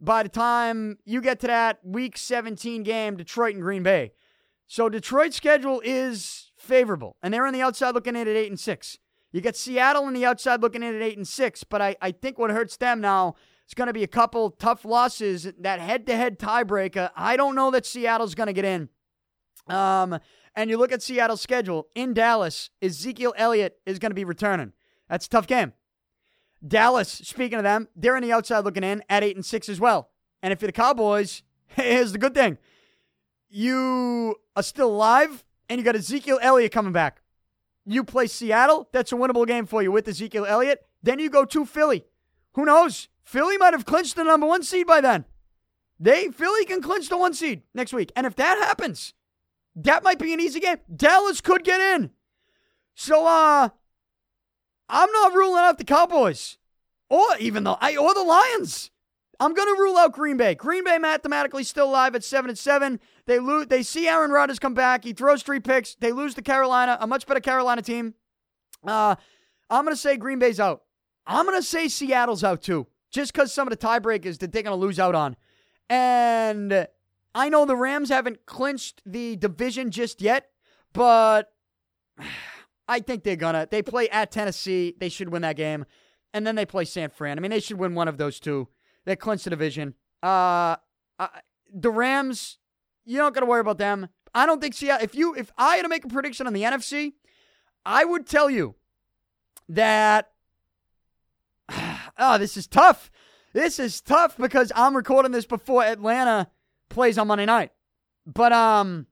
by 0.00 0.22
the 0.22 0.28
time 0.28 0.98
you 1.04 1.20
get 1.20 1.40
to 1.40 1.48
that 1.48 1.80
week 1.82 2.16
17 2.16 2.84
game, 2.84 3.16
Detroit 3.16 3.54
and 3.54 3.62
Green 3.62 3.82
Bay. 3.82 4.12
So 4.68 4.88
Detroit's 4.88 5.36
schedule 5.36 5.82
is 5.84 6.52
favorable, 6.56 7.16
and 7.22 7.34
they're 7.34 7.46
on 7.46 7.52
the 7.52 7.62
outside 7.62 7.94
looking 7.94 8.14
in 8.14 8.28
at 8.28 8.36
8 8.36 8.50
and 8.50 8.60
6. 8.60 8.98
You 9.32 9.40
get 9.40 9.56
Seattle 9.56 10.04
on 10.04 10.14
the 10.14 10.24
outside 10.24 10.62
looking 10.62 10.84
in 10.84 10.94
at 10.94 11.02
8 11.02 11.16
and 11.16 11.28
6, 11.28 11.64
but 11.64 11.82
I, 11.82 11.96
I 12.00 12.12
think 12.12 12.38
what 12.38 12.50
hurts 12.50 12.76
them 12.76 13.00
now 13.00 13.34
is 13.66 13.74
going 13.74 13.88
to 13.88 13.92
be 13.92 14.04
a 14.04 14.08
couple 14.08 14.50
tough 14.52 14.84
losses, 14.84 15.52
that 15.58 15.80
head 15.80 16.06
to 16.06 16.16
head 16.16 16.38
tiebreaker. 16.38 17.10
I 17.16 17.36
don't 17.36 17.56
know 17.56 17.72
that 17.72 17.84
Seattle's 17.84 18.36
going 18.36 18.46
to 18.46 18.52
get 18.52 18.64
in. 18.64 18.90
Um, 19.68 20.18
and 20.54 20.70
you 20.70 20.78
look 20.78 20.92
at 20.92 21.02
Seattle's 21.02 21.40
schedule 21.40 21.88
in 21.94 22.14
Dallas, 22.14 22.70
Ezekiel 22.80 23.34
Elliott 23.36 23.78
is 23.84 23.98
going 23.98 24.10
to 24.10 24.14
be 24.14 24.24
returning. 24.24 24.72
That's 25.08 25.26
a 25.26 25.28
tough 25.28 25.46
game. 25.46 25.72
Dallas, 26.66 27.10
speaking 27.10 27.58
of 27.58 27.64
them, 27.64 27.88
they're 27.94 28.16
on 28.16 28.22
the 28.22 28.32
outside 28.32 28.64
looking 28.64 28.84
in 28.84 29.02
at 29.08 29.22
eight 29.22 29.36
and 29.36 29.44
six 29.44 29.68
as 29.68 29.78
well. 29.78 30.10
And 30.42 30.52
if 30.52 30.62
you're 30.62 30.68
the 30.68 30.72
Cowboys, 30.72 31.42
here's 31.66 32.12
the 32.12 32.18
good 32.18 32.34
thing: 32.34 32.58
you 33.48 34.36
are 34.54 34.62
still 34.62 34.88
alive, 34.88 35.44
and 35.68 35.78
you 35.78 35.84
got 35.84 35.96
Ezekiel 35.96 36.38
Elliott 36.40 36.72
coming 36.72 36.92
back. 36.92 37.22
You 37.84 38.02
play 38.02 38.26
Seattle, 38.26 38.88
that's 38.92 39.12
a 39.12 39.16
winnable 39.16 39.46
game 39.46 39.66
for 39.66 39.82
you 39.82 39.92
with 39.92 40.08
Ezekiel 40.08 40.46
Elliott. 40.46 40.84
Then 41.02 41.20
you 41.20 41.30
go 41.30 41.44
to 41.44 41.64
Philly. 41.64 42.04
Who 42.54 42.64
knows? 42.64 43.08
Philly 43.22 43.58
might 43.58 43.74
have 43.74 43.84
clinched 43.84 44.16
the 44.16 44.24
number 44.24 44.46
one 44.46 44.62
seed 44.62 44.86
by 44.86 45.00
then. 45.00 45.24
They 46.00 46.28
Philly 46.28 46.64
can 46.64 46.82
clinch 46.82 47.08
the 47.08 47.18
one 47.18 47.34
seed 47.34 47.62
next 47.74 47.92
week, 47.92 48.12
and 48.16 48.26
if 48.26 48.34
that 48.36 48.58
happens, 48.58 49.14
that 49.76 50.02
might 50.02 50.18
be 50.18 50.32
an 50.32 50.40
easy 50.40 50.60
game. 50.60 50.78
Dallas 50.94 51.40
could 51.40 51.64
get 51.64 51.80
in. 51.80 52.10
So, 52.94 53.26
uh, 53.26 53.68
I'm 54.88 55.12
not 55.12 55.34
ruling 55.34 55.62
out 55.62 55.78
the 55.78 55.84
Cowboys 55.84 56.58
or 57.10 57.24
even 57.38 57.64
the 57.64 57.76
I 57.80 57.96
or 57.96 58.14
the 58.14 58.22
Lions. 58.22 58.90
I'm 59.38 59.54
to 59.54 59.76
rule 59.78 59.98
out 59.98 60.12
Green 60.12 60.36
Bay. 60.36 60.54
Green 60.54 60.84
Bay 60.84 60.98
mathematically 60.98 61.62
still 61.62 61.90
alive 61.90 62.14
at 62.14 62.24
7 62.24 62.48
and 62.48 62.58
7. 62.58 62.98
They 63.26 63.38
lose 63.38 63.66
they 63.66 63.82
see 63.82 64.08
Aaron 64.08 64.30
Rodgers 64.30 64.58
come 64.58 64.74
back. 64.74 65.04
He 65.04 65.12
throws 65.12 65.42
three 65.42 65.60
picks. 65.60 65.94
They 65.94 66.12
lose 66.12 66.34
to 66.34 66.42
Carolina, 66.42 66.96
a 67.00 67.06
much 67.06 67.26
better 67.26 67.40
Carolina 67.40 67.82
team. 67.82 68.14
Uh, 68.86 69.16
I'm 69.68 69.86
to 69.86 69.96
say 69.96 70.16
Green 70.16 70.38
Bay's 70.38 70.60
out. 70.60 70.82
I'm 71.26 71.46
to 71.46 71.62
say 71.62 71.88
Seattle's 71.88 72.44
out 72.44 72.62
too, 72.62 72.86
just 73.10 73.34
cuz 73.34 73.52
some 73.52 73.68
of 73.68 73.78
the 73.78 73.86
tiebreakers 73.86 74.38
that 74.38 74.52
they're 74.52 74.62
to 74.62 74.74
lose 74.74 74.98
out 74.98 75.14
on. 75.14 75.36
And 75.90 76.88
I 77.36 77.50
know 77.50 77.66
the 77.66 77.76
Rams 77.76 78.08
haven't 78.08 78.46
clinched 78.46 79.02
the 79.04 79.36
division 79.36 79.90
just 79.90 80.22
yet, 80.22 80.48
but 80.94 81.52
I 82.88 83.00
think 83.00 83.24
they're 83.24 83.36
gonna. 83.36 83.68
They 83.70 83.82
play 83.82 84.08
at 84.08 84.30
Tennessee. 84.30 84.94
They 84.98 85.10
should 85.10 85.28
win 85.28 85.42
that 85.42 85.56
game, 85.56 85.84
and 86.32 86.46
then 86.46 86.54
they 86.56 86.64
play 86.64 86.86
San 86.86 87.10
Fran. 87.10 87.36
I 87.36 87.42
mean, 87.42 87.50
they 87.50 87.60
should 87.60 87.78
win 87.78 87.94
one 87.94 88.08
of 88.08 88.16
those 88.16 88.40
two. 88.40 88.68
They 89.04 89.16
clinch 89.16 89.44
the 89.44 89.50
division. 89.50 89.92
Uh, 90.22 90.76
uh 91.18 91.28
the 91.70 91.90
Rams. 91.90 92.56
You 93.04 93.18
don't 93.18 93.34
got 93.34 93.40
to 93.40 93.46
worry 93.46 93.60
about 93.60 93.76
them. 93.76 94.08
I 94.34 94.46
don't 94.46 94.62
think 94.62 94.72
Seattle. 94.72 95.04
If 95.04 95.14
you, 95.14 95.34
if 95.34 95.52
I 95.58 95.76
had 95.76 95.82
to 95.82 95.90
make 95.90 96.06
a 96.06 96.08
prediction 96.08 96.46
on 96.46 96.54
the 96.54 96.62
NFC, 96.62 97.12
I 97.84 98.06
would 98.06 98.26
tell 98.26 98.48
you 98.50 98.76
that. 99.68 100.30
Oh, 102.18 102.38
this 102.38 102.56
is 102.56 102.66
tough. 102.66 103.10
This 103.52 103.78
is 103.78 104.00
tough 104.00 104.38
because 104.38 104.72
I'm 104.74 104.96
recording 104.96 105.32
this 105.32 105.44
before 105.44 105.84
Atlanta 105.84 106.48
plays 106.88 107.18
on 107.18 107.28
Monday 107.28 107.46
night. 107.46 107.70
But 108.26 108.52
um, 108.52 109.06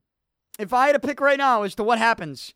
if 0.58 0.72
I 0.72 0.86
had 0.86 0.92
to 0.92 1.00
pick 1.00 1.20
right 1.20 1.38
now 1.38 1.62
as 1.62 1.74
to 1.76 1.84
what 1.84 1.98
happens, 1.98 2.54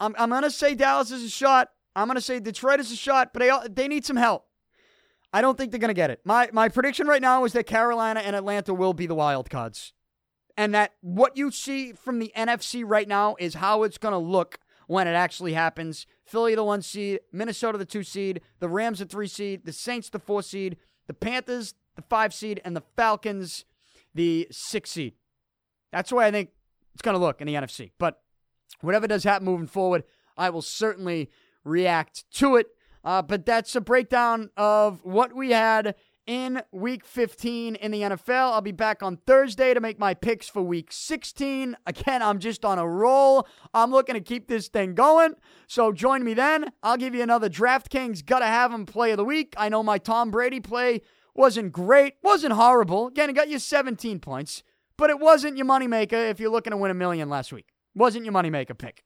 I'm, 0.00 0.14
I'm 0.18 0.30
going 0.30 0.42
to 0.42 0.50
say 0.50 0.74
Dallas 0.74 1.10
is 1.10 1.24
a 1.24 1.28
shot. 1.28 1.70
I'm 1.94 2.06
going 2.06 2.16
to 2.16 2.20
say 2.20 2.40
Detroit 2.40 2.80
is 2.80 2.92
a 2.92 2.96
shot, 2.96 3.32
but 3.32 3.40
they, 3.40 3.50
they 3.70 3.88
need 3.88 4.04
some 4.04 4.16
help. 4.16 4.46
I 5.32 5.40
don't 5.40 5.58
think 5.58 5.70
they're 5.70 5.80
going 5.80 5.88
to 5.88 5.94
get 5.94 6.10
it. 6.10 6.20
My, 6.24 6.48
my 6.52 6.68
prediction 6.68 7.06
right 7.06 7.22
now 7.22 7.44
is 7.44 7.52
that 7.54 7.66
Carolina 7.66 8.20
and 8.20 8.36
Atlanta 8.36 8.72
will 8.72 8.92
be 8.92 9.06
the 9.06 9.14
wild 9.14 9.50
cards. 9.50 9.92
And 10.56 10.74
that 10.74 10.94
what 11.00 11.36
you 11.36 11.50
see 11.50 11.92
from 11.92 12.18
the 12.18 12.32
NFC 12.36 12.82
right 12.86 13.08
now 13.08 13.36
is 13.38 13.54
how 13.54 13.82
it's 13.82 13.98
going 13.98 14.12
to 14.12 14.18
look 14.18 14.58
when 14.86 15.06
it 15.06 15.12
actually 15.12 15.52
happens. 15.52 16.06
Philly, 16.24 16.54
the 16.54 16.64
one 16.64 16.82
seed, 16.82 17.20
Minnesota, 17.32 17.76
the 17.76 17.84
two 17.84 18.02
seed, 18.02 18.40
the 18.60 18.68
Rams, 18.68 19.00
the 19.00 19.04
three 19.04 19.28
seed, 19.28 19.64
the 19.64 19.72
Saints, 19.72 20.08
the 20.08 20.18
four 20.18 20.42
seed, 20.42 20.76
the 21.06 21.14
Panthers, 21.14 21.74
the 21.96 22.02
five 22.02 22.32
seed, 22.32 22.60
and 22.64 22.74
the 22.74 22.82
Falcons, 22.96 23.64
the 24.16 24.48
six 24.50 24.90
seed. 24.90 25.14
That's 25.92 26.10
the 26.10 26.16
way 26.16 26.26
I 26.26 26.30
think 26.30 26.50
it's 26.94 27.02
going 27.02 27.14
to 27.14 27.20
look 27.20 27.40
in 27.40 27.46
the 27.46 27.54
NFC. 27.54 27.92
But 27.98 28.20
whatever 28.80 29.06
does 29.06 29.24
happen 29.24 29.44
moving 29.44 29.66
forward, 29.66 30.04
I 30.36 30.50
will 30.50 30.62
certainly 30.62 31.30
react 31.64 32.24
to 32.32 32.56
it. 32.56 32.66
Uh, 33.04 33.22
but 33.22 33.46
that's 33.46 33.76
a 33.76 33.80
breakdown 33.80 34.50
of 34.56 35.04
what 35.04 35.34
we 35.34 35.52
had 35.52 35.94
in 36.26 36.60
week 36.72 37.04
15 37.04 37.76
in 37.76 37.90
the 37.92 38.02
NFL. 38.02 38.52
I'll 38.52 38.60
be 38.60 38.72
back 38.72 39.02
on 39.02 39.18
Thursday 39.18 39.74
to 39.74 39.80
make 39.80 39.98
my 39.98 40.12
picks 40.12 40.48
for 40.48 40.60
week 40.60 40.88
16. 40.90 41.76
Again, 41.86 42.22
I'm 42.22 42.40
just 42.40 42.64
on 42.64 42.80
a 42.80 42.88
roll. 42.88 43.46
I'm 43.72 43.92
looking 43.92 44.14
to 44.14 44.20
keep 44.20 44.48
this 44.48 44.66
thing 44.66 44.94
going. 44.94 45.34
So 45.68 45.92
join 45.92 46.24
me 46.24 46.34
then. 46.34 46.72
I'll 46.82 46.96
give 46.96 47.14
you 47.14 47.22
another 47.22 47.48
DraftKings 47.48 48.26
gotta 48.26 48.46
have 48.46 48.72
him 48.72 48.86
play 48.86 49.12
of 49.12 49.18
the 49.18 49.24
week. 49.24 49.54
I 49.56 49.68
know 49.68 49.84
my 49.84 49.98
Tom 49.98 50.32
Brady 50.32 50.58
play 50.58 51.02
wasn't 51.36 51.72
great, 51.72 52.14
wasn't 52.22 52.54
horrible. 52.54 53.08
Again, 53.08 53.30
it 53.30 53.34
got 53.34 53.48
you 53.48 53.58
17 53.58 54.20
points, 54.20 54.62
but 54.96 55.10
it 55.10 55.18
wasn't 55.18 55.56
your 55.56 55.66
moneymaker 55.66 56.30
if 56.30 56.40
you're 56.40 56.50
looking 56.50 56.70
to 56.70 56.76
win 56.76 56.90
a 56.90 56.94
million 56.94 57.28
last 57.28 57.52
week. 57.52 57.66
Wasn't 57.94 58.24
your 58.24 58.34
moneymaker 58.34 58.76
pick. 58.76 59.04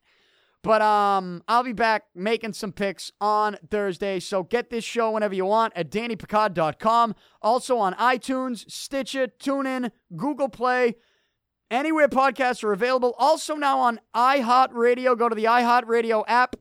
But 0.62 0.82
um, 0.82 1.42
I'll 1.48 1.64
be 1.64 1.72
back 1.72 2.04
making 2.14 2.52
some 2.52 2.72
picks 2.72 3.10
on 3.20 3.56
Thursday. 3.70 4.20
So 4.20 4.42
get 4.42 4.68
this 4.68 4.84
show 4.84 5.10
whenever 5.10 5.34
you 5.34 5.46
want 5.46 5.72
at 5.74 5.90
DannyPicard.com. 5.90 7.14
Also 7.40 7.78
on 7.78 7.94
iTunes, 7.94 8.70
Stitcher, 8.70 9.26
TuneIn, 9.26 9.90
Google 10.14 10.50
Play, 10.50 10.96
anywhere 11.70 12.08
podcasts 12.08 12.62
are 12.62 12.72
available. 12.72 13.14
Also 13.18 13.54
now 13.54 13.78
on 13.78 14.00
iHeartRadio. 14.14 15.16
Go 15.16 15.30
to 15.30 15.34
the 15.34 15.44
iHeartRadio 15.44 16.24
app. 16.28 16.56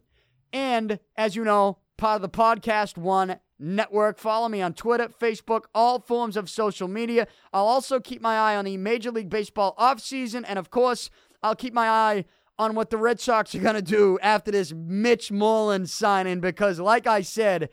And 0.54 1.00
as 1.18 1.36
you 1.36 1.44
know, 1.44 1.80
part 1.98 2.16
of 2.16 2.22
the 2.22 2.30
Podcast 2.30 2.98
One 2.98 3.40
network. 3.60 4.18
Follow 4.18 4.48
me 4.48 4.62
on 4.62 4.74
Twitter, 4.74 5.10
Facebook, 5.10 5.64
all 5.76 6.00
forms 6.00 6.38
of 6.38 6.50
social 6.50 6.88
media. 6.88 7.28
I'll 7.54 7.68
also 7.68 8.00
keep 8.00 8.22
my 8.22 8.38
eye 8.38 8.56
on 8.56 8.66
the 8.66 8.78
Major 8.78 9.12
League 9.12 9.30
Baseball 9.30 9.76
offseason. 9.78 10.46
And 10.48 10.58
of 10.58 10.70
course, 10.70 11.10
I'll 11.44 11.56
keep 11.56 11.74
my 11.74 11.90
eye 11.90 12.26
on 12.58 12.76
what 12.76 12.90
the 12.90 12.98
Red 12.98 13.20
Sox 13.20 13.56
are 13.56 13.60
going 13.60 13.76
to 13.76 13.82
do 13.82 14.20
after 14.22 14.52
this 14.52 14.74
Mitch 14.74 15.32
Moreland 15.32 15.90
signing 15.90 16.42
because, 16.42 16.80
like 16.80 17.08
I 17.08 17.22
said, 17.22 17.70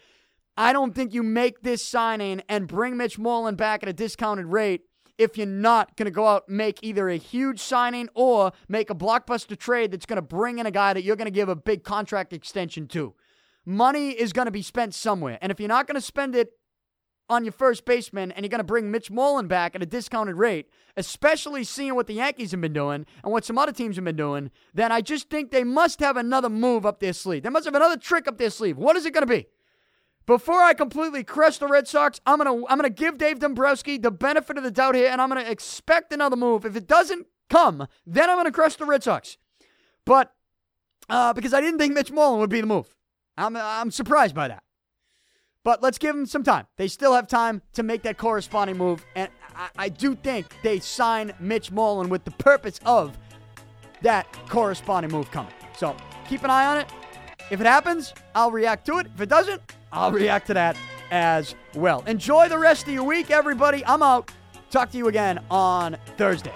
I 0.57 0.73
don't 0.73 0.95
think 0.95 1.13
you 1.13 1.23
make 1.23 1.63
this 1.63 1.85
signing 1.85 2.43
and 2.49 2.67
bring 2.67 2.97
Mitch 2.97 3.19
Moreland 3.19 3.57
back 3.57 3.83
at 3.83 3.89
a 3.89 3.93
discounted 3.93 4.47
rate 4.47 4.83
if 5.19 5.37
you're 5.37 5.47
not 5.47 5.97
going 5.97 6.07
to 6.07 6.11
go 6.11 6.27
out 6.27 6.49
and 6.49 6.57
make 6.57 6.79
either 6.83 7.09
a 7.09 7.17
huge 7.17 7.59
signing 7.59 8.09
or 8.15 8.53
make 8.69 8.91
a 8.91 8.95
blockbuster 8.95 9.57
trade 9.57 9.91
that's 9.91 10.07
going 10.07 10.17
to 10.17 10.23
bring 10.23 10.59
in 10.59 10.67
a 10.67 10.71
guy 10.71 10.93
that 10.93 11.03
you're 11.03 11.17
going 11.17 11.27
to 11.27 11.31
give 11.31 11.49
a 11.49 11.57
big 11.57 11.85
contract 11.85 12.33
extension 12.33 12.87
to. 12.89 13.15
Money 13.67 14.11
is 14.11 14.33
going 14.33 14.47
to 14.47 14.53
be 14.53 14.63
spent 14.63 14.95
somewhere. 14.95 15.39
And 15.43 15.51
if 15.51 15.59
you're 15.59 15.69
not 15.69 15.87
going 15.87 15.97
to 15.97 16.01
spend 16.01 16.37
it 16.37 16.53
on 17.29 17.45
your 17.45 17.53
first 17.53 17.85
baseman 17.85 18.31
and 18.31 18.45
you're 18.45 18.51
going 18.51 18.61
to 18.61 18.65
bring 18.65 18.91
Mitch 18.91 19.11
Moreland 19.11 19.49
back 19.49 19.75
at 19.75 19.83
a 19.83 19.87
discounted 19.87 20.37
rate, 20.37 20.69
especially 20.97 21.65
seeing 21.65 21.97
what 21.97 22.07
the 22.07 22.15
Yankees 22.15 22.53
have 22.53 22.61
been 22.61 22.73
doing 22.73 23.05
and 23.25 23.33
what 23.33 23.45
some 23.45 23.59
other 23.59 23.73
teams 23.73 23.97
have 23.97 24.05
been 24.05 24.17
doing, 24.17 24.53
then 24.73 24.93
I 24.93 25.01
just 25.01 25.29
think 25.29 25.51
they 25.51 25.65
must 25.65 25.99
have 25.99 26.17
another 26.17 26.49
move 26.49 26.87
up 26.87 27.01
their 27.01 27.13
sleeve. 27.13 27.43
They 27.43 27.51
must 27.51 27.65
have 27.65 27.75
another 27.75 27.97
trick 27.97 28.29
up 28.29 28.39
their 28.39 28.51
sleeve. 28.51 28.79
What 28.79 28.97
is 28.97 29.05
it 29.05 29.13
going 29.13 29.27
to 29.27 29.35
be? 29.35 29.47
Before 30.27 30.61
I 30.61 30.75
completely 30.75 31.23
crush 31.23 31.59
the 31.59 31.69
Red 31.69 31.87
Sox, 31.87 32.21
I'm 32.27 32.39
gonna 32.39 32.67
I'm 32.67 32.79
gonna 32.79 32.91
give 32.91 33.17
Dave 33.17 33.39
Dombrowski 33.39 33.97
the 33.97 34.11
benefit 34.11 34.59
of 34.59 34.65
the 34.65 34.73
doubt 34.73 34.97
here, 34.97 35.09
and 35.09 35.23
I'm 35.23 35.29
gonna 35.29 35.43
expect 35.43 36.13
another 36.13 36.35
move. 36.35 36.65
If 36.65 36.75
it 36.75 36.89
doesn't 36.89 37.29
come, 37.49 37.87
then 38.05 38.29
I'm 38.29 38.37
gonna 38.37 38.51
crush 38.51 38.75
the 38.75 38.87
Red 38.87 39.05
Sox. 39.05 39.39
But 40.05 40.33
uh, 41.09 41.33
because 41.33 41.55
I 41.55 41.61
didn't 41.61 41.79
think 41.79 41.95
Mitch 41.95 42.11
Moreland 42.11 42.41
would 42.41 42.51
be 42.51 42.61
the 42.61 42.67
move, 42.67 42.96
I'm 43.37 43.57
I'm 43.57 43.91
surprised 43.91 44.35
by 44.35 44.49
that. 44.49 44.63
But 45.65 45.83
let's 45.83 45.99
give 45.99 46.15
them 46.15 46.27
some 46.27 46.45
time. 46.45 46.67
They 46.77 46.87
still 46.87 47.13
have 47.13 47.27
time 47.27 47.61
to 47.73 47.83
make 47.83 48.03
that 48.03 48.19
corresponding 48.19 48.79
move. 48.79 49.05
And 49.17 49.29
I, 49.57 49.69
I 49.77 49.89
do 49.89 50.15
think 50.15 50.47
they 50.63 50.79
sign 50.79 51.33
Mitch 51.41 51.73
Moreland 51.73 52.09
with 52.09 52.25
the 52.25 52.31
purpose 52.31 52.79
of 52.87 53.19
that 54.03 54.33
corresponding 54.49 55.11
move 55.11 55.29
coming. 55.33 55.53
So 55.77 55.97
keep 56.29 56.45
an 56.45 56.51
eye 56.51 56.67
on 56.67 56.79
it. 56.79 56.93
If 57.51 57.61
it 57.61 57.67
happens, 57.67 58.15
I'll 58.35 58.53
react 58.53 58.87
to 58.87 58.99
it. 58.99 59.09
If 59.15 59.21
it 59.21 59.29
doesn't, 59.29 59.61
I'll 59.93 60.13
react 60.13 60.47
to 60.49 60.55
that 60.55 60.77
as 61.11 61.55
well. 61.75 62.03
Enjoy 62.07 62.49
the 62.49 62.59
rest 62.59 62.87
of 62.87 62.95
your 62.95 63.05
week, 63.05 63.31
everybody. 63.31 63.85
I'm 63.87 64.03
out. 64.03 64.31
Talk 64.71 64.91
to 64.93 64.99
you 64.99 65.09
again 65.09 65.41
on 65.51 65.97
Thursday. 66.17 66.53